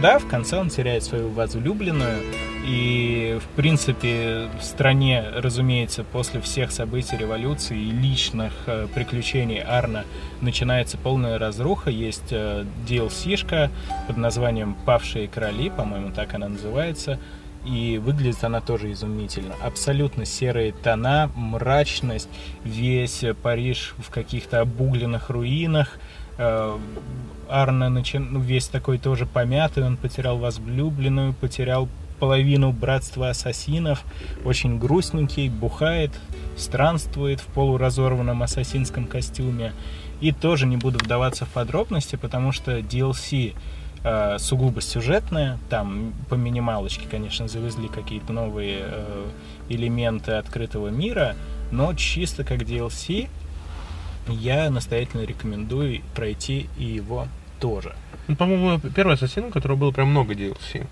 [0.00, 2.22] да, в конце он теряет свою возлюбленную.
[2.66, 10.04] И, в принципе, в стране, разумеется, после всех событий революции и личных э, приключений Арна
[10.42, 11.88] начинается полная разруха.
[11.88, 13.70] Есть э, DLC-шка
[14.06, 17.18] под названием «Павшие короли», по-моему, так она называется.
[17.68, 19.54] И выглядит она тоже изумительно.
[19.62, 22.30] Абсолютно серые тона, мрачность,
[22.64, 25.98] весь Париж в каких-то обугленных руинах.
[26.38, 26.78] Э,
[27.46, 28.16] Арна начи...
[28.18, 34.02] ну, весь такой тоже помятый, он потерял возлюбленную, потерял половину братства ассасинов,
[34.46, 36.12] очень грустненький, бухает,
[36.56, 39.74] странствует в полуразорванном ассасинском костюме.
[40.22, 43.54] И тоже не буду вдаваться в подробности, потому что DLC
[44.04, 49.26] э, сугубо сюжетная, там по минималочке, конечно, завезли какие-то новые э,
[49.68, 51.36] элементы открытого мира,
[51.70, 53.28] но чисто как DLC
[54.28, 57.28] я настоятельно рекомендую пройти и его
[57.60, 57.94] тоже.
[58.26, 60.86] Ну, по-моему, первый Ассасин, у которого было прям много DLC.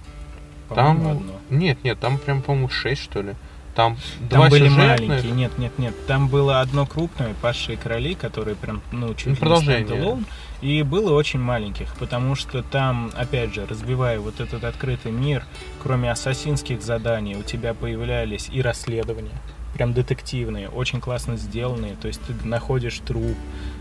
[0.68, 1.10] По-моему, Там...
[1.18, 1.32] одно.
[1.50, 3.34] Нет, нет, там прям, по-моему, 6, что ли.
[3.74, 3.98] Там,
[4.30, 5.08] Там два были сюжетных.
[5.08, 5.94] маленькие, нет, нет, нет.
[6.06, 10.24] Там было одно крупное, пасшие короли, которые прям, ну, чуть Ну, ли не стендалон.
[10.62, 15.44] И было очень маленьких, потому что там, опять же, разбивая вот этот открытый мир,
[15.82, 19.38] кроме ассасинских заданий, у тебя появлялись и расследования,
[19.76, 21.96] прям детективные, очень классно сделанные.
[21.96, 23.36] То есть ты находишь труп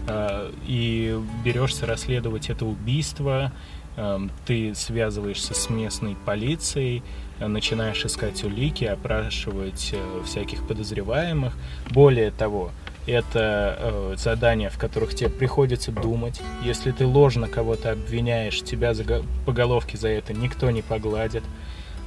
[0.07, 3.53] э, и берешься расследовать это убийство,
[3.95, 7.02] эм, ты связываешься с местной полицией,
[7.39, 11.53] э, начинаешь искать улики, опрашивать э, всяких подозреваемых.
[11.91, 12.72] Более того,
[13.06, 16.41] это э, задания, в которых тебе приходится думать.
[16.64, 21.44] Если ты ложно кого-то обвиняешь, тебя за по головке за это никто не погладит.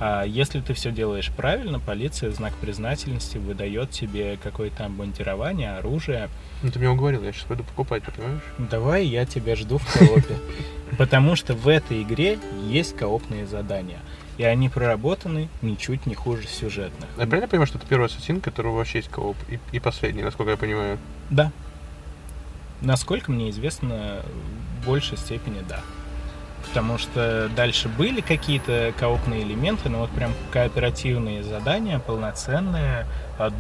[0.00, 6.28] А если ты все делаешь правильно, полиция знак признательности выдает тебе какое-то обмундирование, оружие.
[6.62, 8.42] Ну, ты мне уговорил, я сейчас пойду покупать, понимаешь?
[8.58, 10.36] Давай, я тебя жду в коопе.
[10.98, 12.38] Потому что в этой игре
[12.68, 13.98] есть коопные задания.
[14.38, 17.08] И они проработаны ничуть не хуже сюжетных.
[17.18, 20.52] Я правильно понимаю, что это первый ассасин, которого вообще есть кооп, и, и последний, насколько
[20.52, 20.98] я понимаю?
[21.28, 21.50] Да.
[22.80, 24.22] Насколько мне известно,
[24.80, 25.80] в большей степени да.
[26.68, 33.06] Потому что дальше были какие-то коопные элементы, но вот прям кооперативные задания, полноценные,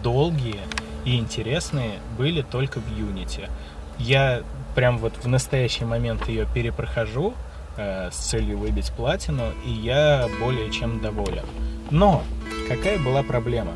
[0.02, 0.60] долгие
[1.04, 3.50] и интересные, были только в Unity.
[3.98, 4.42] Я
[4.74, 7.34] прям вот в настоящий момент ее перепрохожу
[7.78, 11.46] э, с целью выбить платину, и я более чем доволен.
[11.90, 12.22] Но
[12.68, 13.72] какая была проблема?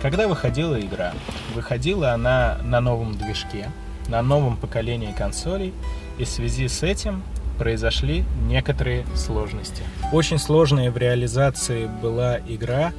[0.00, 1.12] Когда выходила игра,
[1.54, 3.70] выходила она на новом движке,
[4.08, 5.74] на новом поколении консолей,
[6.18, 7.22] и в связи с этим
[7.58, 9.82] произошли некоторые сложности.
[10.12, 12.92] Очень сложная в реализации была игра,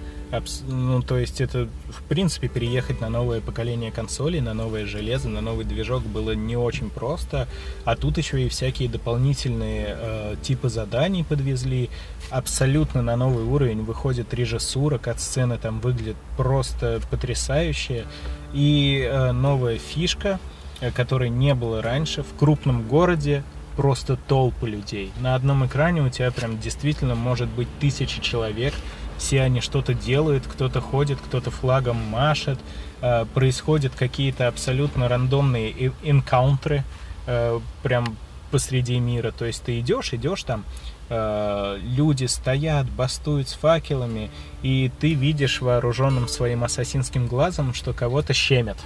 [0.67, 5.41] ну, то есть это, в принципе, переехать на новое поколение консолей, на новое железо, на
[5.41, 7.47] новый движок было не очень просто,
[7.83, 11.89] а тут еще и всякие дополнительные э, типы заданий подвезли,
[12.29, 18.05] абсолютно на новый уровень выходит режиссура, от сцены там выглядит просто потрясающе,
[18.53, 20.39] и э, новая фишка,
[20.79, 23.43] э, которой не было раньше, в крупном городе
[23.75, 25.11] просто толпы людей.
[25.19, 28.73] На одном экране у тебя прям действительно может быть тысячи человек,
[29.21, 32.59] все они что-то делают, кто-то ходит, кто-то флагом машет,
[33.01, 36.83] э, происходят какие-то абсолютно рандомные энкаунтеры
[37.27, 38.17] э, прям
[38.49, 39.31] посреди мира.
[39.31, 40.65] То есть ты идешь, идешь там,
[41.09, 44.31] э, люди стоят, бастуют с факелами,
[44.63, 48.77] и ты видишь вооруженным своим ассасинским глазом, что кого-то щемят.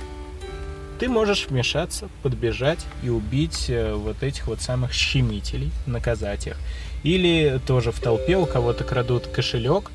[0.99, 6.57] Ты можешь вмешаться, подбежать и убить вот этих вот самых щемителей, наказать их.
[7.03, 9.91] Или тоже в толпе у кого-то крадут кошелек,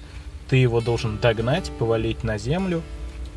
[0.50, 2.82] ты его должен догнать, повалить на землю.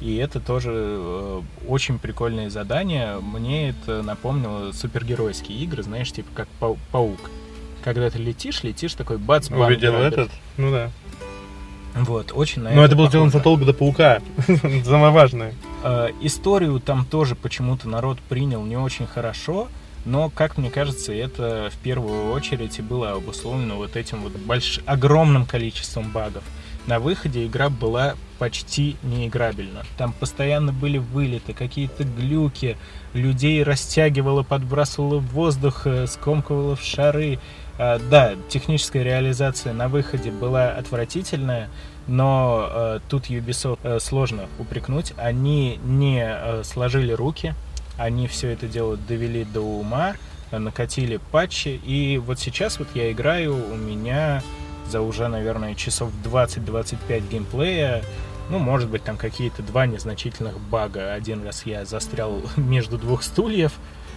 [0.01, 3.19] И это тоже э, очень прикольное задание.
[3.21, 7.29] Мне это напомнило супергеройские игры, знаешь, типа как пау- паук.
[7.83, 10.31] Когда ты летишь, летишь такой бац бам Увидел этот?
[10.57, 10.89] Ну да.
[11.93, 14.19] Вот, очень на Но это, было сделано задолго до паука.
[14.83, 15.53] Самое важное.
[15.83, 19.67] Э, историю там тоже почему-то народ принял не очень хорошо.
[20.03, 24.81] Но, как мне кажется, это в первую очередь и было обусловлено вот этим вот больш...
[24.87, 26.43] огромным количеством багов
[26.87, 29.83] на выходе игра была почти неиграбельна.
[29.97, 32.77] Там постоянно были вылеты, какие-то глюки,
[33.13, 37.39] людей растягивало, подбрасывало в воздух, э, скомкивало в шары.
[37.79, 41.69] А, да, техническая реализация на выходе была отвратительная,
[42.07, 45.13] но э, тут Ubisoft э, сложно упрекнуть.
[45.17, 47.55] Они не э, сложили руки,
[47.97, 50.15] они все это дело довели до ума,
[50.51, 54.43] накатили патчи, и вот сейчас вот я играю, у меня
[54.93, 58.03] за уже, наверное, часов 20-25 геймплея.
[58.51, 61.13] Ну, может быть, там какие-то два незначительных бага.
[61.13, 63.71] Один раз я застрял между двух стульев,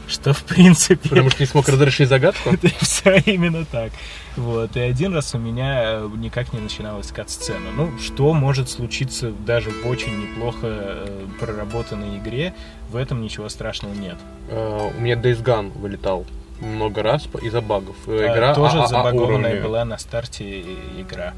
[0.06, 1.08] что, в принципе...
[1.08, 2.50] Потому что не смог разрешить загадку?
[2.80, 3.90] Все именно так.
[4.36, 4.76] Вот.
[4.76, 7.70] И один раз у меня э, никак не начиналась кат-сцена.
[7.74, 12.54] Ну, что может случиться даже в очень неплохо э, проработанной игре,
[12.90, 14.16] в этом ничего страшного нет.
[14.48, 16.26] Uh, у меня Days Gone вылетал
[16.60, 17.96] много раз из-за багов.
[18.06, 20.62] Э, игра тоже а, забагованная была на старте
[20.98, 21.34] игра.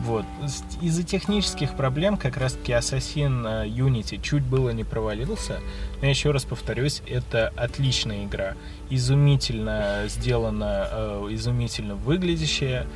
[0.00, 0.24] Вот.
[0.80, 5.58] Из-за технических проблем как раз-таки Assassin Unity чуть было не провалился.
[6.00, 8.54] Но я еще раз повторюсь, это отличная игра.
[8.88, 12.86] Изумительно сделана, э, изумительно выглядящая.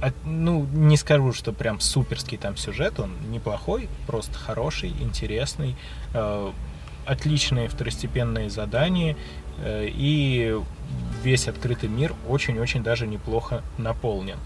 [0.00, 5.76] От, ну, не скажу, что прям суперский там сюжет, он неплохой, просто хороший, интересный.
[6.14, 6.50] Э,
[7.06, 9.16] отличные второстепенные задания
[9.60, 10.56] Э, и
[11.22, 14.38] весь открытый мир очень-очень даже неплохо наполнен.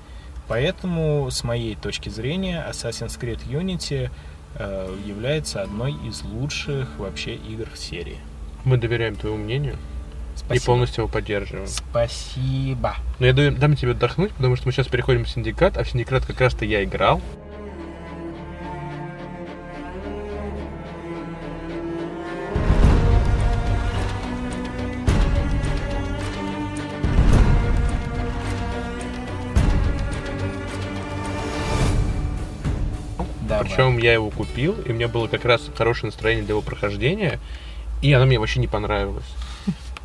[0.48, 4.10] Поэтому, с моей точки зрения, Assassin's Creed Unity
[4.56, 8.18] э, является одной из лучших вообще игр в серии.
[8.64, 9.76] Мы доверяем твоему мнению.
[10.34, 10.62] Спасибо.
[10.62, 11.66] И полностью его поддерживаем.
[11.68, 12.96] Спасибо.
[13.18, 16.26] Но я дам тебе отдохнуть, потому что мы сейчас переходим в Синдикат, а в Синдикат
[16.26, 17.20] как раз-то я играл.
[33.82, 37.40] Причем я его купил, и у меня было как раз хорошее настроение для его прохождения,
[38.00, 39.24] и оно мне вообще не понравилось.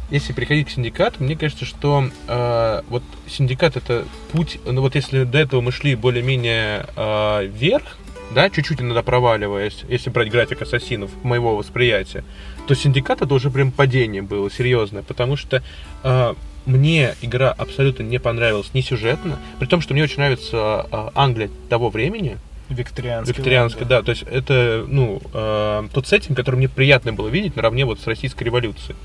[0.10, 5.26] Если приходить к синдикату, мне кажется, что э, вот синдикат это путь, ну вот если
[5.26, 8.00] до этого мы шли более-менее э, вверх,
[8.34, 12.24] да, чуть-чуть иногда проваливаясь, если брать график ассасинов моего восприятия,
[12.68, 15.62] то синдикат это уже прям падение было серьезное, потому что
[16.04, 16.34] э,
[16.66, 21.52] мне игра абсолютно не понравилась ни сюжетно, при том, что мне очень нравится э, Англия
[21.70, 22.38] того времени,
[22.70, 23.34] Викторианский.
[23.34, 24.02] Викторианский, да.
[24.02, 28.08] То есть это, ну, э, тот сеттинг, который мне приятно было видеть наравне вот с
[28.08, 28.96] российской революцией.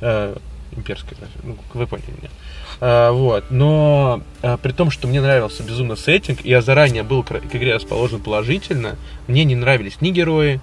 [0.00, 0.36] Э,
[0.76, 2.30] имперской, ну, вы поняли меня.
[2.80, 3.44] Э, вот.
[3.50, 7.54] Но э, при том, что мне нравился безумно сеттинг, и я заранее был к, к
[7.54, 10.60] игре расположен положительно, мне не нравились ни герои,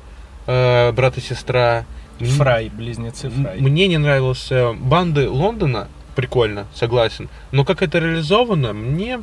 [0.47, 1.85] э, брат и сестра.
[2.19, 3.59] Фрай, близнецы Фрай.
[3.59, 7.29] Мне не нравился банды Лондона, прикольно, согласен.
[7.51, 9.21] Но как это реализовано, мне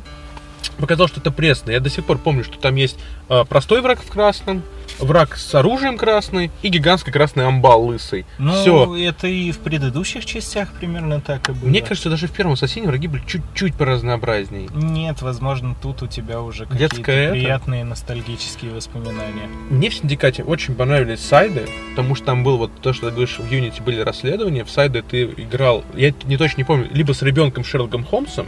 [0.79, 1.71] показал, что это пресно.
[1.71, 2.97] Я до сих пор помню, что там есть
[3.29, 4.63] э, простой враг в красном,
[4.99, 8.25] враг с оружием красный и гигантский красный амбал лысый.
[8.37, 8.95] Ну, Все.
[8.97, 11.69] это и в предыдущих частях примерно так и было.
[11.69, 14.69] Мне кажется, даже в первом Ассасине враги были чуть-чуть поразнообразней.
[14.73, 17.31] Нет, возможно, тут у тебя уже какие-то Детское это?
[17.33, 19.47] приятные ностальгические воспоминания.
[19.69, 23.37] Мне в Синдикате очень понравились сайды, потому что там был вот то, что ты говоришь,
[23.39, 27.21] в Unity были расследования, в сайды ты играл, я не точно не помню, либо с
[27.21, 28.47] ребенком Шерлоком Холмсом,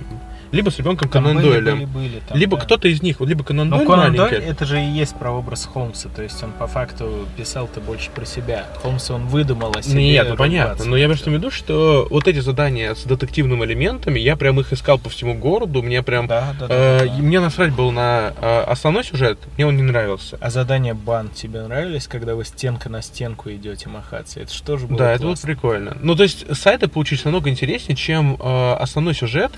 [0.52, 1.78] либо с ребенком Там Конан были, Дойлем.
[1.80, 2.64] были, были, там, либо да.
[2.64, 4.16] кто-то из них, либо Конан Но Дойль Конан.
[4.16, 8.26] Дойль это же и есть прообраз Холмса, то есть он по факту писал-то больше про
[8.26, 8.68] себя.
[8.82, 10.04] Холмса он выдумал о себе.
[10.04, 10.86] Нет, ну понятно.
[10.86, 14.74] Но я имею в виду, что вот эти задания с детективными элементами, я прям их
[14.74, 15.82] искал по всему городу.
[15.82, 16.28] Мне прям.
[16.28, 19.84] Да, да, да, э, да, Мне насрать был на э, основной сюжет, мне он не
[19.84, 20.38] нравился.
[20.42, 24.40] А задания бан тебе нравились, когда вы стенка на стенку идете махаться?
[24.40, 25.48] Это что же было да, это было классно.
[25.48, 25.98] прикольно.
[26.02, 29.52] Ну, то есть, сайты получились намного интереснее, чем э, основной сюжет.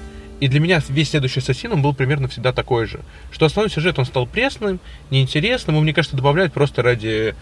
[0.43, 2.99] И для меня весь следующий Ассасин, он был примерно всегда такой же.
[3.31, 7.33] Что основной сюжет, он стал пресным, неинтересным, и мне кажется, добавляют просто ради...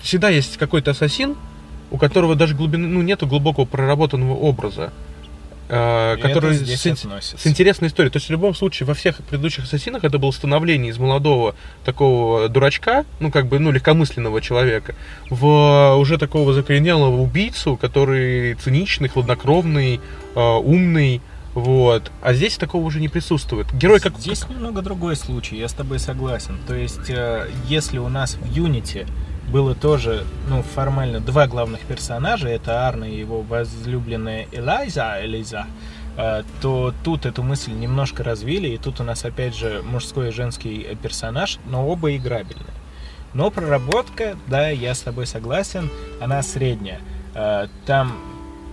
[0.00, 1.36] Всегда есть какой-то Ассасин,
[1.90, 4.90] у которого даже глубины, ну, нету глубокого проработанного образа.
[5.68, 7.38] э, И который с, относится.
[7.38, 8.10] с интересной историей.
[8.10, 11.54] То есть в любом случае во всех предыдущих ассасинах это было становление из молодого
[11.84, 14.94] такого дурачка, ну как бы ну легкомысленного человека,
[15.28, 20.00] в уже такого закоренелого убийцу, который циничный, хладнокровный,
[20.34, 21.20] э, умный.
[21.56, 22.12] Вот.
[22.20, 23.72] А здесь такого уже не присутствует.
[23.72, 24.18] Герой как...
[24.18, 26.58] Здесь немного другой случай, я с тобой согласен.
[26.68, 29.08] То есть, э, если у нас в Unity
[29.50, 35.64] было тоже, ну, формально два главных персонажа, это Арна и его возлюбленная Элайза, Элиза,
[36.18, 40.32] э, то тут эту мысль немножко развили, и тут у нас опять же мужской и
[40.32, 42.66] женский персонаж, но оба играбельные.
[43.32, 45.88] Но проработка, да, я с тобой согласен,
[46.20, 47.00] она средняя.
[47.34, 48.18] Э, Там,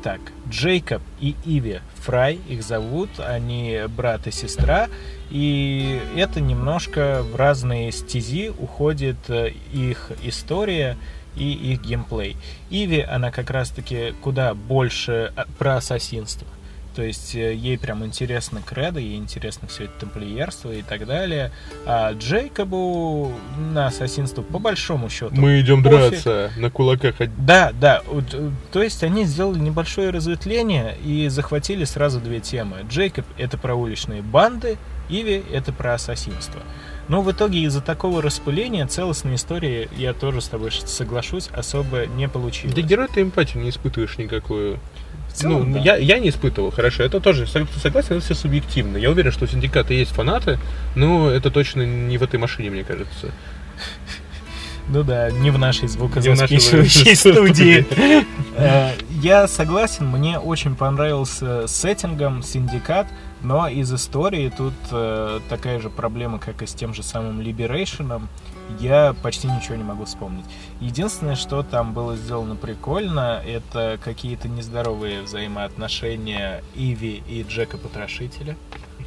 [0.04, 0.20] так,
[0.50, 4.90] Джейкоб и Иви Фрай, их зовут, они брат и сестра,
[5.30, 10.98] и это немножко в разные стези уходит э, их история
[11.36, 12.36] и их геймплей.
[12.70, 16.48] Иви, она как раз-таки куда больше а, про ассасинство.
[16.96, 21.52] То есть э, ей прям интересно кредо, ей интересно все это тамплиерство и так далее.
[21.86, 25.34] А Джейкобу на ассасинство по большому счету.
[25.36, 26.00] Мы идем пофиг.
[26.00, 27.16] драться, на кулаках.
[27.38, 28.02] Да, да.
[28.08, 32.86] Э, То есть они сделали небольшое разветвление и захватили сразу две темы.
[32.88, 34.78] Джейкоб— это про уличные банды,
[35.10, 36.62] Иви— это про ассасинство.
[37.10, 42.30] Но в итоге из-за такого распыления целостной истории, я тоже с тобой соглашусь, особо не
[42.30, 42.76] получилось.
[42.76, 44.80] Да герой ты эмпатию не испытываешь никакую.
[45.34, 45.80] Целом, ну, да.
[45.82, 47.04] я, я не испытывал, хорошо.
[47.04, 48.98] Это тоже, сог- согласен, это все субъективно.
[48.98, 50.60] Я уверен, что у синдиката есть фанаты,
[50.96, 53.32] но это точно не в этой машине, мне кажется.
[54.90, 57.82] Ну да, не в нашей звукозаписывающей студии.
[57.82, 57.86] студии.
[58.58, 58.92] Э,
[59.22, 63.08] Я согласен, мне очень понравился сеттингом Синдикат,
[63.42, 68.24] но из истории тут э, такая же проблема, как и с тем же самым Liberation.
[68.80, 70.46] Я почти ничего не могу вспомнить.
[70.80, 78.56] Единственное, что там было сделано прикольно, это какие-то нездоровые взаимоотношения Иви и Джека Потрошителя.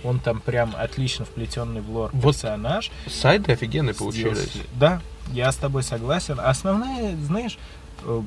[0.04, 2.90] Он там прям отлично вплетенный в лор Вот персонаж.
[3.06, 4.52] Сайды офигенные получились.
[4.74, 5.00] Да,
[5.32, 6.38] я с тобой согласен.
[6.38, 7.58] Основная, знаешь,
[8.04, 8.22] э,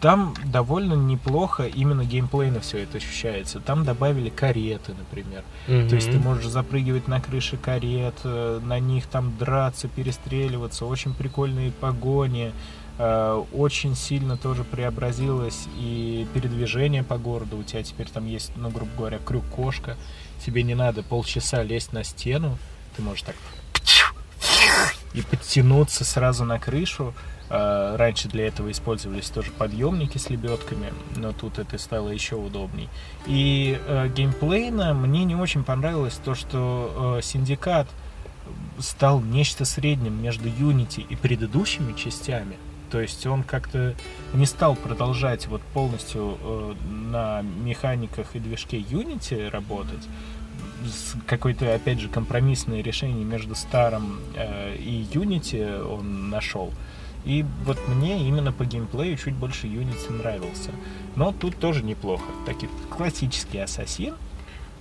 [0.00, 3.60] там довольно неплохо именно геймплейно все это ощущается.
[3.60, 5.42] Там добавили кареты, например.
[5.68, 5.88] Мгм.
[5.88, 10.84] То есть ты можешь запрыгивать на крыши карет, э, на них там драться, перестреливаться.
[10.84, 12.52] Очень прикольные погони.
[12.98, 17.58] Э, Очень сильно тоже преобразилось и передвижение по городу.
[17.58, 19.96] У тебя теперь там есть, ну, грубо говоря, крюк-кошка.
[20.44, 22.58] Тебе не надо полчаса лезть на стену.
[22.96, 23.36] Ты можешь так
[25.16, 27.12] и подтянуться сразу на крышу.
[27.48, 32.88] А, Раньше для этого использовались тоже подъемники с лебедками, но тут это стало еще удобней.
[33.26, 37.88] И э, геймплейно мне не очень понравилось то, что э, Синдикат
[38.78, 42.56] стал нечто средним между Unity и предыдущими частями.
[42.90, 43.94] То есть он как-то
[44.32, 50.06] не стал продолжать вот полностью э, на механиках и движке Unity работать.
[51.26, 56.72] Какое-то, опять же, компромиссное решение между старым э, и Unity он нашел.
[57.24, 60.70] И вот мне именно по геймплею чуть больше Unity нравился.
[61.16, 62.24] Но тут тоже неплохо.
[62.46, 64.14] Такой классический ассасин,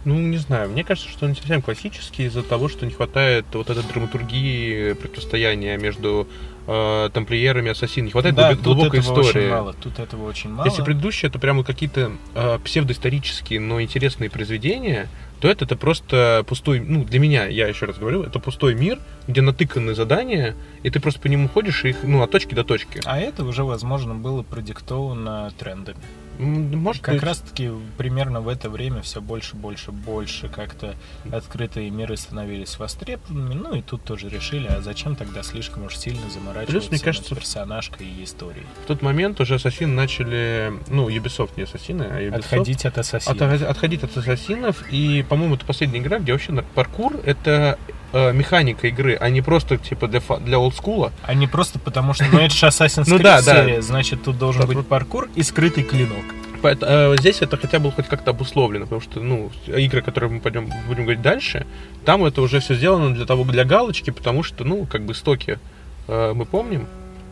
[0.04, 3.46] Ну, не знаю, мне кажется, что он не совсем классический из-за того, что не хватает
[3.54, 6.28] вот этой драматургии противостояния между
[6.68, 8.10] э, тамплиерами и ассасинами.
[8.10, 9.46] Не хватает Да, тут глубокой этого истории.
[9.46, 9.74] очень мало.
[9.74, 10.68] Тут этого очень мало.
[10.68, 15.08] Если предыдущие это прямо какие-то э, псевдоисторические, но интересные произведения,
[15.42, 19.42] это, это просто пустой, ну, для меня, я еще раз говорю, это пустой мир, где
[19.42, 23.02] натыканы задания, и ты просто по нему ходишь, и их, ну, от точки до точки.
[23.06, 26.00] А это уже, возможно, было продиктовано трендами.
[26.38, 27.24] Может как быть.
[27.24, 30.96] раз таки примерно в это время все больше, больше, больше как-то
[31.32, 33.54] открытые миры становились востребованными.
[33.54, 37.34] Ну и тут тоже решили, а зачем тогда слишком уж сильно заморачиваться Плюс, мне кажется,
[37.34, 38.66] над персонажкой и историей.
[38.84, 42.36] В тот момент уже Ассасин начали, ну, Ubisoft, не Ассасины, а Ubisoft.
[42.40, 43.42] Отходить от ассасинов.
[43.42, 44.84] От- отходить от Ассасинов.
[44.92, 47.78] И, по-моему, это последняя игра, где вообще паркур— это
[48.16, 51.12] э, механика игры, а не просто, типа, для, для олдскула.
[51.24, 53.42] А не просто потому, что ну, это же Assassin's Creed да.
[53.42, 56.24] серия, значит, тут должен быть паркур и скрытый клинок.
[56.64, 60.72] Э, здесь это хотя бы хоть как-то обусловлено, потому что, ну, игры, которые мы пойдем,
[60.88, 61.66] будем говорить дальше,
[62.06, 65.60] там это уже все сделано для того, для галочки, потому что, ну, как бы стоки
[66.08, 66.88] э, мы помним,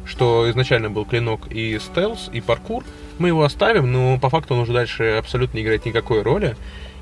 [0.05, 2.83] что изначально был клинок и стелс, и паркур.
[3.19, 6.57] Мы его оставим, но по факту он уже дальше абсолютно не играет никакой роли.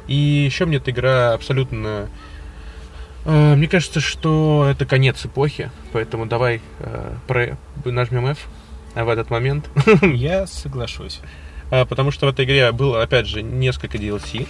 [0.08, 2.10] И еще мне эта игра абсолютно...
[3.26, 7.58] э, мне кажется, что это конец эпохи, поэтому давай э, про...
[7.86, 8.48] нажмем F
[8.96, 9.70] в этот момент.
[10.02, 11.20] Я соглашусь.
[11.70, 14.48] А, Потому что в этой игре было, опять же, несколько DLC,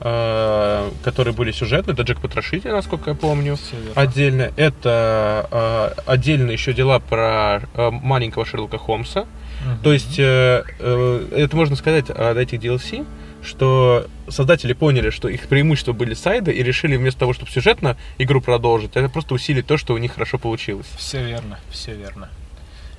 [0.00, 1.94] а, которые были сюжетные.
[1.94, 3.56] Это Джек Потрошитель, насколько я помню.
[3.94, 4.52] Отдельно.
[4.56, 9.26] Это а, отдельно еще дела про а, маленького Шерлока Холмса.
[9.64, 9.78] Мгм.
[9.82, 13.04] То есть, э, э, это можно сказать о этих DLC,
[13.48, 18.40] что создатели поняли, что их преимущества были сайды, и решили вместо того, чтобы сюжетно игру
[18.40, 20.86] продолжить, это просто усилить то, что у них хорошо получилось.
[20.96, 22.28] Все верно, все верно.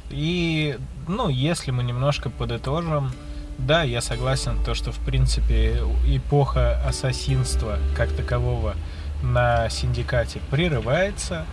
[0.09, 0.77] И,
[1.07, 3.11] ну, если мы немножко подытожим,
[3.59, 8.75] да, я согласен, то, что, в принципе, эпоха ассасинства как такового
[9.21, 11.45] на синдикате прерывается,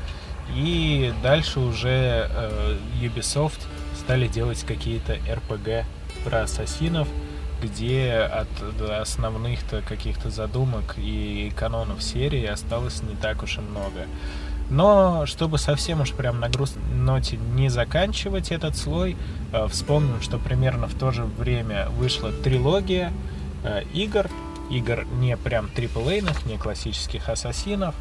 [0.55, 3.61] и дальше уже э, Ubisoft
[3.99, 5.85] стали делать какие-то RPG
[6.25, 7.09] про ассасинов,
[7.63, 8.49] где от
[8.81, 14.07] основных-то каких-то задумок и канонов серии осталось не так уж и много.
[14.69, 19.17] Но чтобы совсем уж прям на грустной ноте не заканчивать этот слой,
[19.53, 23.13] э, вспомним, что примерно в то же время вышла трилогия
[23.63, 24.29] э, игр,
[24.71, 27.95] игр не прям AAA, не классических ассасинов.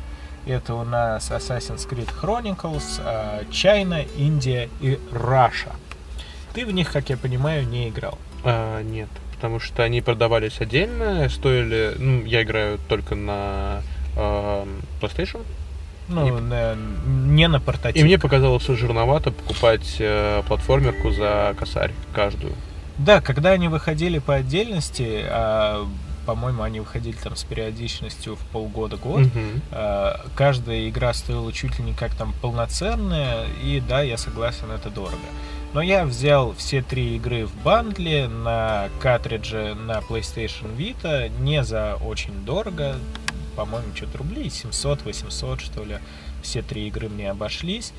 [0.47, 5.71] Это у нас Assassin's Creed Chronicles, э, China, Индия и Russia.
[6.53, 8.17] Ты в них, как я понимаю, не играл.
[8.43, 9.09] А, нет,
[9.45, 11.93] потому что они продавались отдельно, стоили...
[11.99, 13.83] Ну, я играю только на
[14.17, 14.67] а,
[14.99, 15.41] PlayStation.
[16.07, 18.01] Ну, И- на- не на портативе.
[18.01, 22.53] И мне показалось что жирновато покупать э, платформерку за косарь каждую.
[22.97, 25.85] Да, когда они выходили по отдельности, а,
[26.25, 29.23] по-моему, они выходили там с периодичностью в полгода-год,
[29.71, 34.89] а, каждая игра стоила чуть ли не как там полноценная, и да, я согласен, это
[34.89, 35.17] дорого.
[35.73, 41.95] Но я взял все три игры в бандле на картридже на PlayStation Vita не за
[41.95, 42.95] очень дорого,
[43.55, 45.97] по-моему, что-то рублей 700-800, что ли.
[46.41, 47.91] Все три игры мне обошлись.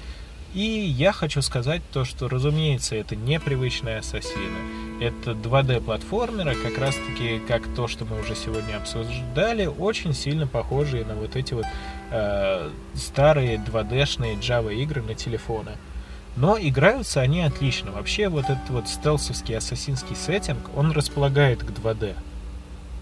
[0.56, 5.02] И я хочу сказать то, что, разумеется, это непривычные ассасины.
[5.02, 11.14] Это 2D-платформеры, как раз-таки, как то, что мы уже сегодня обсуждали, очень сильно похожие на
[11.14, 11.66] вот эти вот
[12.10, 15.72] э, старые 2D-шные Java игры на телефоны.
[16.36, 17.92] Но играются они отлично.
[17.92, 22.14] Вообще вот этот вот стелсовский ассасинский сеттинг, он располагает к 2D.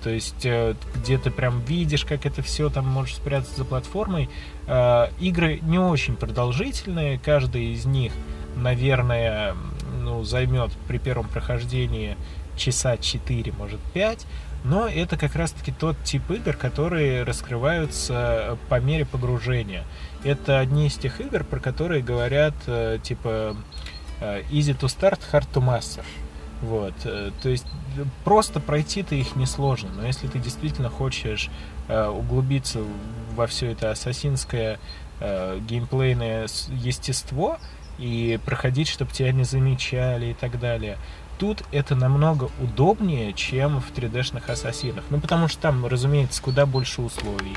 [0.05, 4.29] То есть э, где ты прям видишь, как это все там можешь спрятаться за платформой.
[4.67, 8.13] Э, игры не очень продолжительные, каждый из них,
[8.55, 9.57] наверное,
[10.03, 12.19] ну, займет при первом прохождении
[12.55, 14.27] часа 4, может 5.
[14.65, 19.85] Но это как раз-таки тот тип игр, которые раскрываются по мере погружения.
[20.23, 23.57] Это одни из тех игр, про которые говорят, э, типа,
[24.21, 26.05] э, easy to start, hard to master.
[26.63, 27.67] Вот, э, то есть
[27.97, 31.51] э, просто пройти-то их несложно, но если ты действительно хочешь
[31.89, 32.81] э, углубиться
[33.35, 34.79] во все это ассасинское
[35.21, 37.59] геймплейное естество
[37.99, 40.99] и проходить, чтобы тебя не замечали и так далее,
[41.39, 45.05] тут это намного удобнее, чем в 3D-шных ассасинах.
[45.11, 47.57] Ну, потому что там, разумеется, куда больше условий,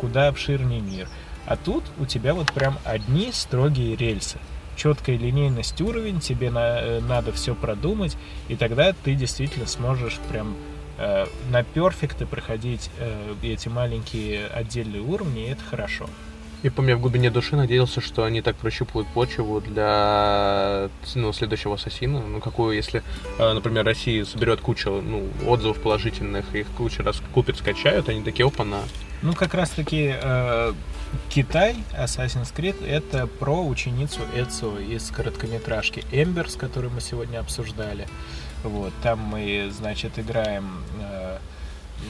[0.00, 1.08] куда обширнее мир.
[1.46, 4.38] А тут у тебя вот прям одни строгие рельсы
[4.76, 8.16] четкая линейность уровень, тебе на- э, надо все продумать,
[8.48, 10.56] и тогда ты действительно сможешь прям
[10.98, 16.06] э, на перфекты проходить э, эти маленькие отдельные уровни, и это хорошо.
[16.62, 21.74] Я помню, я в глубине души надеялся, что они так прощупывают почву для ну, следующего
[21.74, 22.20] ассасина.
[22.20, 23.02] Ну, какую, если,
[23.38, 28.22] э, например, Россия соберет кучу ну, отзывов положительных, и их куча раз купят, скачают, они
[28.22, 28.82] такие, опа-на.
[29.22, 30.72] Ну, как раз-таки э,
[31.28, 38.06] Китай, Assassin's Creed, это про ученицу Эцио из короткометражки Эмберс, которую мы сегодня обсуждали.
[38.62, 41.38] Вот, там мы, значит, играем э,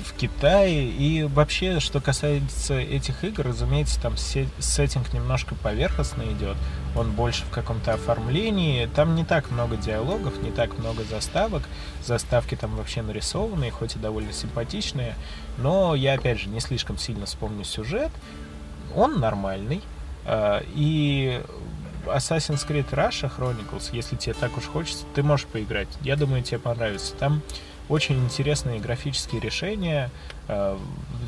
[0.05, 0.89] в Китае.
[0.89, 6.57] И вообще, что касается этих игр, разумеется, там сеттинг немножко поверхностно идет.
[6.97, 8.87] Он больше в каком-то оформлении.
[8.87, 11.62] Там не так много диалогов, не так много заставок.
[12.05, 15.15] Заставки там вообще нарисованные, хоть и довольно симпатичные.
[15.59, 18.11] Но я, опять же, не слишком сильно вспомню сюжет.
[18.94, 19.82] Он нормальный.
[20.24, 21.43] А, и
[22.06, 25.89] Assassin's Creed Russia Chronicles, если тебе так уж хочется, ты можешь поиграть.
[26.02, 27.14] Я думаю, тебе понравится.
[27.14, 27.43] Там
[27.89, 30.10] очень интересные графические решения
[30.48, 30.78] э,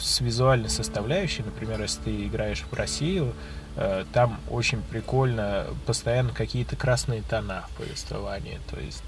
[0.00, 1.42] с визуальной составляющей.
[1.42, 3.34] Например, если ты играешь в Россию,
[3.76, 8.58] э, там очень прикольно постоянно какие-то красные тона в повествовании.
[8.70, 9.02] То есть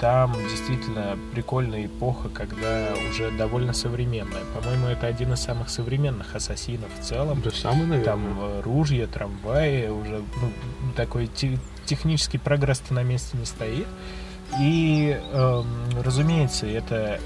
[0.00, 4.42] там действительно прикольная эпоха, когда уже довольно современная.
[4.54, 7.40] По-моему, это один из самых современных ассасинов в целом.
[7.40, 8.04] Да самый, наверное.
[8.04, 10.50] Там э, ружья, трамваи, уже ну,
[10.96, 11.28] такой
[11.86, 13.86] технический прогресс-то на месте не стоит.
[14.60, 15.62] И, э,
[16.02, 17.20] разумеется, это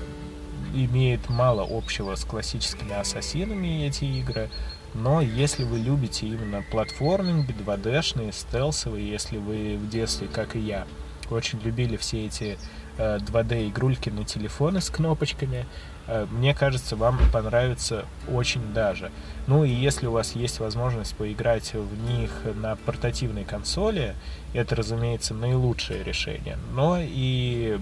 [0.74, 4.50] имеет мало общего с классическими ассасинами эти игры,
[4.94, 10.86] но если вы любите именно платформинг, 2D-шные, стелсовые, если вы в детстве, как и я,
[11.32, 12.58] очень любили все эти
[12.96, 15.66] э, 2D-игрульки на телефоны с кнопочками,
[16.06, 19.10] э, мне кажется, вам понравится очень даже.
[19.46, 24.14] Ну и если у вас есть возможность поиграть в них на портативной консоли,
[24.54, 26.58] это, разумеется, наилучшее решение.
[26.72, 27.78] Но и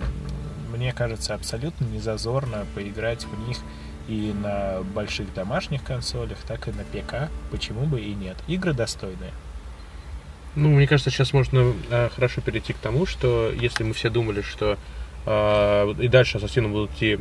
[0.73, 3.59] мне кажется абсолютно незазорно поиграть в них
[4.09, 7.31] и на больших домашних консолях, так и на ПК.
[7.51, 8.37] Почему бы и нет?
[8.47, 9.33] Игры достойные.
[10.57, 14.41] Ну, мне кажется, сейчас можно э, хорошо перейти к тому, что если мы все думали,
[14.41, 14.79] что
[15.27, 17.19] э, и дальше ассасины будут идти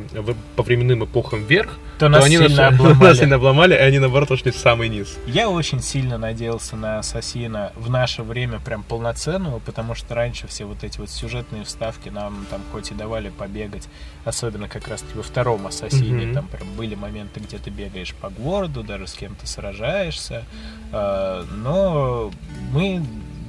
[0.54, 3.04] по временным эпохам вверх, то, то нас они сильно нас, обломали.
[3.04, 5.18] нас сильно обломали, и они наоборот ушли в самый низ.
[5.26, 10.64] Я очень сильно надеялся на Ассасина в наше время прям полноценного, потому что раньше все
[10.64, 13.88] вот эти вот сюжетные вставки нам там хоть и давали побегать,
[14.24, 16.34] особенно как раз во втором Ассасине, mm-hmm.
[16.34, 20.44] там прям были моменты, где ты бегаешь по городу, даже с кем-то сражаешься,
[20.92, 22.30] э, но
[22.72, 23.02] мы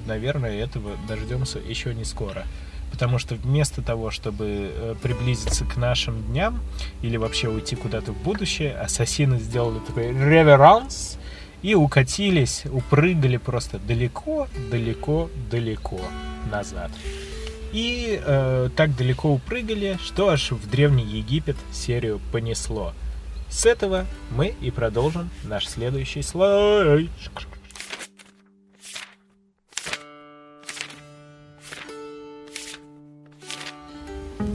[0.08, 2.46] наверное, этого дождемся еще не скоро.
[2.92, 6.62] Потому что вместо того, чтобы э, приблизиться к нашим дням
[7.02, 11.18] или вообще уйти куда-то в будущее, ассасины сделали такой реверанс
[11.62, 16.00] и укатились, упрыгали просто далеко, далеко, далеко
[16.50, 16.92] назад.
[17.74, 22.94] И э, так далеко упрыгали, что аж в Древний Египет серию понесло.
[23.50, 27.10] С этого мы и продолжим наш следующий слайд.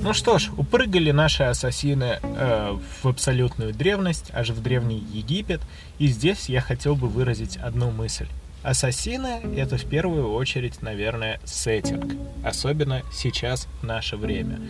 [0.03, 5.61] Ну что ж, упрыгали наши ассасины э, в абсолютную древность, аж в древний Египет,
[6.01, 8.27] и здесь я хотел бы выразить одну мысль.
[8.65, 12.15] Ассасины— это в первую очередь, наверное, сеттинг,
[12.45, 14.61] особенно сейчас, в наше время.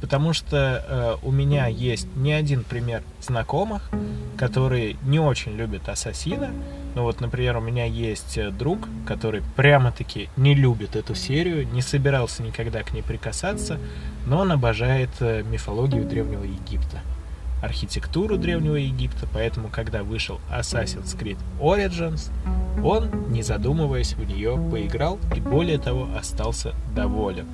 [0.00, 3.90] Потому что э, у меня есть не один пример знакомых,
[4.36, 6.50] которые не очень любят Ассасина,
[6.94, 11.82] ну вот, например, у меня есть э, друг, который прямо-таки не любит эту серию, не
[11.82, 13.78] собирался никогда к ней прикасаться,
[14.26, 17.00] но он обожает э, мифологию Древнего Египта,
[17.62, 22.30] архитектуру Древнего Египта, поэтому, когда вышел Assassin's Creed Origins,
[22.82, 27.46] он, не задумываясь, в нее поиграл и, более того, остался доволен.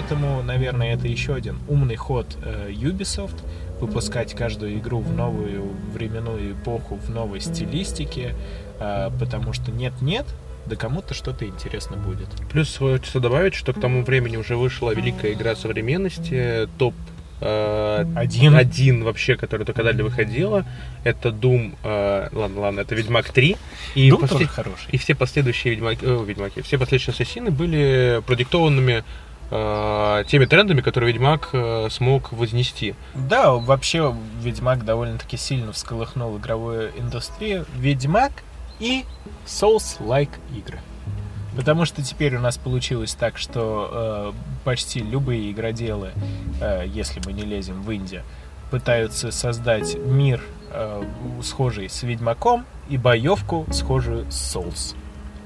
[0.00, 3.36] Поэтому, наверное, это еще один умный ход э, Ubisoft
[3.80, 8.34] выпускать каждую игру в новую временную эпоху, в новой стилистике,
[8.78, 10.24] э, потому что нет-нет,
[10.64, 12.28] да кому-то что-то интересно будет.
[12.50, 16.94] Плюс хочется добавить, что к тому времени уже вышла великая игра современности, топ
[17.42, 18.56] э, один.
[18.56, 20.64] один вообще, который только далее выходила.
[21.04, 23.54] Это Doom, э, ладно, ладно, это Ведьмак 3.
[23.96, 24.30] И, Doom послед...
[24.30, 24.88] тоже хороший.
[24.92, 29.04] и все последующие Ведьмаки, э, Ведьмаки, все последующие ассасины были продиктованными
[29.50, 32.94] э, теми трендами, которые Ведьмак э, смог вознести.
[33.14, 37.66] Да, вообще Ведьмак довольно-таки сильно всколыхнул игровую индустрию.
[37.76, 38.32] Ведьмак
[38.78, 39.04] и
[39.46, 40.80] Souls-like игры.
[41.56, 44.32] Потому что теперь у нас получилось так, что э,
[44.64, 46.12] почти любые игроделы,
[46.60, 48.22] э, если мы не лезем в Индию,
[48.70, 50.40] пытаются создать мир,
[50.70, 51.02] э,
[51.42, 54.94] схожий с Ведьмаком, и боевку, схожую с Souls.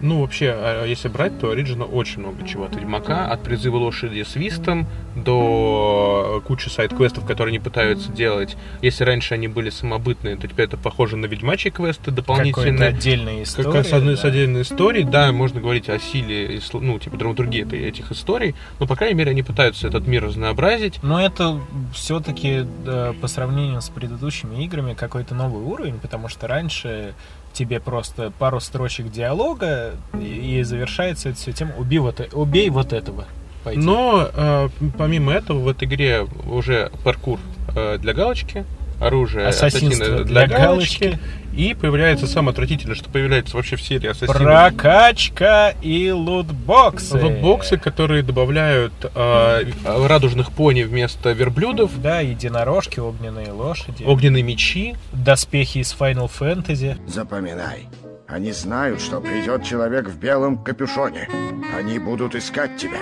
[0.01, 3.27] Ну, вообще, а, если брать, то Ориджина очень много чего от Ведьмака.
[3.31, 8.57] От призыва лошади свистом до кучи сайт-квестов, которые они пытаются делать.
[8.83, 12.73] Если раньше они были самобытные, то теперь это похоже на ведьмачьи квесты дополнительные.
[12.73, 13.73] Какой-то отдельная история.
[13.73, 14.21] Как с одной да.
[14.21, 15.05] из отдельной историй.
[15.05, 19.43] Да, можно говорить о силе, ну, типа драматургии этих историй, но, по крайней мере, они
[19.43, 21.03] пытаются этот мир разнообразить.
[21.03, 21.61] Но это
[21.93, 27.15] все-таки да, по сравнению с предыдущими играми какой-то новый уровень, потому что раньше
[27.55, 32.93] тебе просто пару строчек диалога и, и завершается это все тем убей вот, убей вот
[32.93, 33.25] этого.
[33.63, 33.81] Пойди.
[33.81, 34.69] Но э,
[34.99, 37.41] помимо этого в этой игре уже паркур
[37.75, 38.67] э, для галочки,
[39.01, 41.21] оружие ассасина для, для галочки, галочки.
[41.57, 44.39] И появляется самое отвратительное, что появляется вообще в серии Ассасина.
[44.39, 47.17] Прокачка и лутбоксы.
[47.17, 51.93] Лутбоксы, которые добавляют э, радужных пони вместо верблюдов.
[52.01, 54.03] Да, единорожки, огненные лошади.
[54.05, 54.97] Огненные мечи.
[55.13, 56.99] Доспехи из Final Fantasy.
[57.09, 57.89] Запоминай.
[58.27, 61.29] Они знают, что придет человек в белом капюшоне.
[61.77, 63.01] Они будут искать тебя.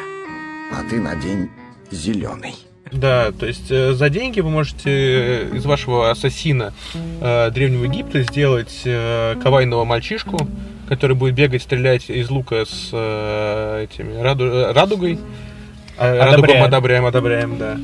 [0.72, 1.48] А ты надень
[1.90, 2.54] зеленый.
[2.92, 8.22] Да, то есть э, за деньги вы можете э, из вашего ассасина э, Древнего Египта
[8.22, 10.46] сделать э, кавайного мальчишку,
[10.88, 15.18] который будет бегать, стрелять из лука с э, этими раду, радугой.
[15.96, 16.30] Одобряем.
[16.30, 17.78] Радугом одобряем, одобряем, да.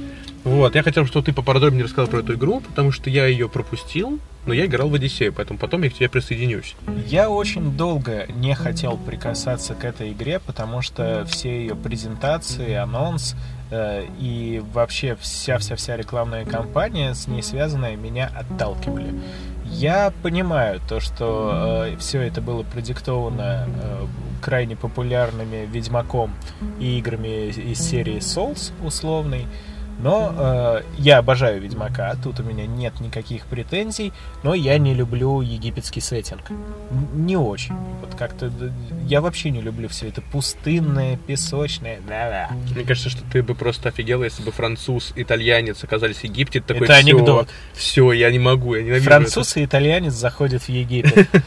[0.44, 4.18] Вот, я хотел, чтобы ты поподробнее рассказал про эту игру, потому что я ее пропустил,
[4.47, 6.74] но я играл в Одиссею, поэтому потом я к тебе присоединюсь.
[7.06, 13.35] Я очень долго не хотел прикасаться к этой игре, потому что все ее презентации, анонс
[14.19, 19.15] и вообще вся-вся-вся рекламная кампания с ней связанная меня отталкивали.
[19.65, 24.07] Я понимаю то, что э, все это было продиктовано э,
[24.40, 26.32] крайне популярными Ведьмаком
[26.81, 29.47] и играми из серии Souls условной.
[29.99, 34.12] Но э, я обожаю Ведьмака, тут у меня нет никаких претензий,
[34.45, 36.43] но я не люблю египетский сеттинг.
[37.15, 37.75] Не очень.
[38.01, 38.53] Вот как-то
[39.07, 42.01] я вообще не люблю все это пустынное, песочное.
[42.09, 42.51] Да-да.
[42.75, 46.61] Мне кажется, что ты бы просто офигел, если бы француз, итальянец оказались в Египте.
[46.61, 47.49] Такой, это анекдот.
[47.73, 49.61] Все, я не могу, я ненавижу Француз это.
[49.61, 51.29] и итальянец заходят в Египет.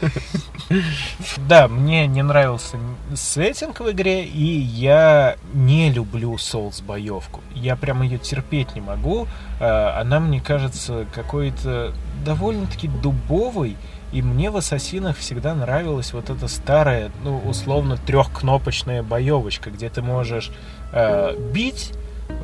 [1.48, 2.78] Да, мне не нравился
[3.14, 7.42] сеттинг в игре, и я не люблю Souls боевку.
[7.54, 8.41] Я прям ее терпеть
[8.74, 9.26] не могу.
[9.60, 11.92] Она мне кажется какой-то
[12.24, 13.76] довольно-таки дубовой.
[14.12, 20.02] И мне в Ассасинах всегда нравилась вот эта старая, ну, условно, трехкнопочная боевочка, где ты
[20.02, 20.50] можешь
[20.92, 21.92] э, бить,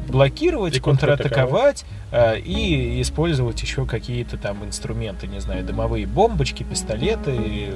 [0.09, 7.75] блокировать, И контратаковать э, и использовать еще какие-то там инструменты, не знаю, дымовые бомбочки, пистолеты,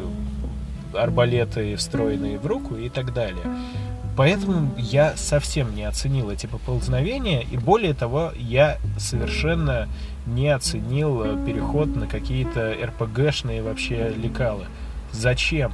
[0.94, 3.44] арбалеты, встроенные в руку и так далее.
[4.16, 9.88] Поэтому я совсем не оценил эти поползновения, и более того, я совершенно
[10.26, 14.66] не оценил переход на какие-то РПГшные вообще лекалы.
[15.12, 15.72] Зачем?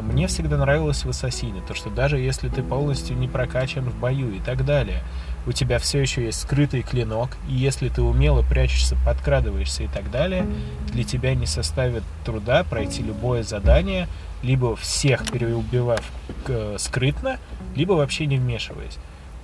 [0.00, 4.34] Мне всегда нравилось в Ассасине, то что даже если ты полностью не прокачан в бою
[4.34, 5.02] и так далее,
[5.46, 10.10] у тебя все еще есть скрытый клинок, и если ты умело прячешься, подкрадываешься и так
[10.10, 10.46] далее,
[10.92, 14.08] для тебя не составит труда пройти любое задание,
[14.44, 16.02] либо всех переубивав
[16.46, 17.38] э, скрытно,
[17.74, 18.98] либо вообще не вмешиваясь.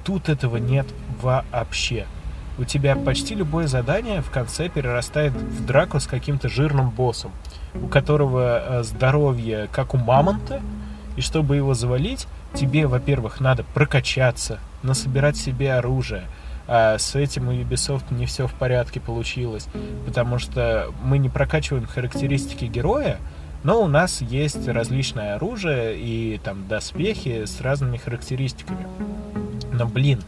[0.05, 0.87] Тут этого нет
[1.21, 2.07] вообще.
[2.59, 7.33] У тебя почти любое задание в конце перерастает в драку с каким-то жирным боссом,
[7.75, 10.61] у которого э, здоровье как у мамонта,
[11.17, 16.25] и чтобы его завалить, тебе, во-первых, надо прокачаться, насобирать себе оружие.
[16.69, 19.67] А с этим у Ubisoft не все в порядке получилось,
[20.07, 23.19] потому что мы не прокачиваем характеристики героя,
[23.63, 28.87] но у нас есть различное оружие и там доспехи с разными характеристиками.
[29.73, 30.21] Но, блин,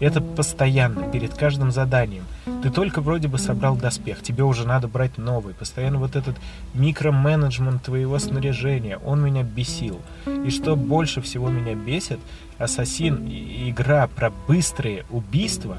[0.00, 2.24] это постоянно, перед каждым заданием.
[2.62, 5.54] Ты только вроде бы собрал доспех, тебе уже надо брать новый.
[5.54, 6.36] Постоянно вот этот
[6.74, 10.00] микроменеджмент твоего снаряжения, он меня бесил.
[10.44, 12.20] И что больше всего меня бесит,
[12.58, 15.78] Ассасин игра про быстрые убийства,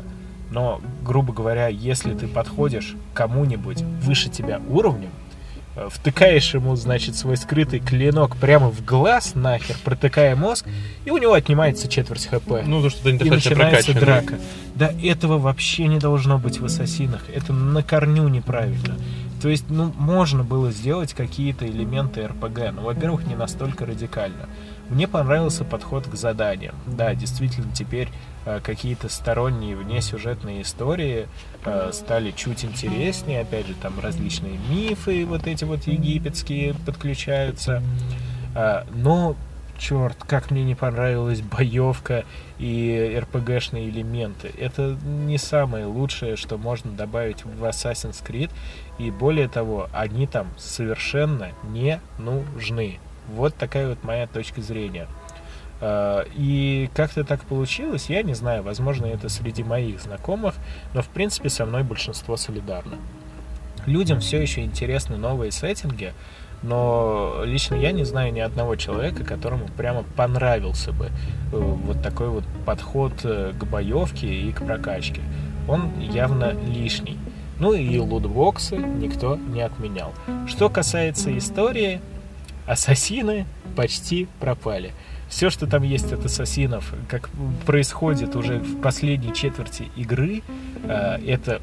[0.52, 5.12] но, грубо говоря, если ты подходишь кому-нибудь выше тебя уровнем,
[5.90, 10.66] втыкаешь ему, значит, свой скрытый клинок прямо в глаз нахер, протыкая мозг,
[11.06, 12.64] и у него отнимается четверть хп.
[12.66, 14.40] Ну, то, что ты и начинается драка.
[14.76, 17.22] Да, этого вообще не должно быть в ассасинах.
[17.34, 18.98] Это на корню неправильно.
[19.42, 24.50] То есть, ну, можно было сделать какие-то элементы РПГ, но, во-первых, не настолько радикально.
[24.90, 26.76] Мне понравился подход к заданиям.
[26.88, 28.10] Да, действительно, теперь
[28.46, 31.28] э, какие-то сторонние внесюжетные истории
[31.64, 33.42] э, стали чуть интереснее.
[33.42, 37.84] Опять же, там различные мифы вот эти вот египетские подключаются.
[38.56, 39.36] Э, но,
[39.78, 42.26] черт, как мне не понравилась боевка
[42.58, 44.52] и РПГшные элементы.
[44.58, 48.50] Это не самое лучшее, что можно добавить в Assassin's Creed.
[48.98, 53.00] И более того, они там совершенно не нужны.
[53.36, 55.08] Вот такая вот моя точка зрения.
[55.82, 60.56] А, и как-то так получилось, я не знаю, возможно, это среди моих знакомых,
[60.94, 62.98] но в принципе со мной большинство солидарно.
[63.86, 66.14] Людям все еще интересны новые сеттинги,
[66.62, 71.10] но лично я не знаю ни одного человека, которому прямо понравился бы э,
[71.52, 75.22] вот такой вот подход э, к боевке и к прокачке.
[75.70, 77.18] Он явно лишний.
[77.60, 80.14] Ну и лутбоксы никто не отменял.
[80.48, 82.02] Что касается истории,
[82.70, 84.94] ассасины почти пропали.
[85.28, 87.30] Все, что там есть от ассасинов, как
[87.66, 90.44] происходит уже в последней четверти игры,
[90.84, 91.62] э, это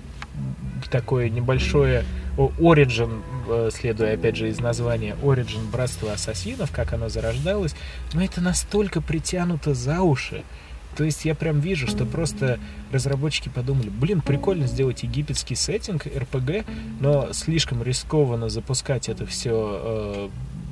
[0.91, 2.05] такое небольшое
[2.37, 7.75] Origin, э, следуя опять же из названия Origin Братство Ассасинов, как оно зарождалось,
[8.13, 10.43] но это настолько притянуто за уши.
[10.97, 12.59] То есть я прям вижу, что просто
[12.91, 16.65] разработчики подумали, блин, прикольно сделать египетский сеттинг, РПГ,
[17.01, 20.29] но слишком рискованно запускать это все э,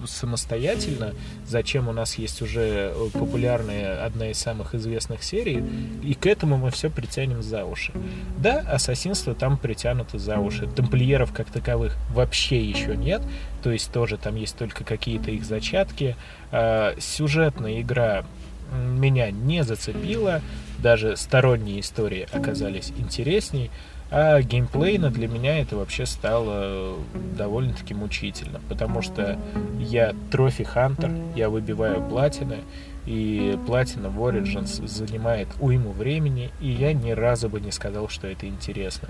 [0.07, 1.15] самостоятельно,
[1.47, 5.63] зачем у нас есть уже э, популярная, одна из самых известных серий,
[6.03, 7.93] и к этому мы все притянем за уши.
[8.39, 10.67] Да, ассасинство там притянуто за уши.
[10.67, 13.23] Тамплиеров как таковых вообще еще нет,
[13.63, 16.17] то есть тоже там есть только какие-то их зачатки.
[16.53, 18.25] А, сюжетная игра
[18.73, 20.41] меня не зацепила,
[20.79, 23.71] даже сторонние истории оказались интересней.
[24.17, 26.95] А геймплейно для меня это вообще стало
[27.37, 29.37] довольно-таки мучительно, потому что
[29.81, 32.59] я трофи-хантер, я выбиваю платины,
[33.07, 38.29] и платина в Origins занимает уйму времени, и я ни разу бы не сказал, что
[38.29, 39.09] это интересно.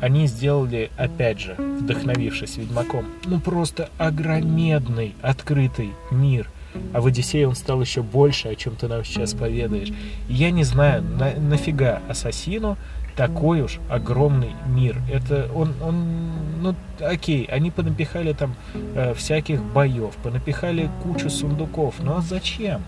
[0.00, 6.48] Они сделали, опять же, вдохновившись Ведьмаком, ну просто огромедный открытый мир,
[6.92, 9.92] а в Одиссее он стал еще больше, о чем ты нам сейчас поведаешь.
[10.28, 12.76] я не знаю, на, нафига Ассасину
[13.16, 15.00] такой уж огромный мир.
[15.10, 16.32] Это он, он,
[16.62, 22.82] ну, окей, они понапихали там э, всяких боев, понапихали кучу сундуков, но зачем?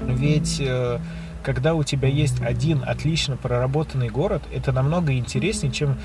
[0.00, 0.98] Ведь э,
[1.42, 5.96] когда у тебя есть один отлично проработанный город, это намного интереснее, чем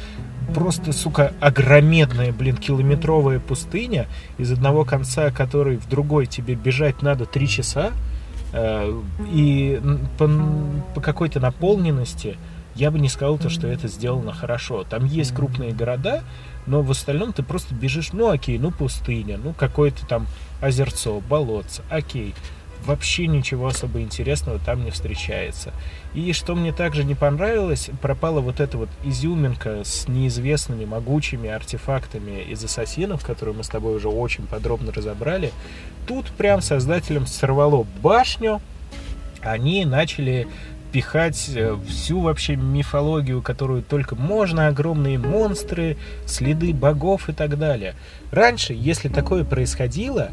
[0.54, 4.08] просто, сука, огромедная, блин, километровая пустыня,
[4.38, 7.92] из одного конца которой в другой тебе бежать надо три часа,
[8.54, 9.02] э,
[9.32, 9.82] и
[10.18, 10.30] по,
[10.94, 12.38] по какой-то наполненности
[12.76, 14.84] я бы не сказал, то, что это сделано хорошо.
[14.84, 16.24] Там есть крупные города,
[16.68, 20.28] но в остальном ты просто бежишь, ну окей, ну пустыня, ну какое-то там
[20.62, 22.36] озерцо, болотце, окей.
[22.86, 25.74] Вообще ничего особо интересного там не встречается.
[26.14, 32.44] И что мне также не понравилось, пропала вот эта вот изюминка с неизвестными могучими артефактами
[32.44, 35.52] из ассасинов, которые мы с тобой уже очень подробно разобрали.
[36.08, 38.62] Тут прям создателям сорвало башню,
[39.42, 40.48] они начали
[40.96, 47.96] впихать э, всю вообще мифологию, которую только можно, огромные монстры, следы богов и так далее.
[48.32, 50.30] Раньше, если такое происходило,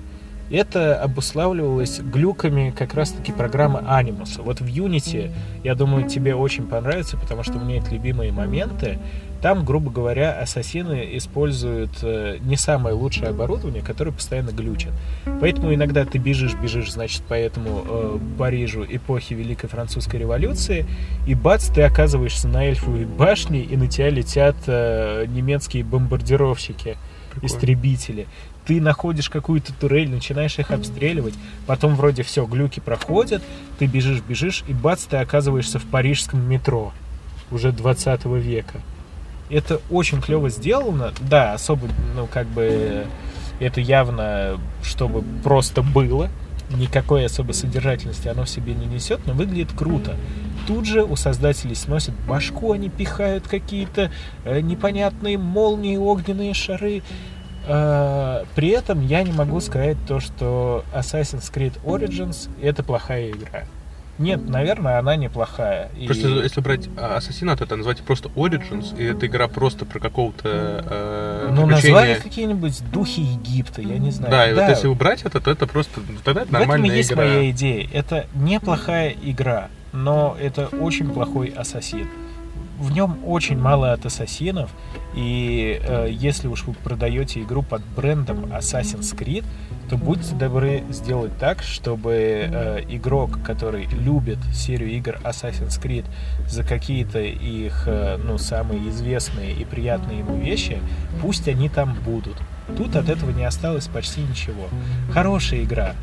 [0.52, 4.40] это обуславливалось глюками как раз-таки программы Animus.
[4.40, 5.32] Вот в Unity,
[5.64, 9.00] я думаю, тебе очень понравится, потому что у меня это любимые моменты.
[9.42, 14.92] Там, грубо говоря, ассасины используют э, не самое лучшее оборудование, которое постоянно глючит.
[15.40, 20.86] Поэтому иногда ты бежишь, бежишь, значит, по этому э, Парижу эпохи Великой Французской революции,
[21.26, 26.96] и бац, ты оказываешься на эльфовой башне, и на тебя летят э, немецкие бомбардировщики,
[27.32, 27.46] Прикольно.
[27.46, 28.26] истребители
[28.64, 31.34] ты находишь какую-то турель, начинаешь их обстреливать,
[31.66, 33.42] потом вроде все, глюки проходят,
[33.80, 36.92] ты бежишь, бежишь, и бац, ты оказываешься в парижском метро
[37.50, 38.80] уже 20 века
[39.52, 41.12] это очень клево сделано.
[41.20, 43.06] Да, особо, ну, как бы,
[43.60, 46.28] это явно, чтобы просто было.
[46.70, 50.16] Никакой особой содержательности оно в себе не несет, но выглядит круто.
[50.66, 54.10] Тут же у создателей сносят башку, они пихают какие-то
[54.44, 57.02] э, непонятные молнии, огненные шары.
[57.66, 63.64] Э, при этом я не могу сказать то, что Assassin's Creed Origins это плохая игра.
[64.18, 65.90] Нет, наверное, она неплохая.
[66.06, 66.42] Просто и...
[66.42, 71.48] если брать а, Ассасинат, это назвать просто Origins, и эта игра просто про какого-то э,
[71.50, 71.94] Ну, приключения...
[71.94, 74.30] назвали какие-нибудь духи Египта, я не знаю.
[74.30, 74.62] Да, и да.
[74.62, 76.94] вот если убрать это, то это просто, тогда это нормальная игра.
[76.94, 77.88] В этом и есть моя идея.
[77.92, 82.08] Это неплохая игра, но это очень плохой Ассасин
[82.82, 84.70] в нем очень мало от ассасинов,
[85.14, 89.44] и э, если уж вы продаете игру под брендом Assassin's Creed,
[89.88, 96.04] то будьте добры сделать так, чтобы э, игрок, который любит серию игр Assassin's Creed
[96.48, 100.78] за какие-то их, э, ну, самые известные и приятные ему вещи,
[101.20, 102.36] пусть они там будут.
[102.76, 104.68] Тут от этого не осталось почти ничего.
[105.12, 105.94] Хорошая игра,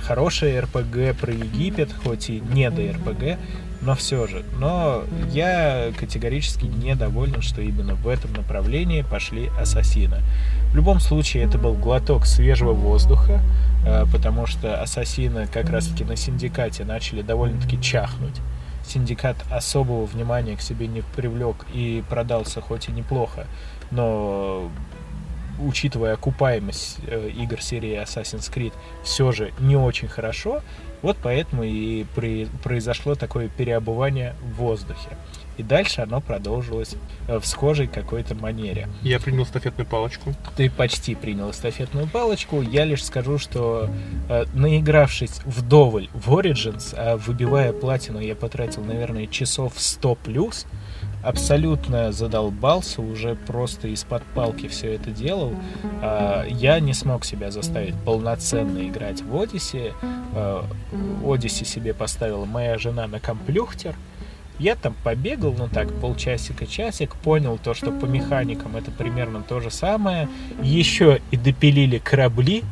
[0.00, 3.38] хорошая РПГ про Египет, хоть и не до РПГ,
[3.82, 4.44] но все же.
[4.58, 10.20] Но я категорически недоволен, что именно в этом направлении пошли Ассасины.
[10.72, 13.42] В любом случае, это был глоток свежего воздуха,
[13.84, 18.40] э, потому что ассасины как раз-таки на синдикате начали довольно-таки чахнуть.
[18.86, 23.46] Синдикат особого внимания к себе не привлек и продался хоть и неплохо,
[23.90, 24.70] но
[25.60, 28.72] учитывая окупаемость э, игр серии Assassin's Creed,
[29.02, 30.62] все же не очень хорошо.
[31.02, 35.10] Вот поэтому и при, произошло такое переобувание в воздухе.
[35.58, 36.94] И дальше оно продолжилось
[37.28, 38.88] э, в схожей какой-то манере.
[39.02, 40.34] Я принял эстафетную палочку.
[40.56, 42.62] Ты почти принял эстафетную палочку.
[42.62, 43.90] Я лишь скажу, что
[44.28, 50.66] э, наигравшись вдоволь в Origins, а выбивая платину, я потратил, наверное, часов 100 плюс,
[51.22, 55.54] абсолютно задолбался, уже просто из-под палки все это делал.
[56.00, 59.92] А, я не смог себя заставить полноценно играть в Одиссе.
[61.24, 63.94] Одиссе себе поставила моя жена на комплюхтер.
[64.58, 69.70] Я там побегал, ну так, полчасика-часик, понял то, что по механикам это примерно то же
[69.70, 70.28] самое.
[70.62, 72.62] Еще и допилили корабли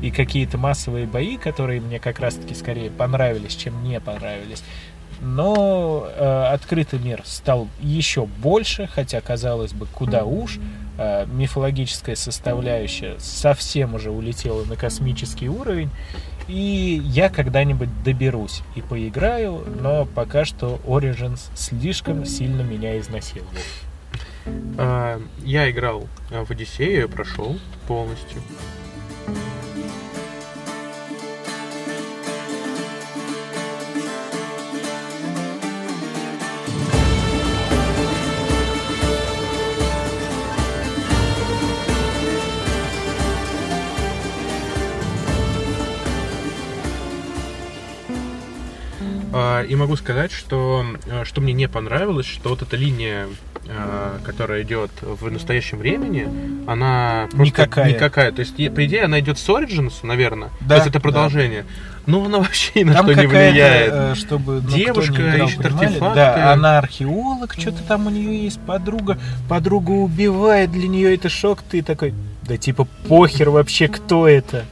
[0.00, 4.62] и какие-то массовые бои, которые мне как раз-таки скорее понравились, чем не понравились.
[5.20, 10.58] Но э, открытый мир стал еще больше, хотя, казалось бы, куда уж.
[10.96, 15.90] Э, мифологическая составляющая совсем уже улетела на космический уровень.
[16.46, 23.50] И я когда-нибудь доберусь и поиграю, но пока что Origins слишком сильно меня изнасиловал.
[24.76, 27.56] А, я играл в Одиссею, прошел
[27.88, 28.42] полностью.
[49.68, 53.26] И могу сказать, что э, что мне не понравилось, что вот эта линия,
[53.66, 56.28] э, которая идет в настоящем времени,
[56.66, 57.92] она просто никакая.
[57.92, 58.32] никакая.
[58.32, 60.50] То есть, по идее, она идет с Origins, наверное.
[60.60, 61.62] Да, То есть это продолжение.
[61.62, 61.93] Да.
[62.06, 63.92] Но она вообще ни на там что не влияет.
[63.92, 65.86] Э, чтобы ну, Девушка играл, ищет понимали?
[65.86, 66.14] артефакты.
[66.14, 69.18] Да, она археолог, что-то там у нее есть подруга.
[69.48, 71.62] Подруга убивает, для нее это шок.
[71.62, 72.12] Ты такой,
[72.42, 74.64] да типа похер вообще, кто это.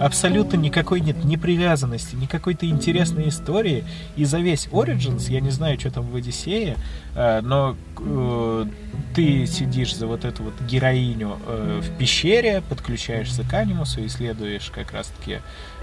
[0.00, 3.84] Абсолютно никакой нет ни привязанности, ни какой-то интересной истории.
[4.16, 6.76] И за весь Origins, я не знаю, что там в Одиссее,
[7.14, 8.66] э, но э,
[9.14, 15.38] ты сидишь за вот эту вот героиню в пещере, подключаешься к анимусу, исследуешь как раз-таки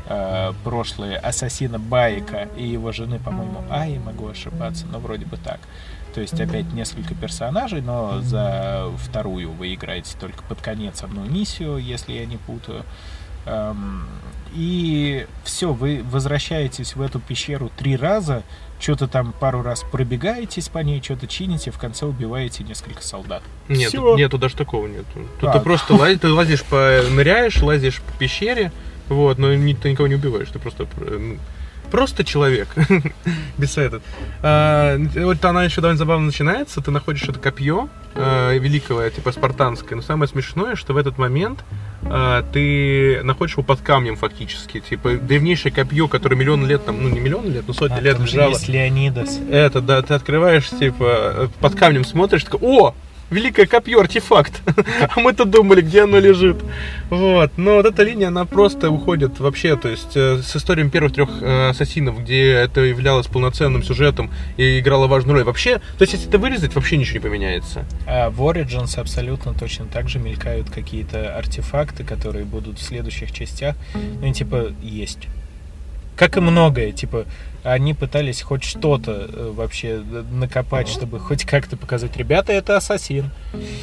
[0.08, 5.60] э, прошлое ассасина Байка и его жены, по-моему, Аи, могу ошибаться, но вроде бы так.
[6.14, 11.78] То есть опять несколько персонажей, но за вторую вы играете только под конец одну миссию,
[11.78, 12.84] если я не путаю.
[13.46, 14.08] Эм,
[14.54, 18.44] и все, вы возвращаетесь в эту пещеру три раза,
[18.80, 23.44] что-то там пару раз пробегаетесь по ней, что-то чините, в конце убиваете несколько солдат.
[23.68, 24.16] Нет, Всё.
[24.18, 25.28] нету даже такого нету.
[25.40, 25.54] Тут А.
[25.54, 28.72] ты просто лазишь, ты лазишь по, ныряешь, лазишь по пещере,
[29.10, 31.38] вот, но ни- ты никого не убиваешь, ты просто э, ну,
[31.92, 32.68] просто человек.
[33.58, 34.02] Без этого.
[34.42, 39.96] А, вот она еще довольно забавно начинается, ты находишь это копье э, великое, типа спартанское,
[39.96, 41.64] но самое смешное, что в этот момент
[42.04, 47.08] э, ты находишь его под камнем фактически, типа древнейшее копье, которое миллион лет, там, ну
[47.10, 48.50] не миллион лет, но сотни А, лет лежало.
[48.50, 49.40] есть Леонидас.
[49.50, 52.96] Это, да, ты открываешь, типа, э, под камнем смотришь, такой, о,
[53.30, 54.62] великое копье, артефакт.
[55.16, 56.58] а мы-то думали, где оно лежит.
[57.10, 57.52] Вот.
[57.58, 61.30] Но вот эта линия, она просто уходит вообще, то есть, э, с историями первых трех
[61.42, 65.44] э, ассасинов, где это являлось полноценным сюжетом и играло важную роль.
[65.44, 67.86] Вообще, то есть, если это вырезать, вообще ничего не поменяется.
[68.06, 73.76] А в Origins абсолютно точно так же мелькают какие-то артефакты, которые будут в следующих частях.
[74.22, 75.28] Ну, типа, есть.
[76.16, 77.26] Как и многое, типа,
[77.68, 83.32] они пытались хоть что-то э, вообще накопать, чтобы хоть как-то показать, ребята, это ассасин.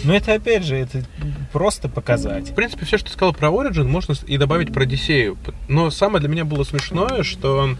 [0.04, 1.04] Но это, опять же, это
[1.52, 2.50] просто показать.
[2.50, 5.36] В принципе, все, что ты сказал про Origin, можно и добавить про Одиссею.
[5.68, 7.74] Но самое для меня было смешное, что э,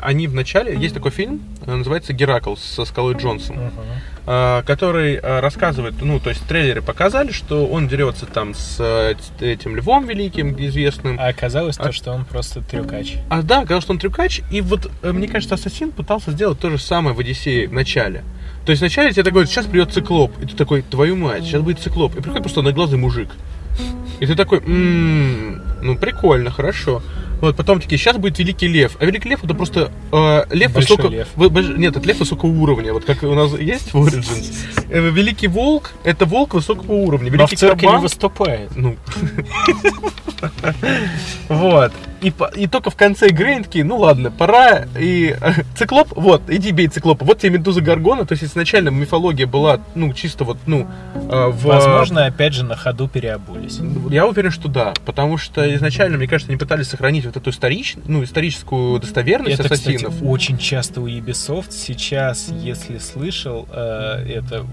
[0.00, 0.76] они в начале...
[0.76, 3.70] Есть такой фильм, э, называется «Геракл» со Скалой Джонсом,
[4.26, 5.94] э, который э, рассказывает...
[6.00, 11.18] Ну, то есть трейлеры показали, что он дерется там с э, этим львом великим, известным.
[11.20, 13.16] А оказалось то, что он просто трюкач.
[13.28, 14.40] А да, оказалось, что он трюкач.
[14.50, 18.24] И вот, э, мне кажется, Ассасин пытался сделать то же самое в Одиссее в начале.
[18.64, 20.32] То есть вначале тебе такой, сейчас придет циклоп.
[20.42, 22.12] И ты такой, твою мать, сейчас будет циклоп.
[22.16, 23.28] И приходит просто одноглазый мужик.
[24.20, 27.02] И ты такой, «М, ну прикольно, хорошо.
[27.40, 28.96] Вот, потом такие, сейчас будет Великий Лев.
[29.00, 31.10] А Великий Лев это просто э, лев Большой высокого...
[31.12, 31.28] лев.
[31.36, 32.92] вы- больш- Нет, это лев высокого уровня.
[32.92, 34.52] Вот как у нас есть в Origins.
[34.90, 37.26] Э, Великий волк это волк высокого уровня.
[37.30, 38.70] Но в Великий цирке кабан- не выступает.
[38.76, 38.96] ну.
[41.48, 41.92] Вот.
[42.20, 45.36] И, и только в конце игры они такие, ну ладно, пора, и
[45.76, 50.12] циклоп, вот, иди бей циклопа, вот тебе медуза Гаргона, то есть изначально мифология была, ну,
[50.12, 51.64] чисто вот, ну, э, в...
[51.64, 53.78] Возможно, опять же, на ходу переобулись.
[54.10, 57.96] Я уверен, что да, потому что изначально, мне кажется, они пытались сохранить вот эту историч...
[58.06, 60.14] ну, историческую достоверность Это, кстати, ассасинов.
[60.22, 61.70] очень часто у Ubisoft.
[61.70, 64.66] Сейчас, если слышал, э, это,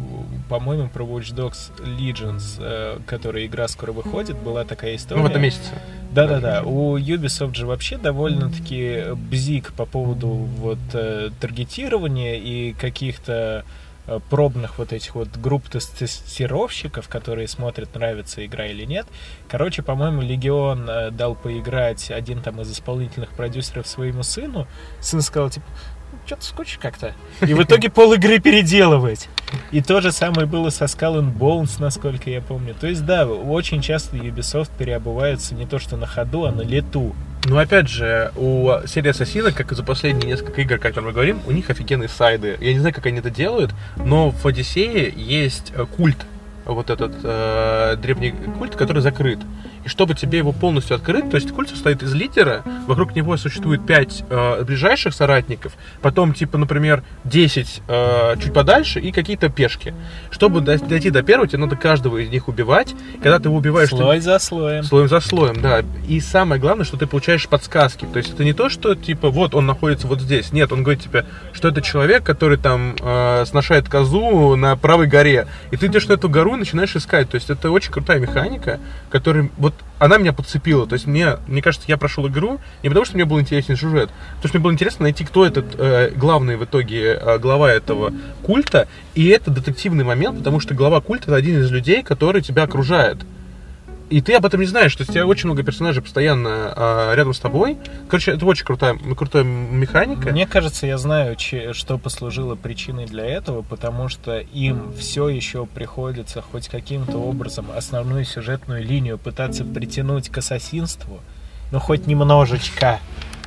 [0.49, 5.21] по-моему, про Watch Dogs Legions, э, которая игра скоро выходит, была такая история.
[5.21, 5.71] Ну, в этом месяце.
[6.11, 6.63] Да-да-да.
[6.63, 13.65] У Ubisoft же вообще довольно-таки бзик по поводу вот э, таргетирования и каких-то
[14.07, 19.05] э, пробных вот этих вот групп тестировщиков, которые смотрят, нравится игра или нет.
[19.49, 24.67] Короче, по-моему, Легион э, дал поиграть один там из исполнительных продюсеров своему сыну.
[25.01, 25.65] Сын сказал, типа,
[26.25, 27.13] что-то скучно как-то.
[27.41, 29.29] И в итоге пол игры переделывать.
[29.71, 32.75] И то же самое было со Skull and Bones, насколько я помню.
[32.79, 37.15] То есть, да, очень часто Ubisoft переобуваются не то что на ходу, а на лету.
[37.45, 41.39] Ну, опять же, у серии Ассасина, как и за последние несколько игр, как мы говорим,
[41.45, 42.57] у них офигенные сайды.
[42.59, 46.17] Я не знаю, как они это делают, но в Одиссее есть э, культ,
[46.65, 49.39] вот этот э, древний культ, который закрыт.
[49.85, 53.85] И чтобы тебе его полностью открыть, то есть культ состоит из лидера, вокруг него существует
[53.85, 59.93] 5 э, ближайших соратников, потом, типа, например, 10 э, чуть подальше и какие-то пешки.
[60.31, 62.95] Чтобы до- дойти до первого, тебе надо каждого из них убивать.
[63.21, 63.89] Когда ты его убиваешь...
[63.89, 64.83] ты- Слой за слоем.
[64.83, 65.83] Слоем за слоем, да.
[66.07, 68.07] И самое главное, что ты получаешь подсказки.
[68.11, 70.51] То есть это не то, что типа вот он находится вот здесь.
[70.51, 75.45] Нет, он говорит тебе, что это человек, который там э, сношает козу на правой горе.
[75.69, 77.29] И ты идешь на эту гору и начинаешь искать.
[77.29, 78.79] То есть это очень крутая механика,
[79.11, 80.87] которая вот она меня подцепила.
[80.87, 84.09] То есть мне, мне кажется, я прошел игру не потому, что мне был интересен сюжет,
[84.09, 87.71] а потому что мне было интересно найти, кто этот э, главный в итоге э, глава
[87.71, 88.87] этого культа.
[89.13, 93.17] И это детективный момент, потому что глава культа это один из людей, который тебя окружает.
[94.09, 97.15] И ты об этом не знаешь, то есть у тебя очень много персонажей постоянно а,
[97.15, 97.77] рядом с тобой.
[98.07, 100.29] Короче, это очень крутая, крутая механика.
[100.29, 105.65] Мне кажется, я знаю, че- что послужило причиной для этого, потому что им все еще
[105.65, 111.19] приходится хоть каким-то образом основную сюжетную линию пытаться притянуть к ассасинству,
[111.71, 112.99] ну хоть немножечко,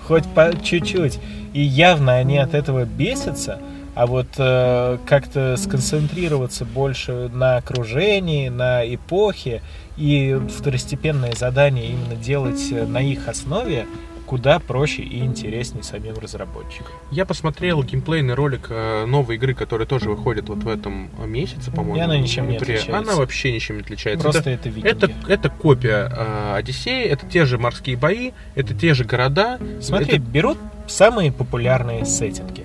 [0.09, 1.21] хоть по чуть-чуть.
[1.53, 3.61] И явно они от этого бесятся,
[3.99, 9.61] а вот э, как-то сконцентрироваться больше на окружении, на эпохе
[9.97, 13.87] и второстепенные задания именно делать э, на их основе
[14.25, 16.93] куда проще и интереснее самим разработчикам.
[17.11, 21.97] Я посмотрел геймплейный ролик э, новой игры, которая тоже выходит вот в этом месяце, по-моему.
[21.97, 22.97] И она ничем не отличается.
[22.97, 24.23] Она вообще ничем не отличается.
[24.23, 24.87] Просто это викинги.
[24.87, 29.59] это, это копия э, Одиссеи, это те же морские бои, это те же города.
[29.81, 32.65] Смотри, это- берут самые популярные сеттинги.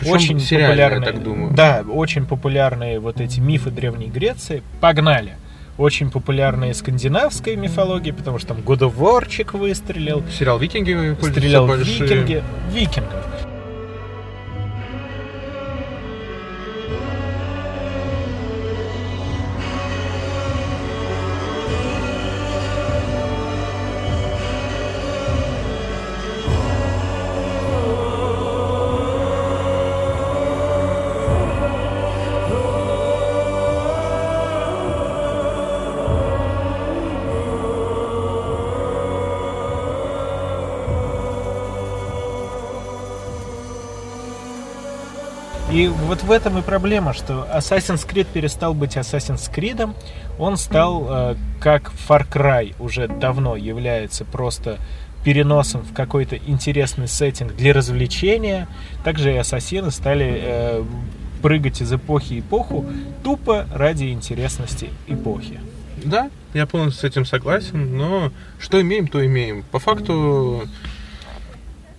[0.00, 1.52] Причем сериальные, я так думаю.
[1.54, 4.62] Да, очень популярные вот эти мифы Древней Греции.
[4.80, 5.34] Погнали!
[5.78, 10.22] Очень популярная скандинавская мифология, потому что там Warчик выстрелил.
[10.30, 13.24] Сериал Викинги Стрелял викинги, викингов.
[46.20, 49.94] Вот в этом и проблема, что Assassin's Creed перестал быть Assassin's Creed,
[50.38, 54.78] он стал, э, как Far Cry уже давно является просто
[55.24, 58.68] переносом в какой-то интересный сеттинг для развлечения.
[59.04, 60.84] Также и ассасины стали э,
[61.42, 62.86] прыгать из эпохи в эпоху
[63.22, 65.60] тупо ради интересности эпохи.
[66.02, 69.62] Да, я полностью с этим согласен, но что имеем, то имеем.
[69.70, 70.66] По факту,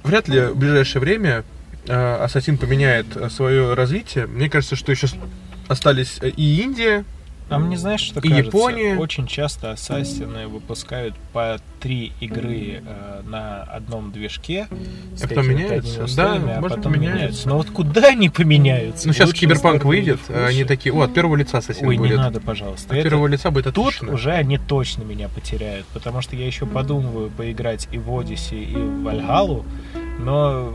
[0.03, 1.43] вряд ли в ближайшее время
[1.87, 4.27] Ассасин поменяет э, свое развитие.
[4.27, 5.07] Мне кажется, что еще
[5.67, 7.05] остались э, и Индия,
[7.49, 8.47] А мне знаешь, что И кажется?
[8.47, 8.95] Япония.
[8.97, 14.67] Очень часто ассасины выпускают по три игры э, на одном движке.
[15.17, 16.05] с А потом меняются?
[16.15, 17.49] Да, а может, потом меняются.
[17.49, 19.07] Но вот куда они поменяются?
[19.07, 22.11] Ну, сейчас Лучше Киберпанк выйдет, они такие, о, от первого лица Ассасин Ой, будет.
[22.11, 22.93] не надо, пожалуйста.
[22.93, 24.13] От Это- первого лица будет Тут отлично.
[24.13, 28.75] уже они точно меня потеряют, потому что я еще подумываю поиграть и в Odyssey, и
[28.75, 29.65] в Вальгалу,
[30.19, 30.73] но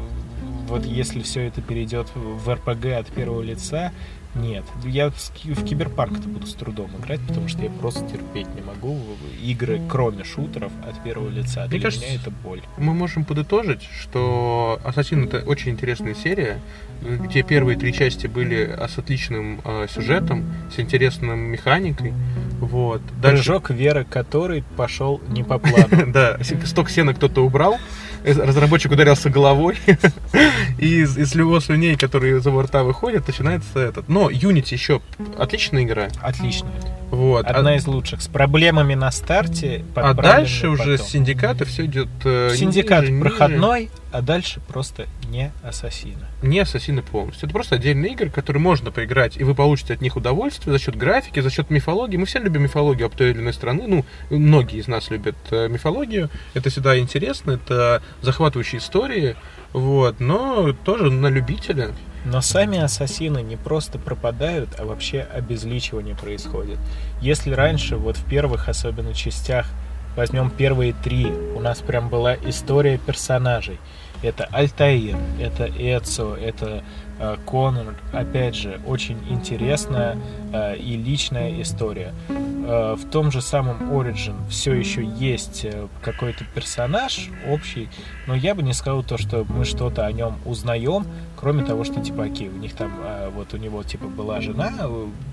[0.67, 3.93] вот если все это перейдет в РПГ от первого лица,
[4.37, 4.65] нет.
[4.85, 8.61] Я в, ки- в Киберпанк-то буду с трудом играть, потому что я просто терпеть не
[8.63, 8.99] могу
[9.43, 11.61] игры, кроме шутеров, от первого лица.
[11.63, 12.63] Мне Для кажется, меня это боль.
[12.77, 16.61] Мы можем подытожить, что Ассасин это очень интересная серия,
[17.03, 20.45] где первые три части были с отличным э, сюжетом,
[20.75, 22.13] с интересным механикой,
[22.61, 23.03] Вот.
[23.23, 26.07] Прыжок веры, который пошел не по плану.
[26.13, 27.77] Да, сток сена кто-то убрал,
[28.25, 29.77] э, разработчик ударился головой,
[30.79, 34.09] и из, из любого слюней, которые из его рта выходят, начинается этот.
[34.09, 35.01] Но Unity еще
[35.39, 36.09] отличная игра.
[36.23, 36.73] Отличная.
[37.11, 37.47] Вот.
[37.47, 37.77] Одна а...
[37.77, 38.21] из лучших.
[38.21, 39.85] С проблемами на старте.
[39.95, 42.09] А дальше уже с синдиката все идет.
[42.25, 43.93] Э, Синдикат ниже, проходной, ниже.
[44.11, 46.27] а дальше просто не ассасины.
[46.43, 47.47] Не ассасины полностью.
[47.47, 50.97] Это просто отдельные игры, которые можно поиграть, и вы получите от них удовольствие за счет
[50.97, 52.17] графики, за счет мифологии.
[52.17, 53.85] Мы все любим мифологию об той или иной страны.
[53.87, 56.29] Ну, многие из нас любят э, мифологию.
[56.55, 59.37] Это всегда интересно, это захватывающие истории.
[59.73, 61.91] Вот, но тоже на любителя.
[62.27, 66.79] Но сами ассасины не просто пропадают, а вообще обезличивание происходит.
[67.21, 69.69] Если раньше, вот в первых особенно частях,
[70.17, 73.79] возьмем первые три, у нас прям была история персонажей.
[74.23, 76.83] Это Альтаир, это Эцо, это
[77.21, 77.95] э, Конор.
[78.13, 80.19] Опять же, очень интересная
[80.53, 82.13] э, и личная история.
[82.29, 87.89] Э, в том же самом Origin все еще есть э, какой-то персонаж общий,
[88.27, 91.07] но я бы не сказал то, что мы что-то о нем узнаем,
[91.37, 94.73] кроме того, что типа, окей, у них там, э, вот у него типа была жена,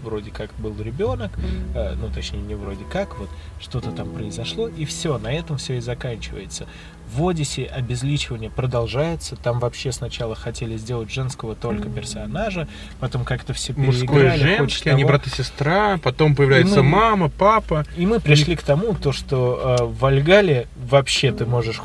[0.03, 1.31] вроде как был ребенок,
[1.73, 5.79] ну точнее не вроде как, вот что-то там произошло, и все, на этом все и
[5.79, 6.67] заканчивается.
[7.13, 9.35] В Одиссе обезличивание продолжается.
[9.35, 12.67] Там вообще сначала хотели сделать женского только персонажа,
[12.99, 14.29] потом как-то все переиграли.
[14.29, 17.85] Мужской женский, они брат и сестра, потом появляется мы, мама, папа.
[17.97, 18.55] И мы пришли и...
[18.55, 21.81] к тому, то, что э, в Альгале вообще ты можешь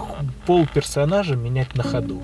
[0.46, 2.22] пол персонажа менять на ходу.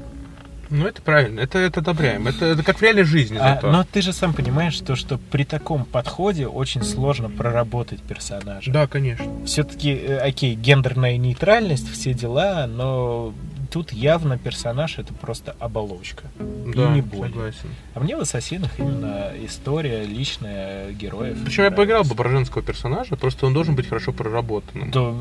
[0.75, 2.27] Ну, это правильно, это, это одобряем.
[2.27, 3.39] Это, это как в реальной жизни.
[3.41, 8.73] А, но ты же сам понимаешь, то, что при таком подходе очень сложно проработать персонажа.
[8.73, 9.25] Да, конечно.
[9.47, 13.33] Все-таки, э, окей, гендерная нейтральность, все дела, но
[13.75, 16.29] тут явно персонаж это просто оболочка.
[16.39, 17.27] Да, и не более.
[17.27, 17.69] согласен.
[17.95, 21.37] А мне в Ассасинах именно история личная героев.
[21.45, 24.93] Причем я поиграл бы про женского персонажа, просто он должен быть хорошо проработанным.
[24.93, 25.13] Да,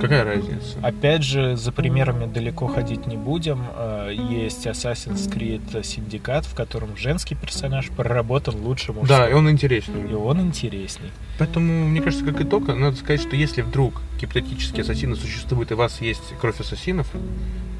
[0.00, 0.78] Какая разница?
[0.80, 3.66] Опять же, за примерами далеко ходить не будем.
[3.74, 9.26] А, есть Assassin's Creed Syndicate, в котором женский персонаж проработан лучше мужского.
[9.26, 10.08] Да, и он интереснее.
[10.08, 11.10] И он интересней.
[11.38, 15.76] Поэтому, мне кажется, как итог, надо сказать, что если вдруг гипотетические ассасины существуют, и у
[15.76, 17.08] вас есть кровь ассасинов,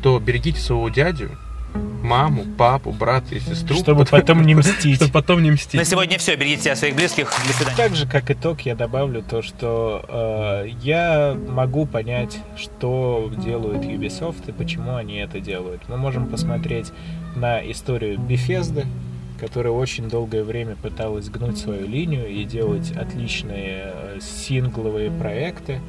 [0.03, 1.31] то берегите своего дядю,
[2.03, 3.77] маму, папу, брата и сестру.
[3.77, 4.97] Чтобы потом не мстить.
[4.97, 5.75] Чтобы потом не мстить.
[5.75, 6.37] На сегодня все.
[6.37, 7.27] Берегите себя, своих близких.
[7.47, 7.77] До свидания.
[7.77, 14.49] Так же, как итог, я добавлю то, что э, я могу понять, что делают Ubisoft
[14.49, 15.83] и почему они это делают.
[15.89, 16.93] Мы можем посмотреть
[17.37, 18.87] на историю Bethesda,
[19.39, 25.81] которая очень долгое время пыталась гнуть свою линию и делать отличные э, сингловые проекты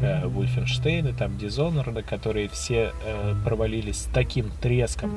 [0.00, 5.16] э, Wolfenstein, там Dishonored, которые все э, провалились с таким треском,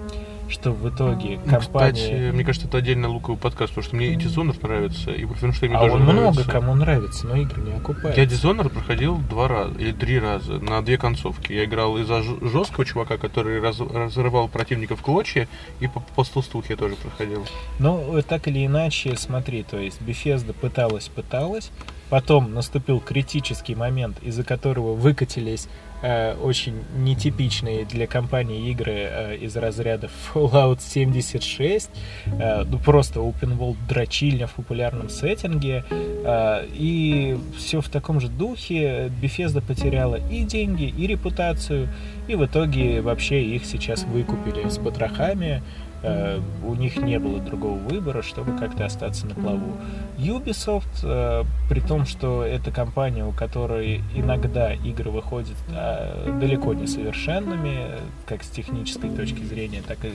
[0.49, 1.93] что в итоге ну, компания...
[1.93, 5.69] Кстати, мне кажется, это отдельно луковый подкаст, потому что мне и Dishonored нравится, и Wolfenstein
[5.69, 6.21] мне а тоже он нравится.
[6.21, 8.21] много кому нравится, но игры не окупаются.
[8.21, 11.53] Я Dishonored проходил два раза, или три раза, на две концовки.
[11.53, 15.47] Я играл из-за жесткого чувака, который раз, разрывал противников в клочья,
[15.79, 16.25] и по, по
[16.69, 17.45] я тоже проходил.
[17.79, 21.71] Ну, так или иначе, смотри, то есть Bethesda пыталась, пыталась,
[22.09, 25.67] Потом наступил критический момент, из-за которого выкатились
[26.01, 31.89] э, очень нетипичные для компании игры э, из разряда Fallout 76,
[32.25, 38.29] э, ну просто open world дрочильня в популярном сеттинге, э, и все в таком же
[38.29, 39.11] духе.
[39.21, 41.89] Bethesda потеряла и деньги, и репутацию,
[42.27, 45.61] и в итоге вообще их сейчас выкупили с потрохами.
[46.03, 49.77] Э, у них не было другого выбора, чтобы как-то остаться на плаву.
[50.17, 56.85] Ubisoft, э, при том, что это компания, у которой иногда игры выходят э, далеко не
[56.85, 57.87] совершенными,
[58.27, 60.11] как с технической точки зрения, так и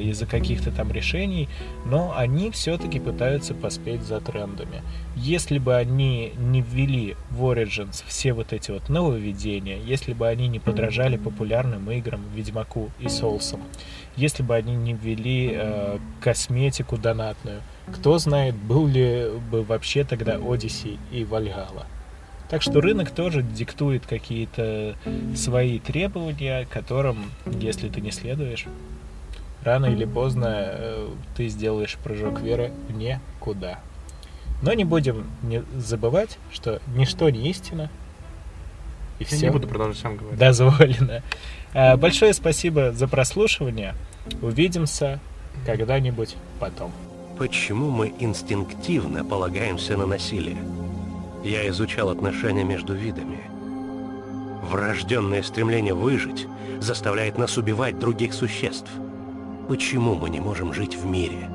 [0.00, 1.48] из-за каких-то там решений,
[1.86, 4.82] но они все-таки пытаются поспеть за трендами.
[5.16, 10.48] Если бы они не ввели в Origins все вот эти вот нововведения, если бы они
[10.48, 13.60] не подражали популярным играм Ведьмаку и Соусам,
[14.16, 17.60] если бы они не ввели э, косметику донатную.
[17.92, 21.86] Кто знает, был ли бы вообще тогда Одиссей и Вальгала.
[22.48, 24.96] Так что рынок тоже диктует какие-то
[25.34, 28.66] свои требования, которым, если ты не следуешь,
[29.64, 33.80] рано или поздно э, ты сделаешь прыжок веры в никуда.
[34.62, 37.90] Но не будем не забывать, что ничто не истина.
[39.18, 40.38] И Я все не буду продолжать сам говорить.
[40.38, 41.22] Дозволено.
[41.74, 43.94] Э, большое спасибо за прослушивание.
[44.40, 45.20] Увидимся
[45.66, 46.92] когда-нибудь потом.
[47.36, 50.56] Почему мы инстинктивно полагаемся на насилие?
[51.42, 53.40] Я изучал отношения между видами.
[54.70, 56.46] Врожденное стремление выжить
[56.80, 58.90] заставляет нас убивать других существ.
[59.68, 61.48] Почему мы не можем жить в мире?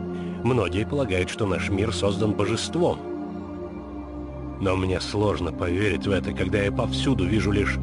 [0.44, 3.00] Многие полагают, что наш мир создан божеством.
[4.60, 7.78] Но мне сложно поверить в это, когда я повсюду вижу лишь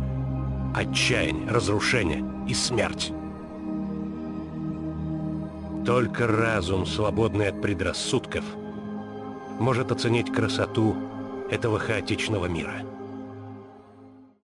[0.77, 3.13] отчаяние, разрушение и смерть.
[5.87, 8.45] Только разум, свободный от предрассудков,
[9.59, 10.95] может оценить красоту
[11.51, 12.83] этого хаотичного мира.